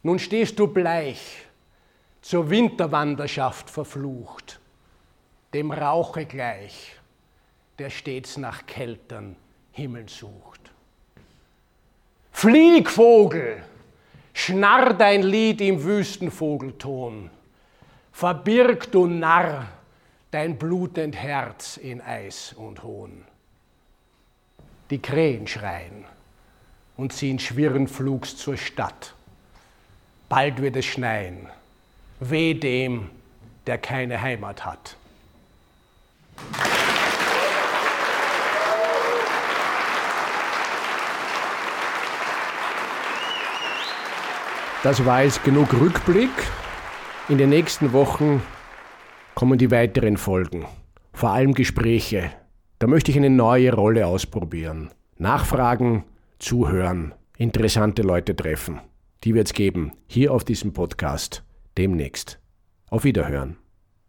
Nun 0.02 0.18
stehst 0.18 0.58
du 0.58 0.66
bleich, 0.66 1.46
zur 2.20 2.50
Winterwanderschaft 2.50 3.70
verflucht, 3.70 4.58
dem 5.52 5.70
Rauche 5.70 6.26
gleich 6.26 6.96
der 7.78 7.90
stets 7.90 8.36
nach 8.36 8.66
kältern 8.66 9.36
Himmel 9.72 10.08
sucht. 10.08 10.60
Flieg, 12.32 12.90
Vogel, 12.90 13.62
schnarr 14.32 14.94
dein 14.94 15.22
Lied 15.22 15.60
im 15.60 15.82
Wüstenvogelton, 15.82 17.30
verbirg, 18.12 18.90
du 18.92 19.06
Narr, 19.06 19.68
dein 20.30 20.58
blutend 20.58 21.16
Herz 21.16 21.76
in 21.76 22.00
Eis 22.00 22.52
und 22.52 22.82
Hohn. 22.82 23.24
Die 24.90 25.00
Krähen 25.00 25.46
schreien 25.46 26.04
und 26.96 27.12
ziehen 27.12 27.38
schwirren 27.38 27.88
Flugs 27.88 28.36
zur 28.36 28.56
Stadt. 28.56 29.14
Bald 30.28 30.60
wird 30.60 30.76
es 30.76 30.84
schneien, 30.84 31.48
weh 32.20 32.54
dem, 32.54 33.10
der 33.66 33.78
keine 33.78 34.20
Heimat 34.20 34.64
hat. 34.64 34.96
Das 44.84 45.06
war 45.06 45.22
jetzt 45.22 45.42
genug 45.44 45.72
Rückblick. 45.72 46.28
In 47.30 47.38
den 47.38 47.48
nächsten 47.48 47.94
Wochen 47.94 48.42
kommen 49.34 49.58
die 49.58 49.70
weiteren 49.70 50.18
Folgen, 50.18 50.66
vor 51.14 51.30
allem 51.30 51.54
Gespräche. 51.54 52.30
Da 52.80 52.86
möchte 52.86 53.10
ich 53.10 53.16
eine 53.16 53.30
neue 53.30 53.72
Rolle 53.72 54.06
ausprobieren. 54.06 54.90
Nachfragen, 55.16 56.04
zuhören, 56.38 57.14
interessante 57.38 58.02
Leute 58.02 58.36
treffen. 58.36 58.78
Die 59.24 59.34
wird 59.34 59.46
es 59.46 59.54
geben, 59.54 59.92
hier 60.06 60.34
auf 60.34 60.44
diesem 60.44 60.74
Podcast, 60.74 61.44
demnächst. 61.78 62.38
Auf 62.90 63.04
Wiederhören. 63.04 63.56